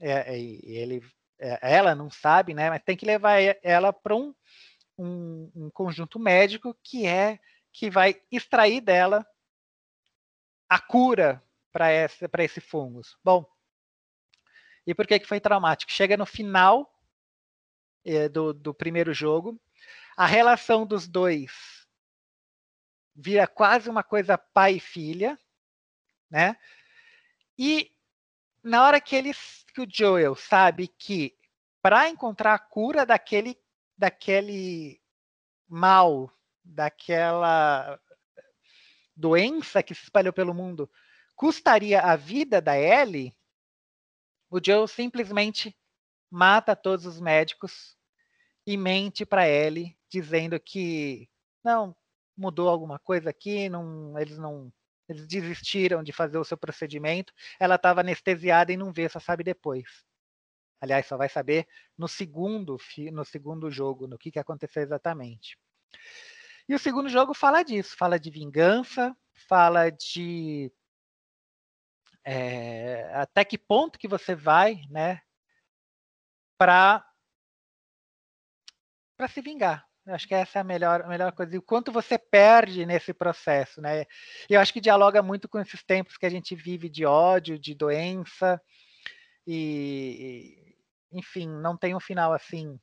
é, 0.00 0.34
é 0.34 0.38
ele, 0.38 1.02
é, 1.38 1.58
ela 1.62 1.94
não 1.94 2.10
sabe, 2.10 2.54
né? 2.54 2.70
Mas 2.70 2.82
tem 2.82 2.96
que 2.96 3.06
levar 3.06 3.38
ela 3.62 3.92
para 3.92 4.16
um, 4.16 4.34
um, 4.98 5.50
um 5.54 5.70
conjunto 5.70 6.18
médico 6.18 6.76
que 6.82 7.06
é 7.06 7.38
que 7.72 7.90
vai 7.90 8.20
extrair 8.30 8.80
dela 8.80 9.26
a 10.68 10.80
cura 10.80 11.42
para 11.72 11.92
esse, 11.92 12.28
esse 12.38 12.60
fungos? 12.60 13.16
Bom, 13.22 13.44
e 14.86 14.94
por 14.94 15.06
que, 15.06 15.18
que 15.18 15.26
foi 15.26 15.40
traumático? 15.40 15.90
Chega 15.90 16.16
no 16.16 16.26
final 16.26 16.92
é, 18.04 18.28
do, 18.28 18.52
do 18.52 18.74
primeiro 18.74 19.14
jogo, 19.14 19.60
a 20.16 20.26
relação 20.26 20.86
dos 20.86 21.08
dois 21.08 21.86
vira 23.14 23.46
quase 23.46 23.88
uma 23.88 24.02
coisa 24.02 24.36
pai 24.36 24.74
e 24.74 24.80
filha, 24.80 25.38
né? 26.30 26.56
E 27.58 27.90
na 28.62 28.84
hora 28.84 29.00
que 29.00 29.14
eles, 29.14 29.64
que 29.74 29.80
o 29.82 29.86
Joel 29.88 30.34
sabe 30.34 30.88
que 30.88 31.36
para 31.80 32.08
encontrar 32.08 32.54
a 32.54 32.58
cura 32.58 33.04
daquele, 33.04 33.58
daquele 33.96 35.00
mal, 35.68 36.32
daquela 36.64 38.00
doença 39.14 39.82
que 39.82 39.94
se 39.94 40.04
espalhou 40.04 40.32
pelo 40.32 40.54
mundo, 40.54 40.90
custaria 41.36 42.00
a 42.00 42.16
vida 42.16 42.60
da 42.60 42.76
Ellie, 42.78 43.36
o 44.50 44.58
Joel 44.64 44.86
simplesmente 44.86 45.76
mata 46.30 46.74
todos 46.74 47.06
os 47.06 47.20
médicos 47.20 47.96
e 48.66 48.76
mente 48.76 49.26
para 49.26 49.48
Ellie, 49.48 49.96
dizendo 50.14 50.58
que 50.60 51.28
não 51.62 51.96
mudou 52.36 52.68
alguma 52.68 52.98
coisa 53.00 53.30
aqui, 53.30 53.68
não, 53.68 54.16
eles 54.18 54.38
não 54.38 54.72
eles 55.08 55.26
desistiram 55.26 56.02
de 56.02 56.12
fazer 56.12 56.38
o 56.38 56.44
seu 56.44 56.56
procedimento. 56.56 57.32
Ela 57.60 57.74
estava 57.74 58.00
anestesiada 58.00 58.72
e 58.72 58.76
não 58.76 58.92
vê, 58.92 59.08
só 59.08 59.20
sabe 59.20 59.44
depois. 59.44 60.04
Aliás, 60.80 61.06
só 61.06 61.16
vai 61.16 61.28
saber 61.28 61.66
no 61.98 62.08
segundo 62.08 62.78
no 63.12 63.24
segundo 63.24 63.70
jogo, 63.70 64.06
no 64.06 64.16
que, 64.16 64.30
que 64.30 64.38
aconteceu 64.38 64.82
exatamente. 64.82 65.58
E 66.68 66.74
o 66.74 66.78
segundo 66.78 67.08
jogo 67.08 67.34
fala 67.34 67.62
disso, 67.62 67.96
fala 67.96 68.18
de 68.18 68.30
vingança, 68.30 69.14
fala 69.48 69.90
de 69.90 70.72
é, 72.24 73.12
até 73.14 73.44
que 73.44 73.58
ponto 73.58 73.98
que 73.98 74.08
você 74.08 74.34
vai, 74.34 74.80
né, 74.88 75.20
para 76.56 77.04
para 79.16 79.28
se 79.28 79.40
vingar. 79.42 79.86
Acho 80.06 80.28
que 80.28 80.34
essa 80.34 80.58
é 80.58 80.60
a 80.60 80.64
melhor, 80.64 81.02
a 81.02 81.08
melhor 81.08 81.32
coisa. 81.32 81.54
E 81.54 81.58
o 81.58 81.62
quanto 81.62 81.90
você 81.90 82.18
perde 82.18 82.84
nesse 82.84 83.14
processo, 83.14 83.80
né? 83.80 84.04
Eu 84.50 84.60
acho 84.60 84.72
que 84.72 84.80
dialoga 84.80 85.22
muito 85.22 85.48
com 85.48 85.58
esses 85.58 85.82
tempos 85.82 86.18
que 86.18 86.26
a 86.26 86.30
gente 86.30 86.54
vive 86.54 86.90
de 86.90 87.06
ódio, 87.06 87.58
de 87.58 87.74
doença, 87.74 88.60
e, 89.46 90.76
enfim, 91.12 91.48
não 91.48 91.76
tem 91.76 91.94
um 91.94 92.00
final 92.00 92.32
assim 92.32 92.78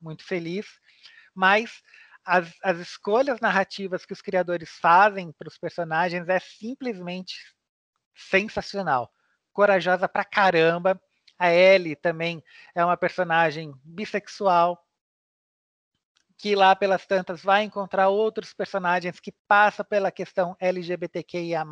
muito 0.00 0.24
feliz, 0.24 0.66
mas 1.34 1.82
as, 2.24 2.52
as 2.62 2.78
escolhas 2.78 3.40
narrativas 3.40 4.04
que 4.04 4.12
os 4.12 4.22
criadores 4.22 4.70
fazem 4.80 5.32
para 5.32 5.48
os 5.48 5.58
personagens 5.58 6.28
é 6.28 6.38
simplesmente 6.38 7.34
sensacional. 8.14 9.10
Corajosa 9.52 10.08
pra 10.08 10.24
caramba. 10.24 11.00
A 11.38 11.52
Ellie 11.52 11.96
também 11.96 12.42
é 12.74 12.84
uma 12.84 12.96
personagem 12.96 13.72
bissexual 13.82 14.78
que 16.40 16.54
lá 16.56 16.74
pelas 16.74 17.06
tantas 17.06 17.42
vai 17.42 17.64
encontrar 17.64 18.08
outros 18.08 18.54
personagens 18.54 19.20
que 19.20 19.30
passam 19.46 19.84
pela 19.84 20.10
questão 20.10 20.56
LGBTQIA+. 20.58 21.66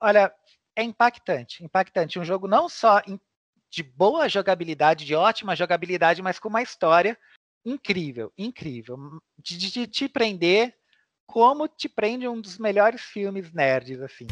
Olha, 0.00 0.32
é 0.74 0.82
impactante, 0.82 1.62
impactante. 1.62 2.18
Um 2.18 2.24
jogo 2.24 2.48
não 2.48 2.66
só 2.66 3.02
de 3.70 3.82
boa 3.82 4.26
jogabilidade, 4.26 5.04
de 5.04 5.14
ótima 5.14 5.54
jogabilidade, 5.54 6.22
mas 6.22 6.38
com 6.38 6.48
uma 6.48 6.62
história 6.62 7.18
incrível, 7.64 8.32
incrível. 8.38 8.96
De, 9.38 9.58
de, 9.58 9.86
te 9.86 10.08
prender 10.08 10.74
como 11.26 11.68
te 11.68 11.90
prende 11.90 12.26
um 12.26 12.40
dos 12.40 12.58
melhores 12.58 13.02
filmes 13.02 13.52
nerds, 13.52 14.00
assim. 14.00 14.26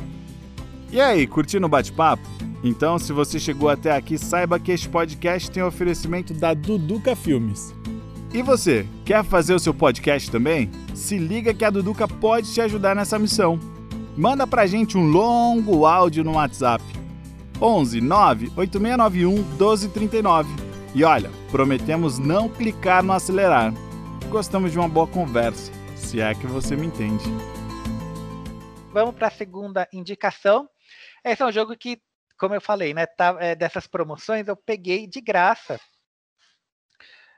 E 0.90 0.98
aí, 0.98 1.26
curtindo 1.26 1.66
o 1.66 1.70
bate-papo? 1.70 2.22
Então, 2.64 2.98
se 2.98 3.12
você 3.12 3.38
chegou 3.38 3.68
até 3.68 3.90
aqui, 3.90 4.16
saiba 4.16 4.58
que 4.58 4.72
este 4.72 4.88
podcast 4.88 5.50
tem 5.50 5.62
oferecimento 5.62 6.32
da 6.32 6.54
Duduca 6.54 7.14
Filmes. 7.14 7.81
E 8.34 8.40
você, 8.40 8.88
quer 9.04 9.22
fazer 9.22 9.52
o 9.52 9.58
seu 9.58 9.74
podcast 9.74 10.30
também? 10.30 10.70
Se 10.94 11.18
liga 11.18 11.52
que 11.52 11.66
a 11.66 11.70
Duduca 11.70 12.08
pode 12.08 12.50
te 12.50 12.62
ajudar 12.62 12.96
nessa 12.96 13.18
missão. 13.18 13.60
Manda 14.16 14.46
pra 14.46 14.66
gente 14.66 14.96
um 14.96 15.06
longo 15.06 15.84
áudio 15.84 16.24
no 16.24 16.36
WhatsApp. 16.36 16.82
11 17.60 18.00
98691 18.00 19.34
1239. 19.34 20.48
E 20.94 21.04
olha, 21.04 21.30
prometemos 21.50 22.18
não 22.18 22.48
clicar 22.48 23.02
no 23.02 23.12
acelerar. 23.12 23.70
Gostamos 24.30 24.72
de 24.72 24.78
uma 24.78 24.88
boa 24.88 25.06
conversa, 25.06 25.70
se 25.94 26.18
é 26.18 26.34
que 26.34 26.46
você 26.46 26.74
me 26.74 26.86
entende. 26.86 27.24
Vamos 28.94 29.14
para 29.14 29.28
a 29.28 29.30
segunda 29.30 29.86
indicação. 29.92 30.66
Esse 31.22 31.42
é 31.42 31.46
um 31.46 31.52
jogo 31.52 31.76
que, 31.76 32.00
como 32.38 32.54
eu 32.54 32.62
falei, 32.62 32.94
né, 32.94 33.04
tá, 33.04 33.36
é, 33.40 33.54
dessas 33.54 33.86
promoções 33.86 34.48
eu 34.48 34.56
peguei 34.56 35.06
de 35.06 35.20
graça 35.20 35.78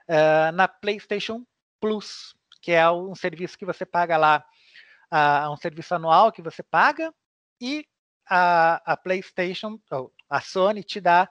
uh, 0.09 0.53
na 0.53 0.69
PlayStation 0.69 1.45
Plus, 1.81 2.35
que 2.61 2.73
é 2.73 2.91
um 2.91 3.15
serviço 3.15 3.59
que 3.59 3.65
você 3.65 3.85
paga 3.85 4.17
lá, 4.17 4.45
uh, 5.13 5.53
um 5.53 5.57
serviço 5.57 5.95
anual 5.95 6.33
que 6.33 6.43
você 6.43 6.63
paga 6.63 7.13
e 7.61 7.87
a, 8.27 8.93
a 8.93 8.97
PlayStation, 8.97 9.79
a 10.29 10.41
Sony 10.41 10.83
te 10.83 11.01
dá 11.01 11.29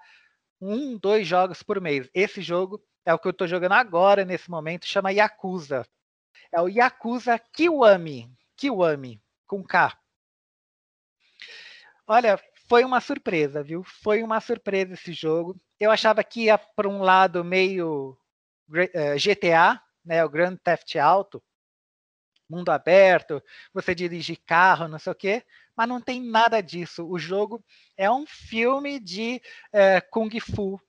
um, 0.61 0.97
dois 0.97 1.27
jogos 1.27 1.61
por 1.63 1.81
mês. 1.81 2.09
Esse 2.13 2.41
jogo 2.41 2.81
é 3.05 3.13
o 3.13 3.19
que 3.19 3.27
eu 3.27 3.31
estou 3.31 3.47
jogando 3.47 3.73
agora, 3.73 4.23
nesse 4.23 4.49
momento, 4.49 4.85
chama 4.85 5.11
Yakuza. 5.11 5.85
É 6.51 6.61
o 6.61 6.69
Yakuza 6.69 7.37
Kiwami. 7.37 8.31
Kiwami, 8.55 9.21
com 9.47 9.63
K. 9.63 9.97
Olha, 12.07 12.39
foi 12.69 12.85
uma 12.85 13.01
surpresa, 13.01 13.63
viu? 13.63 13.83
Foi 13.83 14.23
uma 14.23 14.39
surpresa 14.39 14.93
esse 14.93 15.13
jogo. 15.13 15.59
Eu 15.79 15.91
achava 15.91 16.23
que 16.23 16.43
ia 16.43 16.57
para 16.57 16.87
um 16.87 17.01
lado 17.01 17.43
meio 17.43 18.17
GTA, 18.67 19.73
eh, 19.73 19.79
né, 20.05 20.25
o 20.25 20.29
Grand 20.29 20.57
Theft 20.57 20.95
Auto, 20.95 21.43
mundo 22.49 22.69
aberto, 22.69 23.41
você 23.73 23.95
dirige 23.95 24.35
carro, 24.35 24.87
não 24.87 24.99
sei 24.99 25.11
o 25.11 25.15
quê, 25.15 25.43
mas 25.75 25.87
não 25.87 25.99
tem 25.99 26.21
nada 26.21 26.61
disso. 26.61 27.07
O 27.07 27.17
jogo 27.17 27.63
é 27.97 28.09
um 28.11 28.25
filme 28.27 28.99
de 28.99 29.41
é, 29.71 29.99
Kung 30.01 30.29
Fu 30.39 30.79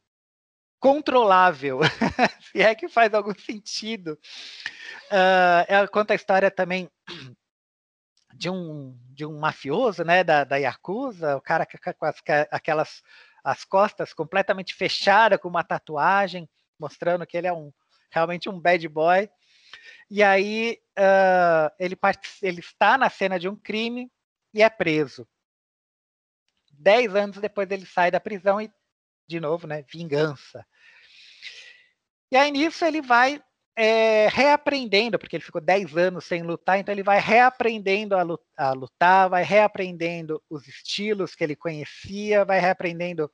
controlável, 0.79 1.81
se 2.53 2.61
é 2.61 2.75
que 2.75 2.89
faz 2.89 3.14
algum 3.14 3.35
sentido. 3.35 4.18
Uh, 5.11 5.64
ela 5.66 5.89
conta 5.89 6.12
a 6.12 6.16
história 6.16 6.51
também 6.51 6.91
de 8.35 8.51
um, 8.51 8.95
de 9.09 9.25
um 9.25 9.39
mafioso, 9.39 10.05
né, 10.05 10.22
da, 10.22 10.45
da 10.45 10.57
Yakuza, 10.57 11.37
o 11.37 11.41
cara 11.41 11.66
com 11.66 12.05
as, 12.05 12.16
aquelas 12.51 13.03
as 13.43 13.64
costas 13.64 14.12
completamente 14.12 14.75
fechadas, 14.75 15.39
com 15.41 15.49
uma 15.49 15.64
tatuagem, 15.64 16.49
mostrando 16.79 17.27
que 17.27 17.37
ele 17.37 17.47
é 17.47 17.53
um 17.53 17.72
realmente 18.11 18.49
um 18.49 18.61
bad 18.61 18.87
boy. 18.89 19.29
E 20.11 20.22
aí 20.22 20.79
uh, 20.99 21.75
ele, 21.79 21.97
ele 22.43 22.61
está 22.61 22.97
na 22.97 23.11
cena 23.11 23.39
de 23.39 23.49
um 23.49 23.57
crime 23.57 24.11
e 24.53 24.62
é 24.62 24.70
preso. 24.70 25.27
Dez 26.72 27.14
anos 27.14 27.39
depois 27.39 27.70
ele 27.70 27.87
sai 27.87 28.11
da 28.11 28.20
prisão 28.20 28.61
e, 28.61 28.70
de 29.27 29.41
novo, 29.41 29.66
né, 29.66 29.85
vingança. 29.93 30.64
E 32.31 32.37
aí 32.37 32.51
nisso 32.51 32.85
ele 32.85 33.01
vai 33.01 33.43
é, 33.77 34.29
reaprendendo, 34.29 35.18
porque 35.18 35.37
ele 35.37 35.45
ficou 35.45 35.61
10 35.61 35.97
anos 35.97 36.25
sem 36.25 36.43
lutar, 36.43 36.79
então 36.79 36.93
ele 36.93 37.03
vai 37.03 37.18
reaprendendo 37.18 38.14
a 38.57 38.72
lutar, 38.72 39.29
vai 39.29 39.43
reaprendendo 39.43 40.43
os 40.49 40.68
estilos 40.68 41.35
que 41.35 41.43
ele 41.43 41.57
conhecia, 41.57 42.45
vai 42.45 42.61
reaprendendo 42.61 43.31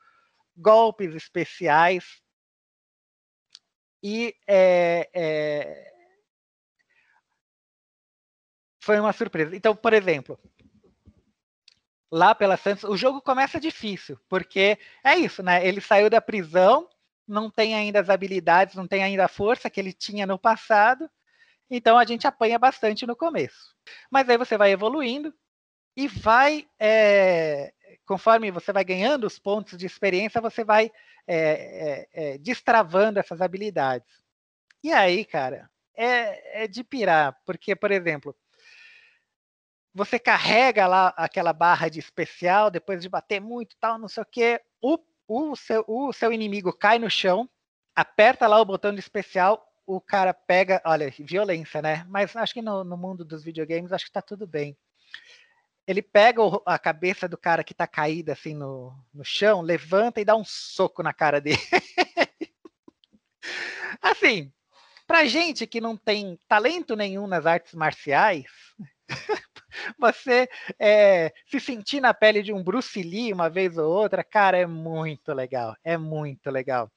golpes 0.56 1.14
especiais. 1.14 2.04
E 4.02 4.34
é, 4.46 5.10
é, 5.12 5.92
foi 8.82 8.98
uma 8.98 9.12
surpresa. 9.12 9.54
Então, 9.54 9.76
por 9.76 9.92
exemplo, 9.92 10.38
lá 12.10 12.34
pela 12.34 12.56
Santos, 12.56 12.84
o 12.84 12.96
jogo 12.96 13.20
começa 13.20 13.60
difícil, 13.60 14.18
porque 14.28 14.78
é 15.04 15.16
isso, 15.16 15.42
né? 15.42 15.66
Ele 15.66 15.80
saiu 15.80 16.08
da 16.08 16.20
prisão 16.20 16.88
não 17.30 17.48
tem 17.48 17.74
ainda 17.74 18.00
as 18.00 18.10
habilidades, 18.10 18.74
não 18.74 18.86
tem 18.86 19.02
ainda 19.04 19.24
a 19.24 19.28
força 19.28 19.70
que 19.70 19.78
ele 19.78 19.92
tinha 19.92 20.26
no 20.26 20.38
passado. 20.38 21.08
Então 21.70 21.96
a 21.96 22.04
gente 22.04 22.26
apanha 22.26 22.58
bastante 22.58 23.06
no 23.06 23.14
começo. 23.14 23.74
Mas 24.10 24.28
aí 24.28 24.36
você 24.36 24.58
vai 24.58 24.72
evoluindo 24.72 25.32
e 25.96 26.08
vai, 26.08 26.68
é, 26.78 27.72
conforme 28.10 28.50
você 28.50 28.72
vai 28.72 28.82
ganhando 28.82 29.24
os 29.24 29.38
pontos 29.38 29.78
de 29.78 29.86
experiência, 29.86 30.40
você 30.40 30.64
vai 30.64 30.90
é, 31.28 32.08
é, 32.12 32.38
destravando 32.38 33.20
essas 33.20 33.40
habilidades. 33.40 34.20
E 34.82 34.92
aí, 34.92 35.24
cara, 35.24 35.70
é, 35.94 36.64
é 36.64 36.66
de 36.66 36.82
pirar, 36.82 37.40
porque, 37.46 37.76
por 37.76 37.92
exemplo, 37.92 38.34
você 39.94 40.18
carrega 40.18 40.88
lá 40.88 41.14
aquela 41.16 41.52
barra 41.52 41.88
de 41.88 42.00
especial, 42.00 42.68
depois 42.68 43.00
de 43.00 43.08
bater 43.08 43.40
muito 43.40 43.76
tal, 43.78 43.96
não 43.96 44.08
sei 44.08 44.24
o 44.24 44.26
quê, 44.26 44.60
o 44.82 44.98
o 45.28 45.54
seu, 45.54 45.84
o 45.86 46.12
seu 46.12 46.32
inimigo 46.32 46.72
cai 46.72 46.98
no 46.98 47.08
chão, 47.08 47.48
aperta 47.94 48.48
lá 48.48 48.60
o 48.60 48.64
botão 48.64 48.92
de 48.92 48.98
especial, 48.98 49.64
o 49.86 50.00
cara 50.00 50.34
pega, 50.34 50.82
olha, 50.84 51.08
violência, 51.20 51.80
né? 51.80 52.04
Mas 52.08 52.34
acho 52.34 52.54
que 52.54 52.60
no, 52.60 52.82
no 52.82 52.96
mundo 52.96 53.24
dos 53.24 53.44
videogames 53.44 53.92
acho 53.92 54.06
que 54.06 54.10
tá 54.10 54.20
tudo 54.20 54.48
bem. 54.48 54.76
Ele 55.90 56.02
pega 56.02 56.40
o, 56.40 56.62
a 56.64 56.78
cabeça 56.78 57.26
do 57.26 57.36
cara 57.36 57.64
que 57.64 57.74
tá 57.74 57.84
caído 57.84 58.30
assim 58.30 58.54
no, 58.54 58.94
no 59.12 59.24
chão, 59.24 59.60
levanta 59.60 60.20
e 60.20 60.24
dá 60.24 60.36
um 60.36 60.44
soco 60.44 61.02
na 61.02 61.12
cara 61.12 61.40
dele. 61.40 61.58
assim, 64.00 64.52
pra 65.04 65.26
gente 65.26 65.66
que 65.66 65.80
não 65.80 65.96
tem 65.96 66.38
talento 66.46 66.94
nenhum 66.94 67.26
nas 67.26 67.44
artes 67.44 67.74
marciais, 67.74 68.44
você 69.98 70.48
é, 70.78 71.34
se 71.44 71.58
sentir 71.58 72.00
na 72.00 72.14
pele 72.14 72.40
de 72.40 72.52
um 72.52 72.62
Bruce 72.62 73.02
Lee 73.02 73.32
uma 73.32 73.50
vez 73.50 73.76
ou 73.76 73.90
outra, 73.90 74.22
cara, 74.22 74.58
é 74.58 74.66
muito 74.66 75.32
legal. 75.32 75.74
É 75.82 75.98
muito 75.98 76.52
legal. 76.52 76.88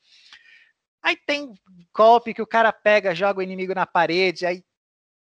Aí 1.02 1.18
tem 1.26 1.52
golpe 1.92 2.32
que 2.32 2.44
o 2.44 2.48
cara 2.48 2.72
pega, 2.72 3.16
joga 3.16 3.40
o 3.40 3.44
inimigo 3.44 3.74
na 3.74 3.88
parede, 3.88 4.46
aí 4.46 4.64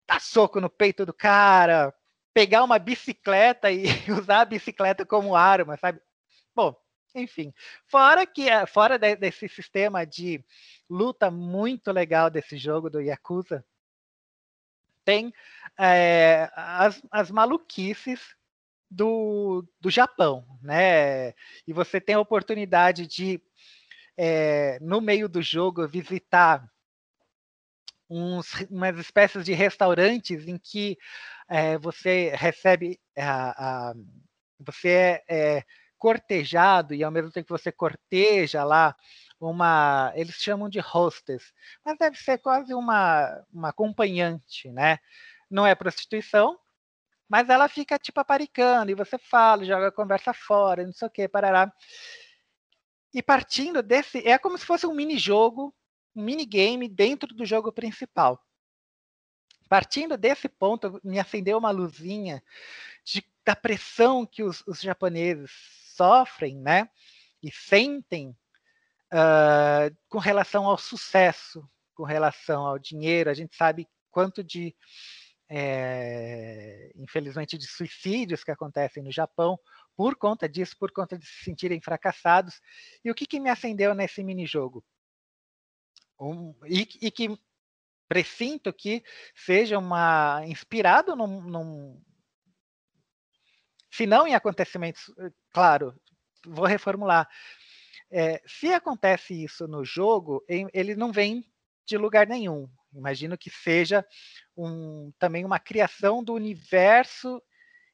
dá 0.06 0.20
soco 0.20 0.60
no 0.60 0.70
peito 0.70 1.06
do 1.06 1.14
cara, 1.14 1.94
pegar 2.34 2.64
uma 2.64 2.80
bicicleta 2.80 3.72
e 3.72 3.84
usar 4.12 4.42
a 4.42 4.46
bicicleta 4.46 5.06
como 5.06 5.36
arma, 5.36 5.78
sabe? 5.78 6.02
Bom, 6.56 6.76
enfim. 7.16 7.54
Fora 7.88 8.26
que 8.26 8.50
eh, 8.50 8.66
fora 8.66 8.98
de, 8.98 9.16
desse 9.16 9.48
sistema 9.50 10.06
de 10.06 10.44
luta 10.90 11.30
muito 11.32 11.92
legal 11.92 12.30
desse 12.30 12.58
jogo 12.58 12.90
do 12.90 13.02
Yakuza, 13.02 13.66
tem 15.04 15.34
é, 15.78 16.50
as, 16.56 17.02
as 17.12 17.32
maluquices 17.32 18.20
do, 18.90 19.66
do 19.80 19.90
Japão, 19.90 20.46
né? 20.62 21.30
E 21.66 21.74
você 21.74 22.00
tem 22.00 22.16
a 22.16 22.20
oportunidade 22.20 23.08
de 23.08 23.42
é, 24.18 24.78
no 24.82 25.02
meio 25.02 25.28
do 25.30 25.42
jogo, 25.42 25.88
visitar 25.88 26.70
uns, 28.10 28.52
umas 28.70 28.98
espécies 28.98 29.46
de 29.46 29.54
restaurantes 29.54 30.48
em 30.48 30.58
que 30.58 30.98
é, 31.52 31.78
você 31.78 32.32
recebe, 32.34 32.98
a, 33.18 33.90
a, 33.90 33.94
você 34.58 34.90
é, 34.90 35.24
é, 35.58 35.64
cortejado 35.98 36.96
e 36.96 37.04
ao 37.04 37.12
mesmo 37.12 37.30
tempo 37.30 37.48
que 37.48 37.62
você 37.62 37.74
corteja 37.74 38.64
lá 38.64 38.96
uma, 39.38 40.14
eles 40.16 40.36
chamam 40.36 40.70
de 40.70 40.80
hostess, 40.80 41.52
mas 41.84 41.98
deve 41.98 42.16
ser 42.18 42.38
quase 42.38 42.74
uma, 42.74 43.44
uma 43.52 43.70
acompanhante, 43.70 44.72
né? 44.72 44.98
Não 45.50 45.68
é 45.68 45.76
prostituição, 45.76 46.58
mas 47.28 47.50
ela 47.50 47.68
fica 47.68 48.00
tipo 48.00 48.22
aparicando 48.22 48.90
e 48.90 48.96
você 48.96 49.18
fala, 49.18 49.66
joga 49.66 49.88
a 49.90 49.92
conversa 49.92 50.34
fora, 50.34 50.86
não 50.86 50.94
sei 50.94 51.08
o 51.10 51.12
que, 51.12 51.28
parará. 51.28 51.70
E 53.14 53.22
partindo 53.22 53.84
desse, 53.84 54.26
é 54.26 54.38
como 54.38 54.58
se 54.58 54.66
fosse 54.66 54.88
um 54.88 54.96
mini 54.96 55.18
jogo, 55.18 55.76
um 56.16 56.24
mini 56.24 56.46
game 56.46 56.88
dentro 56.88 57.36
do 57.36 57.46
jogo 57.46 57.74
principal. 57.74 58.42
Partindo 59.72 60.18
desse 60.18 60.50
ponto, 60.50 61.00
me 61.02 61.18
acendeu 61.18 61.58
uma 61.58 61.72
luzinha 61.72 62.44
de, 63.06 63.24
da 63.46 63.56
pressão 63.56 64.26
que 64.26 64.44
os, 64.44 64.62
os 64.68 64.82
japoneses 64.82 65.50
sofrem, 65.96 66.58
né? 66.58 66.90
E 67.42 67.50
sentem 67.50 68.36
uh, 69.14 69.96
com 70.10 70.20
relação 70.20 70.66
ao 70.66 70.78
sucesso, 70.78 71.66
com 71.96 72.04
relação 72.04 72.66
ao 72.66 72.78
dinheiro. 72.78 73.30
A 73.30 73.34
gente 73.34 73.56
sabe 73.56 73.88
quanto 74.12 74.44
de, 74.44 74.76
é, 75.48 76.92
infelizmente, 76.98 77.58
de 77.58 77.66
suicídios 77.66 78.44
que 78.44 78.52
acontecem 78.52 79.02
no 79.02 79.10
Japão 79.10 79.58
por 79.96 80.18
conta 80.18 80.50
disso, 80.50 80.76
por 80.78 80.92
conta 80.92 81.18
de 81.18 81.26
se 81.26 81.46
sentirem 81.46 81.80
fracassados. 81.80 82.60
E 83.06 83.10
o 83.10 83.16
que, 83.16 83.26
que 83.26 83.40
me 83.40 83.50
acendeu 83.50 83.96
nesse 83.96 84.22
mini-jogo? 84.22 84.84
Um, 86.20 86.54
e, 86.66 86.82
e, 87.02 87.10
que 87.10 87.40
presinto 88.12 88.74
que 88.74 89.02
seja 89.34 89.80
uma 89.80 90.42
inspirado 90.46 91.16
num, 91.16 91.40
num 91.40 92.04
se 93.90 94.06
não 94.06 94.28
em 94.28 94.36
acontecimentos, 94.36 95.10
eh, 95.18 95.32
claro, 95.54 95.96
vou 96.46 96.66
reformular. 96.66 97.30
É, 98.12 98.42
se 98.46 98.74
acontece 98.74 99.42
isso 99.42 99.66
no 99.66 99.86
jogo, 99.86 100.44
ele 100.74 100.94
não 100.94 101.14
vem 101.14 101.46
de 101.86 101.98
lugar 101.98 102.28
nenhum. 102.28 102.70
Imagino 102.94 103.38
que 103.38 103.50
seja 103.50 104.06
um, 104.58 105.14
também 105.18 105.46
uma 105.46 105.58
criação 105.58 106.22
do 106.22 106.34
universo 106.34 107.42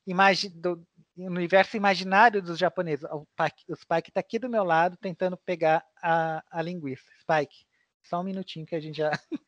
imagi 0.07 0.49
do, 0.49 0.83
universo 1.15 1.77
imaginário 1.77 2.41
dos 2.41 2.57
japoneses. 2.57 3.05
O 3.11 3.27
Spike 3.75 4.09
está 4.09 4.19
aqui 4.19 4.39
do 4.39 4.49
meu 4.49 4.63
lado 4.63 4.97
tentando 4.97 5.37
pegar 5.37 5.85
a, 6.01 6.43
a 6.49 6.59
linguiça. 6.63 7.05
Spike, 7.21 7.67
só 8.01 8.21
um 8.21 8.23
minutinho 8.23 8.65
que 8.65 8.75
a 8.75 8.79
gente 8.79 8.97
já. 8.97 9.11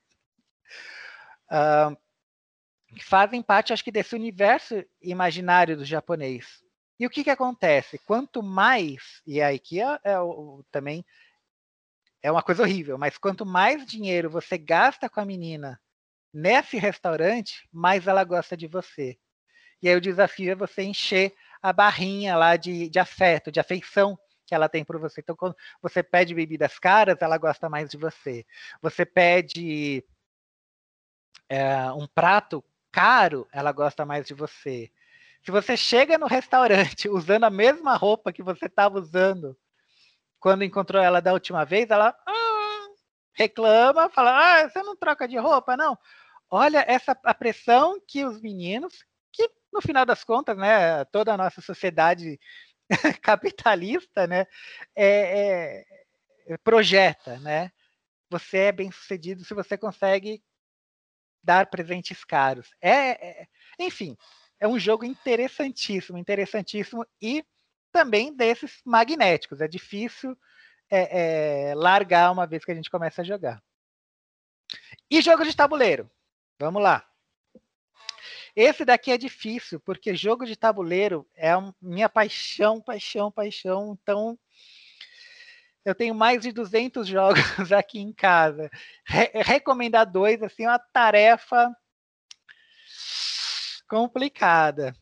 uh, 1.51 1.97
fazem 3.01 3.41
parte, 3.41 3.73
acho 3.73 3.83
que, 3.83 3.91
desse 3.91 4.15
universo 4.15 4.83
imaginário 5.01 5.77
do 5.77 5.85
japonês. 5.85 6.63
E 6.99 7.05
o 7.05 7.09
que, 7.09 7.23
que 7.23 7.29
acontece? 7.29 7.97
Quanto 7.99 8.43
mais, 8.43 9.21
e 9.25 9.41
aí 9.41 9.57
que 9.57 9.81
é, 9.81 9.99
é 10.03 10.15
também 10.71 11.05
é 12.21 12.29
uma 12.29 12.43
coisa 12.43 12.63
horrível, 12.63 12.97
mas 12.97 13.17
quanto 13.17 13.45
mais 13.45 13.85
dinheiro 13.85 14.29
você 14.29 14.57
gasta 14.57 15.09
com 15.09 15.21
a 15.21 15.25
menina 15.25 15.79
nesse 16.33 16.77
restaurante, 16.77 17.67
mais 17.71 18.07
ela 18.07 18.23
gosta 18.23 18.57
de 18.57 18.67
você. 18.67 19.17
E 19.81 19.87
aí 19.87 19.95
o 19.95 20.01
desafio 20.01 20.51
é 20.51 20.55
você 20.55 20.83
encher 20.83 21.33
a 21.61 21.71
barrinha 21.71 22.35
lá 22.35 22.57
de, 22.57 22.89
de 22.89 22.99
afeto, 22.99 23.51
de 23.51 23.59
afeição 23.59 24.17
que 24.45 24.53
ela 24.53 24.67
tem 24.67 24.83
por 24.83 24.99
você. 24.99 25.21
Então, 25.21 25.35
quando 25.35 25.55
você 25.81 26.03
pede 26.03 26.33
bebidas 26.33 26.79
caras, 26.79 27.17
ela 27.21 27.37
gosta 27.37 27.69
mais 27.69 27.89
de 27.89 27.97
você. 27.97 28.45
Você 28.81 29.05
pede 29.05 30.03
é, 31.49 31.91
um 31.91 32.07
prato 32.07 32.63
caro, 32.91 33.47
ela 33.51 33.71
gosta 33.71 34.05
mais 34.05 34.27
de 34.27 34.33
você. 34.33 34.91
Se 35.43 35.51
você 35.51 35.75
chega 35.75 36.17
no 36.17 36.27
restaurante 36.27 37.09
usando 37.09 37.45
a 37.45 37.49
mesma 37.49 37.95
roupa 37.95 38.31
que 38.31 38.43
você 38.43 38.67
estava 38.67 38.99
usando 38.99 39.57
quando 40.39 40.63
encontrou 40.63 41.01
ela 41.01 41.21
da 41.21 41.33
última 41.33 41.65
vez, 41.65 41.89
ela 41.89 42.15
hum, 42.27 42.93
reclama, 43.33 44.09
fala: 44.09 44.61
ah, 44.61 44.69
você 44.69 44.81
não 44.83 44.95
troca 44.95 45.27
de 45.27 45.37
roupa, 45.37 45.75
não. 45.75 45.97
Olha 46.49 46.83
essa 46.87 47.17
a 47.23 47.33
pressão 47.33 47.99
que 48.07 48.25
os 48.25 48.41
meninos 48.41 49.03
que 49.31 49.49
no 49.71 49.81
final 49.81 50.05
das 50.05 50.23
contas, 50.23 50.57
né, 50.57 51.05
toda 51.05 51.33
a 51.33 51.37
nossa 51.37 51.61
sociedade 51.61 52.39
capitalista, 53.21 54.25
né, 54.27 54.45
é, 54.95 55.85
é, 56.47 56.57
projeta, 56.63 57.37
né? 57.39 57.71
Você 58.31 58.57
é 58.57 58.71
bem 58.71 58.91
sucedido 58.91 59.43
se 59.43 59.53
você 59.53 59.77
consegue 59.77 60.41
dar 61.43 61.67
presentes 61.67 62.23
caros. 62.23 62.69
É, 62.81 63.41
é, 63.41 63.47
enfim, 63.79 64.17
é 64.59 64.67
um 64.67 64.79
jogo 64.79 65.05
interessantíssimo, 65.05 66.17
interessantíssimo 66.17 67.05
e 67.21 67.45
também 67.91 68.33
desses 68.33 68.81
magnéticos. 68.85 69.61
É 69.61 69.67
difícil 69.67 70.37
é, 70.89 71.69
é, 71.69 71.75
largar 71.75 72.31
uma 72.31 72.45
vez 72.45 72.65
que 72.65 72.71
a 72.71 72.75
gente 72.75 72.89
começa 72.89 73.21
a 73.21 73.25
jogar. 73.25 73.61
E 75.09 75.21
jogo 75.21 75.43
de 75.43 75.55
tabuleiro? 75.55 76.09
Vamos 76.59 76.81
lá. 76.81 77.05
Esse 78.55 78.83
daqui 78.83 79.11
é 79.11 79.17
difícil, 79.17 79.79
porque 79.79 80.15
jogo 80.15 80.45
de 80.45 80.55
tabuleiro 80.55 81.27
é 81.35 81.51
minha 81.81 82.09
paixão, 82.09 82.81
paixão, 82.81 83.31
paixão. 83.31 83.97
Então, 84.01 84.37
eu 85.85 85.95
tenho 85.95 86.13
mais 86.13 86.41
de 86.41 86.51
200 86.51 87.05
jogos 87.07 87.71
aqui 87.71 87.99
em 87.99 88.13
casa. 88.13 88.69
Re 89.05 89.31
recomendar 89.43 90.09
dois, 90.09 90.41
assim, 90.43 90.65
é 90.65 90.69
uma 90.69 90.79
tarefa 90.79 91.71
complicada. 93.87 94.93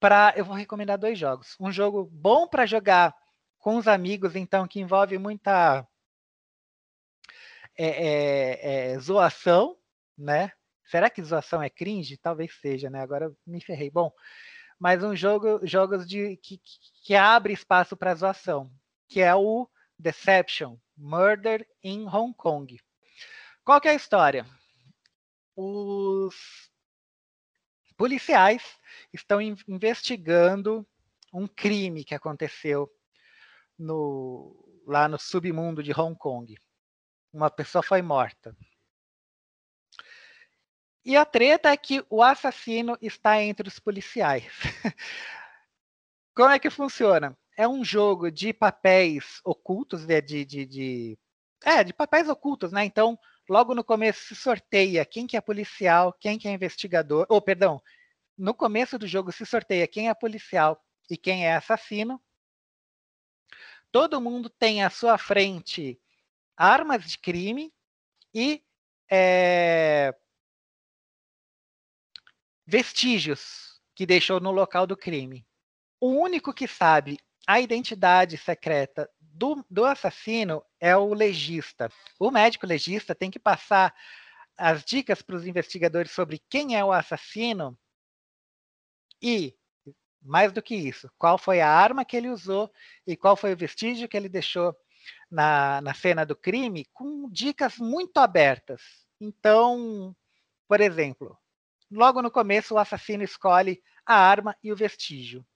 Pra, 0.00 0.32
eu 0.36 0.44
vou 0.44 0.54
recomendar 0.54 0.98
dois 0.98 1.18
jogos. 1.18 1.56
Um 1.60 1.72
jogo 1.72 2.08
bom 2.12 2.46
para 2.46 2.66
jogar 2.66 3.14
com 3.58 3.76
os 3.76 3.88
amigos, 3.88 4.36
então, 4.36 4.66
que 4.68 4.80
envolve 4.80 5.18
muita 5.18 5.86
é, 7.76 7.86
é, 7.86 8.92
é, 8.92 8.98
zoação, 8.98 9.76
né? 10.16 10.52
Será 10.84 11.10
que 11.10 11.22
zoação 11.22 11.62
é 11.62 11.68
cringe? 11.68 12.16
Talvez 12.16 12.54
seja, 12.60 12.88
né? 12.88 13.00
Agora 13.00 13.32
me 13.46 13.60
ferrei. 13.60 13.90
Bom, 13.90 14.12
mas 14.78 15.02
um 15.02 15.16
jogo, 15.16 15.60
jogos 15.66 16.06
de 16.06 16.36
que, 16.38 16.60
que 17.04 17.14
abre 17.14 17.52
espaço 17.52 17.96
para 17.96 18.14
zoação, 18.14 18.70
que 19.08 19.20
é 19.20 19.34
o 19.34 19.68
Deception, 19.98 20.78
Murder 20.96 21.66
in 21.82 22.06
Hong 22.06 22.34
Kong. 22.34 22.78
Qual 23.64 23.80
que 23.80 23.88
é 23.88 23.92
a 23.92 23.94
história? 23.94 24.46
Os 25.56 26.70
policiais 27.96 28.62
estão 29.12 29.40
investigando 29.40 30.86
um 31.32 31.46
crime 31.46 32.04
que 32.04 32.14
aconteceu 32.14 32.90
no, 33.78 34.82
lá 34.86 35.08
no 35.08 35.18
submundo 35.18 35.82
de 35.82 35.92
Hong 35.92 36.16
Kong. 36.16 36.56
Uma 37.32 37.50
pessoa 37.50 37.82
foi 37.82 38.02
morta. 38.02 38.56
E 41.04 41.16
a 41.16 41.24
treta 41.24 41.70
é 41.70 41.76
que 41.76 42.04
o 42.10 42.22
assassino 42.22 42.98
está 43.00 43.40
entre 43.40 43.68
os 43.68 43.78
policiais. 43.78 44.52
Como 46.34 46.50
é 46.50 46.58
que 46.58 46.68
funciona? 46.68 47.36
É 47.56 47.66
um 47.66 47.84
jogo 47.84 48.30
de 48.30 48.52
papéis 48.52 49.40
ocultos, 49.44 50.06
né, 50.06 50.20
de, 50.20 50.44
de, 50.44 50.66
de, 50.66 51.18
é, 51.64 51.82
de 51.82 51.92
papéis 51.92 52.28
ocultos, 52.28 52.70
né? 52.70 52.84
Então, 52.84 53.18
logo 53.48 53.74
no 53.74 53.82
começo 53.82 54.26
se 54.26 54.36
sorteia 54.36 55.06
quem 55.06 55.26
que 55.26 55.36
é 55.36 55.40
policial, 55.40 56.12
quem 56.12 56.38
que 56.38 56.46
é 56.46 56.52
investigador, 56.52 57.26
ou 57.30 57.40
perdão, 57.40 57.82
no 58.36 58.52
começo 58.52 58.98
do 58.98 59.06
jogo 59.06 59.32
se 59.32 59.46
sorteia 59.46 59.88
quem 59.88 60.08
é 60.10 60.14
policial 60.14 60.82
e 61.08 61.16
quem 61.16 61.46
é 61.46 61.56
assassino. 61.56 62.22
Todo 63.90 64.20
mundo 64.20 64.50
tem 64.50 64.84
à 64.84 64.90
sua 64.90 65.16
frente 65.16 65.98
armas 66.56 67.04
de 67.04 67.18
crime 67.18 67.72
e 68.34 68.62
é, 69.10 70.14
vestígios 72.66 73.80
que 73.94 74.04
deixou 74.04 74.40
no 74.40 74.50
local 74.50 74.86
do 74.86 74.96
crime. 74.96 75.46
O 75.98 76.10
único 76.10 76.52
que 76.52 76.68
sabe 76.68 77.18
a 77.46 77.60
identidade 77.60 78.36
secreta 78.36 79.08
do, 79.20 79.64
do 79.70 79.84
assassino 79.84 80.64
é 80.80 80.96
o 80.96 81.14
legista. 81.14 81.90
O 82.18 82.30
médico 82.30 82.66
legista 82.66 83.14
tem 83.14 83.30
que 83.30 83.38
passar 83.38 83.94
as 84.56 84.84
dicas 84.84 85.22
para 85.22 85.36
os 85.36 85.46
investigadores 85.46 86.10
sobre 86.10 86.42
quem 86.48 86.76
é 86.76 86.84
o 86.84 86.92
assassino 86.92 87.78
e, 89.22 89.54
mais 90.22 90.52
do 90.52 90.62
que 90.62 90.74
isso, 90.74 91.10
qual 91.18 91.38
foi 91.38 91.60
a 91.60 91.70
arma 91.70 92.04
que 92.04 92.16
ele 92.16 92.30
usou 92.30 92.72
e 93.06 93.16
qual 93.16 93.36
foi 93.36 93.52
o 93.52 93.56
vestígio 93.56 94.08
que 94.08 94.16
ele 94.16 94.28
deixou 94.28 94.74
na, 95.30 95.80
na 95.82 95.94
cena 95.94 96.24
do 96.24 96.34
crime, 96.34 96.86
com 96.92 97.28
dicas 97.30 97.76
muito 97.76 98.18
abertas. 98.18 98.82
Então, 99.20 100.16
por 100.66 100.80
exemplo, 100.80 101.38
logo 101.90 102.22
no 102.22 102.30
começo, 102.30 102.74
o 102.74 102.78
assassino 102.78 103.22
escolhe 103.22 103.82
a 104.04 104.14
arma 104.14 104.56
e 104.62 104.72
o 104.72 104.76
vestígio. 104.76 105.46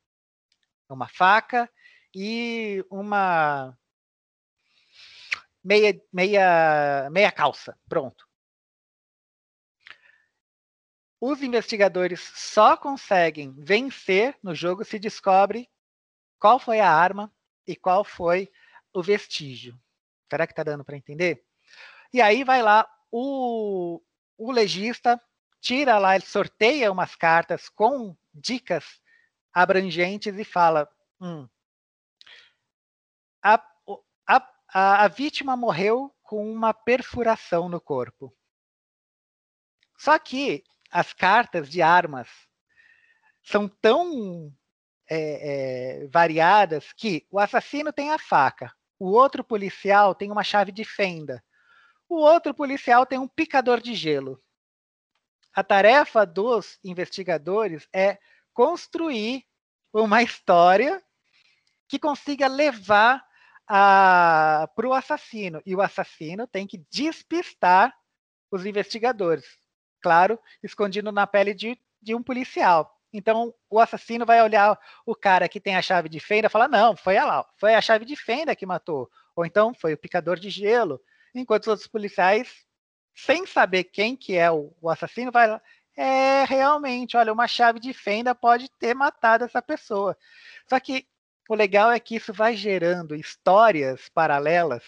Uma 0.89 1.09
faca 1.09 1.71
e 2.15 2.85
uma 2.91 3.77
meia, 5.63 6.01
meia, 6.13 7.09
meia 7.11 7.33
calça. 7.33 7.79
Pronto. 7.89 8.29
Os 11.21 11.43
investigadores 11.43 12.21
só 12.35 12.77
conseguem 12.77 13.55
vencer 13.59 14.39
no 14.43 14.55
jogo 14.55 14.85
se 14.85 14.99
descobre 14.99 15.69
qual 16.39 16.59
foi 16.59 16.81
a 16.81 16.91
arma 16.91 17.33
e 17.67 17.77
qual 17.77 18.03
foi 18.03 18.51
o 18.93 19.03
vestígio. 19.03 19.79
Será 20.31 20.47
que 20.47 20.53
está 20.53 20.63
dando 20.63 20.85
para 20.85 20.97
entender? 20.97 21.45
E 22.13 22.23
aí 22.23 22.43
vai 22.43 22.63
lá 22.63 22.89
o, 23.11 24.01
o 24.39 24.51
legista, 24.51 25.21
tira 25.61 25.99
lá, 25.99 26.15
ele 26.15 26.25
sorteia 26.25 26.91
umas 26.91 27.15
cartas 27.15 27.69
com 27.69 28.17
dicas 28.33 29.01
abrangentes 29.53 30.37
e 30.39 30.45
fala: 30.45 30.89
hum, 31.21 31.47
a, 33.43 33.63
a, 34.27 35.05
a 35.05 35.09
vítima 35.09 35.57
morreu 35.57 36.15
com 36.23 36.51
uma 36.51 36.73
perfuração 36.73 37.69
no 37.69 37.81
corpo. 37.81 38.35
Só 39.99 40.19
que 40.19 40.63
as 40.91 41.13
cartas 41.13 41.69
de 41.69 41.83
armas 41.83 42.29
são 43.43 43.69
tão 43.69 44.53
é, 45.09 46.03
é, 46.03 46.07
variadas 46.09 46.93
que 46.93 47.27
o 47.31 47.39
assassino 47.39 47.93
tem 47.93 48.11
a 48.11 48.19
faca, 48.19 48.73
o 48.99 49.11
outro 49.11 49.43
policial 49.43 50.15
tem 50.15 50.31
uma 50.31 50.45
chave 50.45 50.73
de 50.73 50.85
fenda, 50.85 51.43
o 52.09 52.17
outro 52.17 52.55
policial 52.55 53.05
tem 53.05 53.19
um 53.19 53.29
picador 53.29 53.81
de 53.81 53.95
gelo. 53.95 54.41
A 55.53 55.65
tarefa 55.65 56.25
dos 56.25 56.79
investigadores 56.85 57.89
é 57.93 58.19
construir 58.53 59.45
uma 59.93 60.23
história 60.23 61.03
que 61.89 61.99
consiga 61.99 62.47
levar 62.47 63.25
para 63.71 64.89
o 64.89 64.93
assassino. 64.93 65.63
E 65.65 65.77
o 65.77 65.81
assassino 65.81 66.47
tem 66.47 66.67
que 66.67 66.85
despistar 66.91 67.95
os 68.51 68.67
investigadores. 68.67 69.45
Claro, 70.03 70.39
escondido 70.63 71.13
na 71.13 71.27
pele 71.27 71.55
de, 71.55 71.79
de 72.03 72.15
um 72.15 72.23
policial. 72.23 72.99
Então, 73.13 73.55
o 73.69 73.79
assassino 73.79 74.27
vai 74.27 74.43
olhar 74.43 74.79
o 75.05 75.15
cara 75.15 75.49
que 75.49 75.61
tem 75.61 75.77
a 75.77 75.83
chave 75.83 76.09
de 76.09 76.19
fenda 76.19 76.47
e 76.47 76.51
falar: 76.51 76.69
não, 76.69 76.97
foi 76.97 77.15
lá, 77.15 77.47
foi 77.59 77.75
a 77.75 77.81
chave 77.81 78.05
de 78.05 78.17
fenda 78.17 78.57
que 78.57 78.67
matou. 78.67 79.11
Ou 79.37 79.45
então 79.45 79.73
foi 79.75 79.95
o 79.95 79.99
picador 79.99 80.39
de 80.39 80.51
gelo. 80.51 81.01
Enquanto 81.35 81.63
os 81.63 81.69
outros 81.69 81.89
policiais, 81.89 82.67
sem 83.15 83.47
saber 83.47 83.85
quem 83.85 84.17
que 84.17 84.37
é 84.37 84.51
o, 84.51 84.75
o 84.81 84.91
assassino, 84.91 85.31
vai 85.31 85.49
lá. 85.49 85.61
É, 85.97 86.45
realmente, 86.45 87.17
olha, 87.17 87.33
uma 87.33 87.47
chave 87.47 87.79
de 87.79 87.93
fenda 87.93 88.35
pode 88.35 88.69
ter 88.79 88.95
matado 88.95 89.45
essa 89.45 89.61
pessoa. 89.61 90.17
Só 90.69 90.81
que 90.81 91.07
o 91.53 91.57
legal 91.57 91.91
é 91.91 91.99
que 91.99 92.15
isso 92.15 92.33
vai 92.33 92.55
gerando 92.55 93.13
histórias 93.13 94.09
paralelas 94.11 94.85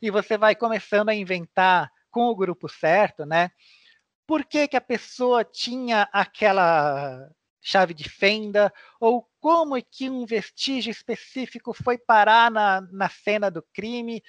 e 0.00 0.10
você 0.10 0.38
vai 0.38 0.54
começando 0.54 1.10
a 1.10 1.14
inventar 1.14 1.92
com 2.10 2.22
o 2.22 2.34
grupo 2.34 2.70
certo, 2.70 3.26
né? 3.26 3.50
Por 4.26 4.46
que, 4.46 4.66
que 4.66 4.78
a 4.78 4.80
pessoa 4.80 5.44
tinha 5.44 6.08
aquela 6.10 7.28
chave 7.60 7.92
de 7.92 8.08
fenda, 8.08 8.72
ou 8.98 9.28
como 9.38 9.76
é 9.76 9.82
que 9.82 10.08
um 10.08 10.24
vestígio 10.24 10.90
específico 10.90 11.74
foi 11.74 11.98
parar 11.98 12.50
na, 12.50 12.80
na 12.90 13.10
cena 13.10 13.50
do 13.50 13.62
crime. 13.74 14.22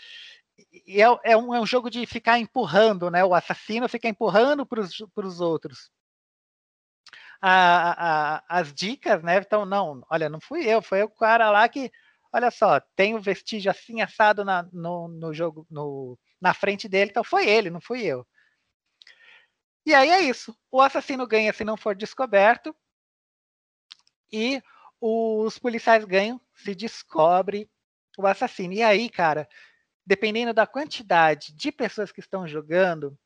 E 0.85 1.01
é, 1.01 1.05
é, 1.23 1.37
um, 1.37 1.55
é 1.55 1.61
um 1.61 1.65
jogo 1.65 1.89
de 1.89 2.05
ficar 2.05 2.37
empurrando, 2.37 3.09
né? 3.09 3.23
O 3.23 3.33
assassino 3.33 3.87
fica 3.87 4.09
empurrando 4.09 4.65
para 4.65 4.81
os 4.81 5.39
outros 5.39 5.89
a, 7.41 8.35
a, 8.37 8.59
as 8.59 8.73
dicas, 8.73 9.23
né? 9.23 9.37
Então, 9.37 9.65
não, 9.65 10.05
olha, 10.09 10.29
não 10.29 10.39
fui 10.39 10.63
eu, 10.65 10.81
foi 10.81 11.01
o 11.03 11.09
cara 11.09 11.49
lá 11.49 11.67
que, 11.67 11.91
olha 12.31 12.51
só, 12.51 12.79
tem 12.95 13.15
o 13.15 13.21
vestígio 13.21 13.71
assim 13.71 14.01
assado 14.01 14.45
na, 14.45 14.63
no, 14.71 15.07
no 15.07 15.33
jogo, 15.33 15.65
no, 15.69 16.17
na 16.39 16.53
frente 16.53 16.87
dele, 16.87 17.09
então 17.11 17.23
foi 17.23 17.47
ele, 17.49 17.69
não 17.69 17.81
fui 17.81 18.03
eu. 18.03 18.25
E 19.85 19.93
aí 19.93 20.09
é 20.09 20.21
isso. 20.21 20.55
O 20.69 20.79
assassino 20.79 21.25
ganha 21.25 21.51
se 21.51 21.63
não 21.63 21.75
for 21.75 21.95
descoberto. 21.95 22.75
E 24.31 24.61
os 24.99 25.57
policiais 25.57 26.05
ganham 26.05 26.39
se 26.53 26.75
descobre 26.75 27.69
o 28.17 28.27
assassino. 28.27 28.73
E 28.73 28.83
aí, 28.83 29.09
cara, 29.09 29.49
dependendo 30.05 30.53
da 30.53 30.67
quantidade 30.67 31.53
de 31.53 31.71
pessoas 31.71 32.11
que 32.11 32.19
estão 32.19 32.47
jogando, 32.47 33.17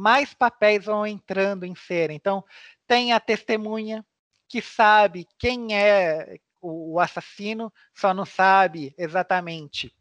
mais 0.00 0.32
papéis 0.32 0.86
vão 0.86 1.06
entrando 1.06 1.64
em 1.64 1.74
cena. 1.74 2.14
Então, 2.14 2.42
tem 2.86 3.12
a 3.12 3.20
testemunha 3.20 4.04
que 4.48 4.62
sabe 4.62 5.26
quem 5.38 5.76
é 5.76 6.38
o 6.60 6.98
assassino, 6.98 7.72
só 7.94 8.12
não 8.14 8.24
sabe 8.24 8.94
exatamente 8.96 9.94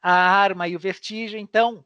a 0.00 0.12
arma 0.12 0.68
e 0.68 0.76
o 0.76 0.78
vestígio. 0.78 1.38
Então, 1.38 1.84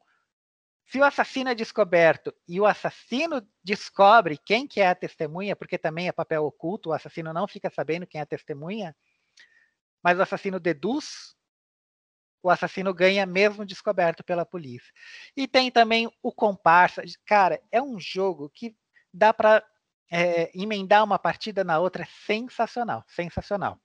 se 0.85 0.99
o 0.99 1.03
assassino 1.03 1.49
é 1.49 1.55
descoberto 1.55 2.33
e 2.47 2.61
o 2.61 2.65
assassino 2.65 3.45
descobre 3.63 4.37
quem 4.37 4.67
que 4.67 4.79
é 4.79 4.87
a 4.87 4.95
testemunha, 4.95 5.55
porque 5.55 5.77
também 5.77 6.07
é 6.07 6.11
papel 6.11 6.45
oculto, 6.45 6.89
o 6.89 6.93
assassino 6.93 7.33
não 7.33 7.47
fica 7.47 7.69
sabendo 7.69 8.07
quem 8.07 8.19
é 8.19 8.23
a 8.23 8.27
testemunha, 8.27 8.95
mas 10.03 10.17
o 10.17 10.21
assassino 10.21 10.59
deduz, 10.59 11.35
o 12.41 12.49
assassino 12.49 12.93
ganha 12.93 13.25
mesmo 13.25 13.65
descoberto 13.65 14.23
pela 14.23 14.45
polícia. 14.45 14.91
E 15.35 15.47
tem 15.47 15.71
também 15.71 16.09
o 16.21 16.31
comparsa. 16.31 17.03
Cara, 17.25 17.61
é 17.71 17.81
um 17.81 17.99
jogo 17.99 18.49
que 18.49 18.75
dá 19.13 19.33
para 19.33 19.63
é, 20.11 20.51
emendar 20.57 21.03
uma 21.03 21.19
partida 21.19 21.63
na 21.63 21.79
outra 21.79 22.07
sensacional, 22.25 23.03
sensacional. 23.07 23.79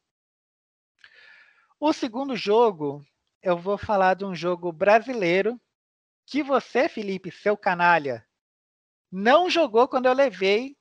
O 1.80 1.92
segundo 1.92 2.36
jogo, 2.36 3.04
eu 3.42 3.56
vou 3.56 3.76
falar 3.76 4.14
de 4.14 4.24
um 4.24 4.34
jogo 4.34 4.70
brasileiro 4.70 5.60
que 6.26 6.42
você, 6.42 6.88
Felipe, 6.88 7.32
seu 7.32 7.56
canalha, 7.56 8.24
não 9.10 9.50
jogou 9.50 9.88
quando 9.88 10.06
eu 10.06 10.12
levei 10.12 10.76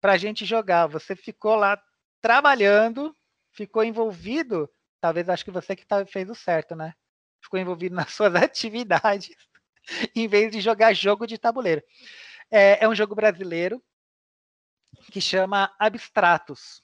para 0.00 0.12
a 0.12 0.16
gente 0.16 0.44
jogar. 0.44 0.86
Você 0.86 1.14
ficou 1.16 1.56
lá 1.56 1.82
trabalhando, 2.20 3.14
ficou 3.52 3.84
envolvido. 3.84 4.70
Talvez 5.00 5.28
acho 5.28 5.44
que 5.44 5.50
você 5.50 5.74
que 5.74 5.86
tá, 5.86 6.04
fez 6.06 6.28
o 6.28 6.34
certo, 6.34 6.76
né? 6.76 6.94
Ficou 7.42 7.58
envolvido 7.58 7.94
nas 7.96 8.12
suas 8.12 8.34
atividades, 8.34 9.34
em 10.14 10.28
vez 10.28 10.52
de 10.52 10.60
jogar 10.60 10.92
jogo 10.92 11.26
de 11.26 11.38
tabuleiro. 11.38 11.82
É, 12.50 12.84
é 12.84 12.88
um 12.88 12.94
jogo 12.94 13.14
brasileiro 13.14 13.82
que 15.10 15.20
chama 15.20 15.74
Abstratos. 15.78 16.82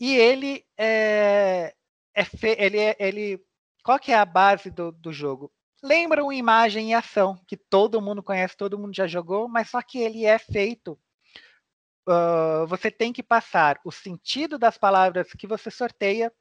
E 0.00 0.14
ele 0.14 0.64
é, 0.76 1.74
é 2.14 2.26
ele, 2.58 2.78
é, 2.78 2.96
ele 2.98 3.44
qual 3.82 3.98
que 3.98 4.12
é 4.12 4.16
a 4.16 4.24
base 4.24 4.70
do, 4.70 4.92
do 4.92 5.12
jogo? 5.12 5.52
Lembra 5.82 6.22
uma 6.22 6.34
imagem 6.34 6.90
e 6.90 6.94
ação 6.94 7.40
que 7.46 7.56
todo 7.56 8.00
mundo 8.00 8.22
conhece, 8.22 8.56
todo 8.56 8.78
mundo 8.78 8.94
já 8.94 9.06
jogou, 9.06 9.48
mas 9.48 9.70
só 9.70 9.80
que 9.80 9.98
ele 9.98 10.24
é 10.24 10.38
feito. 10.38 10.98
Uh, 12.10 12.66
você 12.66 12.90
tem 12.90 13.12
que 13.12 13.22
passar 13.22 13.78
o 13.84 13.92
sentido 13.92 14.58
das 14.58 14.78
palavras 14.78 15.30
que 15.34 15.46
você 15.46 15.70
sorteia 15.70 16.32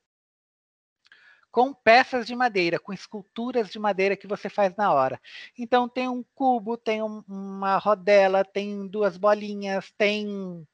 com 1.51 1.73
peças 1.73 2.25
de 2.25 2.33
madeira, 2.37 2.79
com 2.79 2.93
esculturas 2.93 3.69
de 3.69 3.77
madeira 3.77 4.15
que 4.15 4.27
você 4.27 4.47
faz 4.47 4.73
na 4.77 4.93
hora. 4.93 5.19
Então 5.57 5.89
tem 5.89 6.07
um 6.07 6.23
cubo, 6.33 6.77
tem 6.77 7.03
um, 7.03 7.21
uma 7.27 7.77
rodela, 7.79 8.45
tem 8.45 8.87
duas 8.87 9.17
bolinhas, 9.17 9.91
tem 9.97 10.65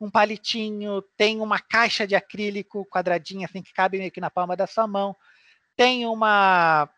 um 0.00 0.08
palitinho, 0.08 1.02
tem 1.16 1.40
uma 1.40 1.58
caixa 1.58 2.06
de 2.06 2.14
acrílico 2.14 2.86
quadradinha 2.86 3.46
assim 3.46 3.60
que 3.60 3.72
cabe 3.72 3.98
meio 3.98 4.12
que 4.12 4.20
na 4.20 4.30
palma 4.30 4.54
da 4.54 4.68
sua 4.68 4.86
mão, 4.86 5.16
tem 5.74 6.06
uma 6.06 6.88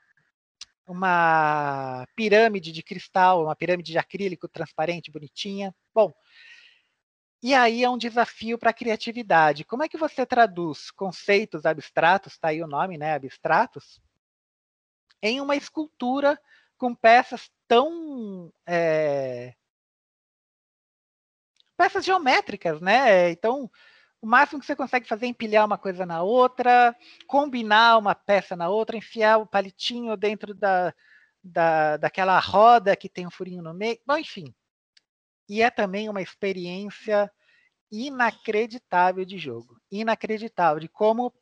uma 0.86 2.06
pirâmide 2.16 2.72
de 2.72 2.82
cristal, 2.82 3.44
uma 3.44 3.54
pirâmide 3.56 3.92
de 3.92 3.98
acrílico 3.98 4.48
transparente, 4.48 5.11
bonitinha. 5.11 5.74
Bom, 5.94 6.12
e 7.43 7.55
aí 7.55 7.84
é 7.84 7.91
um 7.91 7.99
desafio 7.99 8.59
para 8.59 8.70
a 8.70 8.74
criatividade. 8.74 9.64
Como 9.64 9.82
é 9.82 9.89
que 9.89 9.97
você 9.97 10.26
traduz 10.26 10.91
conceitos 10.91 11.64
abstratos, 11.64 12.32
está 12.32 12.49
aí 12.49 12.62
o 12.62 12.66
nome, 12.66 12.99
né, 12.99 13.14
abstratos, 13.14 14.01
em 15.22 15.41
uma 15.41 15.57
escultura 15.57 16.41
com 16.76 16.95
peças 16.95 17.51
tão 17.66 18.53
é, 18.66 19.55
peças 21.78 22.05
geométricas, 22.05 22.80
né? 22.80 23.30
Então, 23.30 23.70
o 24.20 24.26
máximo 24.26 24.61
que 24.61 24.66
você 24.66 24.74
consegue 24.74 25.07
fazer 25.07 25.26
é 25.26 25.28
empilhar 25.28 25.64
uma 25.64 25.78
coisa 25.78 26.05
na 26.05 26.22
outra, 26.22 26.95
combinar 27.26 27.97
uma 27.99 28.14
peça 28.16 28.57
na 28.57 28.68
outra, 28.68 28.97
enfiar 28.97 29.39
o 29.39 29.47
palitinho 29.47 30.16
dentro 30.16 30.53
da, 30.55 30.93
da, 31.43 31.97
daquela 31.97 32.39
roda 32.41 32.97
que 32.97 33.09
tem 33.09 33.26
um 33.26 33.30
furinho 33.30 33.62
no 33.62 33.72
meio. 33.72 33.99
Bom, 34.05 34.16
enfim. 34.18 34.53
E 35.49 35.62
é 35.62 35.70
também 35.70 36.09
uma 36.09 36.22
experiência 36.22 37.30
inacreditável 37.90 39.24
de 39.24 39.38
jogo. 39.38 39.80
Inacreditável 39.90 40.80
de 40.80 40.88
como 40.88 41.32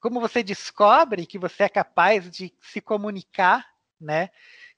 como 0.00 0.20
você 0.20 0.42
descobre 0.42 1.26
que 1.26 1.38
você 1.38 1.62
é 1.62 1.68
capaz 1.68 2.28
de 2.28 2.52
se 2.60 2.80
comunicar, 2.80 3.64
né, 4.00 4.30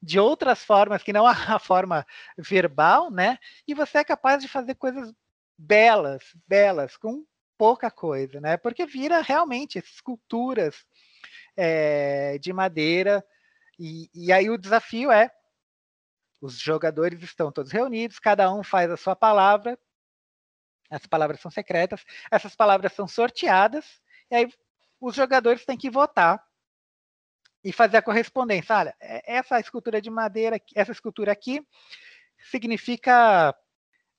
de 0.02 0.20
outras 0.20 0.62
formas 0.62 1.02
que 1.02 1.14
não 1.14 1.26
a 1.56 1.58
forma 1.58 2.06
verbal, 2.36 3.10
né? 3.10 3.38
E 3.66 3.72
você 3.72 3.98
é 3.98 4.04
capaz 4.04 4.42
de 4.42 4.48
fazer 4.48 4.74
coisas 4.74 5.10
belas, 5.56 6.22
belas, 6.46 6.96
com 6.96 7.24
pouca 7.56 7.90
coisa, 7.90 8.40
né? 8.40 8.58
Porque 8.58 8.84
vira 8.84 9.22
realmente 9.22 9.78
esculturas 9.78 10.84
é, 11.56 12.38
de 12.38 12.52
madeira. 12.52 13.24
E, 13.78 14.10
e 14.14 14.32
aí 14.32 14.50
o 14.50 14.58
desafio 14.58 15.10
é: 15.10 15.30
os 16.40 16.58
jogadores 16.58 17.22
estão 17.22 17.50
todos 17.50 17.72
reunidos, 17.72 18.18
cada 18.18 18.52
um 18.52 18.62
faz 18.62 18.90
a 18.90 18.96
sua 18.96 19.16
palavra, 19.16 19.78
as 20.90 21.06
palavras 21.06 21.40
são 21.40 21.50
secretas, 21.50 22.04
essas 22.30 22.54
palavras 22.54 22.92
são 22.92 23.08
sorteadas, 23.08 24.00
e 24.30 24.36
aí 24.36 24.52
os 25.00 25.14
jogadores 25.14 25.64
têm 25.64 25.76
que 25.76 25.90
votar 25.90 26.42
e 27.64 27.72
fazer 27.72 27.96
a 27.96 28.02
correspondência. 28.02 28.76
Olha, 28.76 28.94
é, 29.00 29.36
essa 29.36 29.58
escultura 29.58 30.00
de 30.00 30.10
madeira, 30.10 30.60
essa 30.74 30.92
escultura 30.92 31.32
aqui 31.32 31.66
significa 32.50 33.56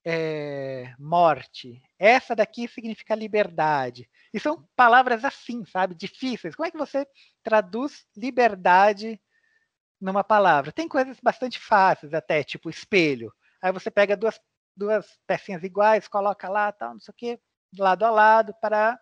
é, 0.03 0.93
morte. 0.99 1.82
Essa 1.97 2.36
daqui 2.36 2.68
significa 2.68 3.16
liberdade. 3.16 4.09
E 4.34 4.39
são 4.39 4.68
palavras 4.76 5.24
assim, 5.24 5.63
sabe? 5.66 5.95
Difíceis. 5.95 6.55
Como 6.55 6.68
é 6.68 6.72
que 6.72 6.78
você 6.78 7.07
traduz 7.43 8.05
liberdade 8.16 9.20
numa 10.05 10.23
palavra? 10.23 10.71
Tem 10.71 10.87
coisas 10.87 11.17
bastante 11.21 11.59
fáceis 11.59 12.13
até, 12.13 12.43
tipo 12.43 12.69
espelho. 12.69 13.33
Aí 13.61 13.71
você 13.71 13.89
pega 13.89 14.15
duas, 14.15 14.39
duas 14.77 15.17
pecinhas 15.25 15.63
iguais, 15.63 16.07
coloca 16.07 16.47
lá, 16.47 16.71
tal, 16.71 16.93
não 16.93 16.99
sei 16.99 17.11
o 17.11 17.15
quê, 17.15 17.39
lado 17.77 18.05
a 18.05 18.11
lado, 18.11 18.53
para. 18.61 18.99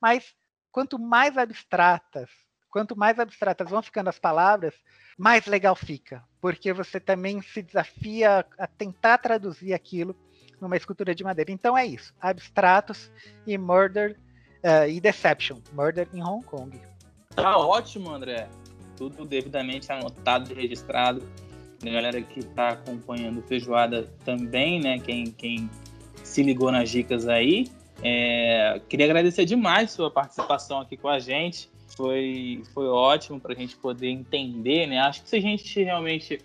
Mas 0.00 0.34
quanto 0.72 0.98
mais 0.98 1.36
abstratas, 1.36 2.30
quanto 2.70 2.96
mais 2.96 3.18
abstratas 3.18 3.68
vão 3.68 3.82
ficando 3.82 4.08
as 4.08 4.18
palavras, 4.18 4.74
mais 5.18 5.44
legal 5.44 5.76
fica, 5.76 6.24
porque 6.40 6.72
você 6.72 6.98
também 6.98 7.42
se 7.42 7.62
desafia 7.62 8.46
a 8.58 8.66
tentar 8.66 9.18
traduzir 9.18 9.74
aquilo 9.74 10.16
numa 10.58 10.76
escultura 10.76 11.14
de 11.14 11.22
madeira. 11.22 11.52
Então 11.52 11.76
é 11.76 11.84
isso: 11.84 12.14
abstratos 12.18 13.12
e 13.46 13.58
murder 13.58 14.18
uh, 14.64 14.88
e 14.88 14.98
deception, 14.98 15.60
murder 15.72 16.08
em 16.14 16.22
Hong 16.22 16.44
Kong. 16.46 16.80
Tá 17.36 17.58
ótimo, 17.58 18.10
André. 18.10 18.48
Tudo 19.10 19.24
devidamente 19.24 19.90
anotado 19.90 20.52
e 20.52 20.54
registrado. 20.54 21.22
A 21.84 21.90
galera 21.90 22.22
que 22.22 22.40
está 22.40 22.68
acompanhando 22.68 23.42
feijoada 23.42 24.08
também, 24.24 24.80
né? 24.80 24.98
Quem, 25.00 25.26
quem 25.32 25.68
se 26.22 26.42
ligou 26.42 26.70
nas 26.70 26.90
dicas 26.90 27.26
aí. 27.26 27.66
É, 28.02 28.80
queria 28.88 29.06
agradecer 29.06 29.44
demais 29.44 29.90
sua 29.90 30.10
participação 30.10 30.80
aqui 30.80 30.96
com 30.96 31.08
a 31.08 31.18
gente 31.18 31.68
foi, 31.96 32.62
foi 32.72 32.86
ótimo 32.86 33.40
para 33.40 33.52
a 33.52 33.56
gente 33.56 33.76
poder 33.76 34.08
entender, 34.08 34.86
né? 34.86 34.98
Acho 34.98 35.22
que 35.22 35.28
se 35.28 35.36
a 35.36 35.40
gente 35.40 35.82
realmente 35.82 36.40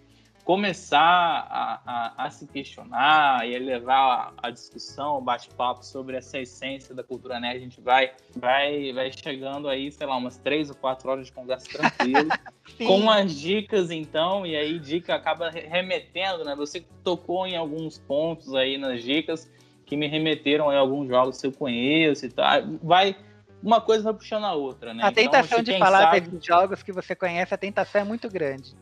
começar 0.48 0.98
a, 1.02 1.82
a, 1.86 2.26
a 2.26 2.30
se 2.30 2.48
questionar 2.48 3.46
e 3.46 3.54
a 3.54 3.60
levar 3.60 4.34
a, 4.42 4.48
a 4.48 4.50
discussão, 4.50 5.18
o 5.18 5.22
bate-papo 5.22 5.86
sobre 5.86 6.16
essa 6.16 6.40
essência 6.40 6.96
da 6.96 7.04
cultura 7.04 7.38
nerd, 7.38 7.58
a 7.58 7.60
gente 7.60 7.82
vai, 7.82 8.14
vai, 8.34 8.94
vai 8.94 9.12
chegando 9.12 9.68
aí, 9.68 9.92
sei 9.92 10.08
lá, 10.08 10.16
umas 10.16 10.38
três 10.38 10.70
ou 10.70 10.76
quatro 10.78 11.12
horas 11.12 11.26
de 11.26 11.34
conversa 11.34 11.68
tranquilo, 11.68 12.30
com 12.88 13.12
as 13.12 13.38
dicas 13.38 13.92
então, 13.92 14.46
e 14.46 14.56
aí 14.56 14.80
dica 14.80 15.16
acaba 15.16 15.50
remetendo, 15.50 16.46
né? 16.46 16.56
Você 16.56 16.86
tocou 17.04 17.46
em 17.46 17.58
alguns 17.58 17.98
pontos 17.98 18.56
aí 18.56 18.78
nas 18.78 19.04
dicas 19.04 19.52
que 19.86 19.98
me 19.98 20.08
remeteram 20.08 20.70
a 20.70 20.78
alguns 20.78 21.10
jogos 21.10 21.42
que 21.42 21.48
eu 21.48 21.52
conheço 21.52 22.26
e 22.26 22.30
tal. 22.30 22.62
Vai 22.82 23.18
uma 23.62 23.82
coisa 23.82 24.02
vai 24.02 24.14
puxando 24.14 24.46
a 24.46 24.54
outra, 24.54 24.94
né? 24.94 25.04
A 25.04 25.10
então, 25.10 25.24
tentação 25.26 25.60
então, 25.60 25.74
de 25.74 25.78
falar 25.78 26.04
sabe... 26.04 26.22
desses 26.22 26.46
jogos 26.46 26.82
que 26.82 26.94
você 26.94 27.14
conhece, 27.14 27.54
a 27.54 27.58
tentação 27.58 28.00
é 28.00 28.04
muito 28.06 28.30
grande. 28.30 28.74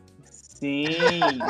Sim, 0.55 0.85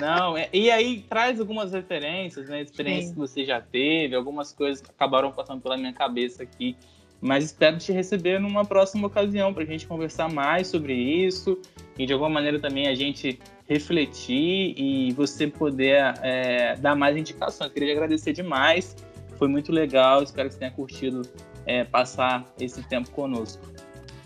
não. 0.02 0.36
É, 0.36 0.50
e 0.52 0.72
aí 0.72 1.06
traz 1.08 1.40
algumas 1.40 1.72
referências, 1.72 2.50
né? 2.50 2.62
Experiências 2.62 3.10
Sim. 3.10 3.14
que 3.14 3.20
você 3.20 3.46
já 3.46 3.62
teve, 3.62 4.16
algumas 4.16 4.52
coisas 4.52 4.82
que 4.82 4.90
acabaram 4.90 5.32
passando 5.32 5.62
pela 5.62 5.78
minha 5.78 5.94
cabeça 5.94 6.42
aqui. 6.42 6.76
Mas 7.22 7.46
espero 7.46 7.78
te 7.78 7.92
receber 7.92 8.40
numa 8.40 8.66
próxima 8.66 9.08
ocasião 9.08 9.54
para 9.54 9.64
a 9.64 9.66
gente 9.66 9.88
conversar 9.88 10.32
mais 10.32 10.68
sobre 10.68 10.94
isso 10.94 11.58
e 11.98 12.06
de 12.06 12.14
alguma 12.14 12.30
maneira 12.30 12.60
também 12.60 12.88
a 12.88 12.96
gente 12.96 13.40
refletir 13.70 14.76
e 14.78 15.14
você 15.14 15.48
poder 15.48 16.14
é, 16.22 16.76
dar 16.76 16.96
mais 16.96 17.16
indicações. 17.16 17.72
Queria 17.72 17.94
agradecer 17.94 18.34
demais, 18.34 18.96
foi 19.38 19.48
muito 19.48 19.72
legal, 19.72 20.24
espero 20.24 20.50
que 20.50 20.56
você 20.56 20.60
tenha 20.60 20.72
curtido 20.72 21.22
é, 21.66 21.84
passar 21.84 22.46
esse 22.60 22.82
tempo 22.84 23.10
conosco. 23.12 23.75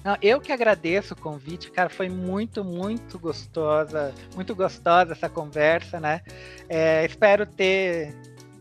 Não, 0.04 0.18
eu 0.22 0.40
que 0.40 0.52
agradeço 0.52 1.14
o 1.14 1.18
convite, 1.18 1.70
cara, 1.72 1.90
foi 1.90 2.08
muito, 2.08 2.64
muito 2.64 3.20
gostosa, 3.20 4.14
muito 4.34 4.56
gostosa 4.56 5.12
essa 5.12 5.28
conversa, 5.28 6.00
né? 6.00 6.22
É, 6.70 7.06
espero 7.06 7.46
ter 7.46 8.16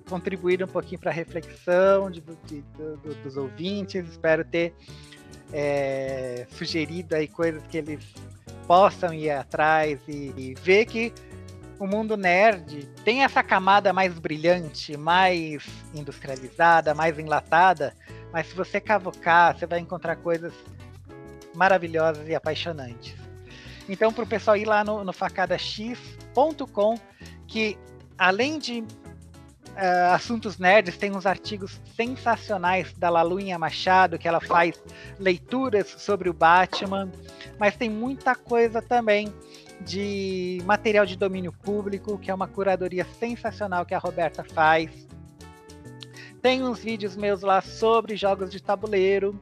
contribuído 0.08 0.64
um 0.64 0.68
pouquinho 0.68 1.00
para 1.00 1.10
a 1.10 1.14
reflexão 1.14 2.10
de, 2.10 2.20
de, 2.20 2.62
de, 2.62 3.14
dos 3.22 3.36
ouvintes, 3.36 4.08
espero 4.08 4.44
ter 4.44 4.74
é, 5.52 6.46
sugerido 6.50 7.14
aí 7.14 7.28
coisas 7.28 7.62
que 7.68 7.78
eles 7.78 8.04
possam 8.66 9.14
ir 9.14 9.30
atrás 9.30 10.00
e, 10.08 10.32
e 10.36 10.54
ver 10.60 10.86
que 10.86 11.12
o 11.78 11.86
mundo 11.86 12.16
nerd 12.16 12.86
tem 13.04 13.22
essa 13.22 13.42
camada 13.42 13.92
mais 13.92 14.18
brilhante, 14.18 14.96
mais 14.96 15.64
industrializada, 15.94 16.94
mais 16.94 17.18
enlatada, 17.18 17.94
mas 18.32 18.48
se 18.48 18.54
você 18.54 18.80
cavocar, 18.80 19.56
você 19.56 19.66
vai 19.66 19.78
encontrar 19.78 20.16
coisas 20.16 20.52
maravilhosas 21.58 22.28
e 22.28 22.34
apaixonantes. 22.34 23.14
Então, 23.88 24.12
para 24.12 24.24
o 24.24 24.26
pessoal 24.26 24.56
ir 24.56 24.64
lá 24.66 24.84
no, 24.84 25.02
no 25.02 25.12
facadax.com, 25.12 26.98
que 27.46 27.76
além 28.16 28.58
de 28.58 28.80
uh, 28.80 30.12
assuntos 30.12 30.58
nerds, 30.58 30.96
tem 30.96 31.14
uns 31.16 31.26
artigos 31.26 31.80
sensacionais 31.96 32.92
da 32.94 33.10
Lalunha 33.10 33.58
Machado, 33.58 34.18
que 34.18 34.28
ela 34.28 34.40
faz 34.40 34.80
leituras 35.18 35.88
sobre 35.98 36.28
o 36.28 36.32
Batman, 36.32 37.10
mas 37.58 37.76
tem 37.76 37.90
muita 37.90 38.34
coisa 38.34 38.80
também 38.80 39.32
de 39.80 40.60
material 40.64 41.06
de 41.06 41.16
domínio 41.16 41.52
público, 41.52 42.18
que 42.18 42.30
é 42.30 42.34
uma 42.34 42.48
curadoria 42.48 43.06
sensacional 43.18 43.86
que 43.86 43.94
a 43.94 43.98
Roberta 43.98 44.44
faz. 44.44 44.90
Tem 46.42 46.62
uns 46.62 46.80
vídeos 46.80 47.16
meus 47.16 47.42
lá 47.42 47.60
sobre 47.60 48.16
jogos 48.16 48.50
de 48.50 48.62
tabuleiro. 48.62 49.40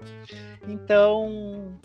Então, 0.67 1.79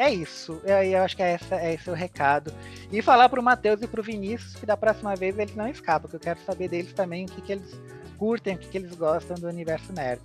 é 0.00 0.10
isso. 0.14 0.60
Eu, 0.64 0.82
eu 0.82 1.02
acho 1.02 1.14
que 1.14 1.22
é, 1.22 1.32
essa, 1.32 1.56
é 1.56 1.74
esse 1.74 1.90
o 1.90 1.92
recado. 1.92 2.52
E 2.90 3.02
falar 3.02 3.28
pro 3.28 3.42
Matheus 3.42 3.82
e 3.82 3.86
pro 3.86 4.02
Vinícius 4.02 4.56
que 4.56 4.64
da 4.64 4.74
próxima 4.76 5.14
vez 5.14 5.38
eles 5.38 5.54
não 5.54 5.68
escapam, 5.68 6.08
que 6.08 6.16
eu 6.16 6.20
quero 6.20 6.40
saber 6.40 6.68
deles 6.68 6.92
também 6.94 7.26
o 7.26 7.28
que, 7.28 7.42
que 7.42 7.52
eles 7.52 7.78
curtem, 8.16 8.54
o 8.54 8.58
que, 8.58 8.68
que 8.68 8.78
eles 8.78 8.94
gostam 8.94 9.36
do 9.36 9.46
universo 9.46 9.92
nerd. 9.92 10.22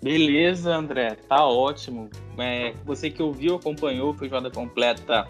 Beleza, 0.00 0.72
André, 0.72 1.16
tá 1.28 1.44
ótimo. 1.44 2.08
É, 2.38 2.74
você 2.84 3.10
que 3.10 3.20
ouviu, 3.20 3.56
acompanhou, 3.56 4.14
Feijoada 4.14 4.50
Completa 4.52 5.26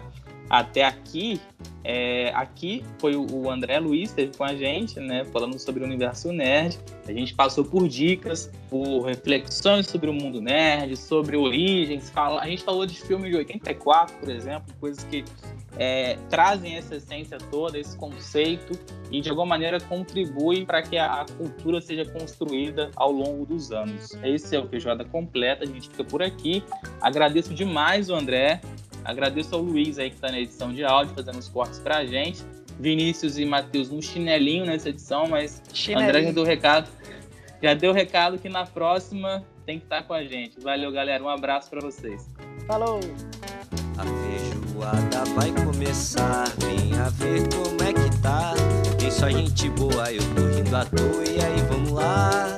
até 0.49 0.83
aqui, 0.83 1.39
é, 1.83 2.31
aqui 2.33 2.83
foi 2.99 3.15
o 3.15 3.49
André 3.49 3.79
Luiz, 3.79 4.09
esteve 4.09 4.35
com 4.37 4.43
a 4.43 4.55
gente, 4.55 4.99
né, 4.99 5.23
falando 5.25 5.57
sobre 5.57 5.83
o 5.83 5.85
universo 5.85 6.31
nerd. 6.31 6.77
A 7.07 7.13
gente 7.13 7.33
passou 7.33 7.63
por 7.63 7.87
dicas, 7.87 8.51
por 8.69 9.03
reflexões 9.03 9.87
sobre 9.87 10.09
o 10.09 10.13
mundo 10.13 10.41
nerd, 10.41 10.97
sobre 10.97 11.37
origens. 11.37 12.09
Fala, 12.09 12.41
a 12.41 12.47
gente 12.47 12.63
falou 12.63 12.85
de 12.85 12.99
filmes 12.99 13.31
de 13.31 13.37
84, 13.37 14.17
por 14.17 14.29
exemplo, 14.29 14.73
coisas 14.79 15.03
que 15.05 15.23
é, 15.77 16.17
trazem 16.29 16.75
essa 16.75 16.95
essência 16.95 17.37
toda, 17.49 17.77
esse 17.79 17.95
conceito, 17.95 18.77
e 19.09 19.21
de 19.21 19.29
alguma 19.29 19.47
maneira 19.47 19.79
contribuem 19.79 20.65
para 20.65 20.81
que 20.81 20.97
a, 20.97 21.21
a, 21.21 21.25
cultura 21.25 21.79
seja 21.79 22.03
construída 22.03 22.91
ao 22.95 23.11
longo 23.11 23.45
dos 23.45 23.71
anos. 23.71 24.11
Esse 24.23 24.55
é 24.55 24.59
o 24.59 24.67
Feijoada 24.67 25.05
Completa, 25.05 25.63
a 25.63 25.67
gente 25.67 25.89
fica 25.89 26.03
por 26.03 26.21
aqui. 26.21 26.63
Agradeço 26.99 27.53
demais 27.53 28.09
o 28.09 28.15
André 28.15 28.59
Agradeço 29.07 29.55
ao 29.55 29.61
Luiz 29.61 29.97
aí 29.97 30.09
que 30.09 30.17
está 30.17 30.29
na 30.29 30.37
edição 30.37 30.73
de 30.73 30.83
áudio, 30.83 31.15
fazendo 31.15 31.39
os 31.39 31.47
cortes 31.47 31.79
pra 31.79 32.05
gente. 32.05 32.43
Vinícius 32.77 33.37
e 33.37 33.45
Matheus 33.45 33.89
no 33.89 34.01
chinelinho 34.01 34.65
nessa 34.65 34.89
edição, 34.89 35.29
mas 35.29 35.63
chinelinho. 35.73 36.09
André 36.09 36.23
já 36.23 36.31
deu 36.33 36.43
recado. 36.43 36.89
Já 37.63 37.73
deu 37.73 37.93
recado 37.93 38.37
que 38.37 38.49
na 38.49 38.65
próxima 38.65 39.45
tem 39.65 39.79
que 39.79 39.85
estar 39.85 40.01
tá 40.01 40.03
com 40.03 40.13
a 40.13 40.25
gente. 40.25 40.59
Valeu, 40.59 40.91
galera. 40.91 41.23
Um 41.23 41.29
abraço 41.29 41.69
para 41.69 41.79
vocês. 41.79 42.29
Falou! 42.67 42.99
A 43.97 44.03
feijoada 44.03 45.23
vai 45.35 45.53
começar, 45.63 46.43
venha 46.57 47.09
ver 47.11 47.47
como 47.47 47.81
é 47.81 47.93
que 47.93 48.21
tá. 48.21 48.53
Tem 48.99 49.09
só 49.09 49.29
gente 49.29 49.69
boa, 49.69 50.11
eu 50.11 50.21
tô 50.35 50.45
rindo 50.53 50.75
à 50.75 50.83
toa, 50.83 51.23
e 51.23 51.39
aí 51.43 51.61
vamos 51.69 51.91
lá. 51.91 52.57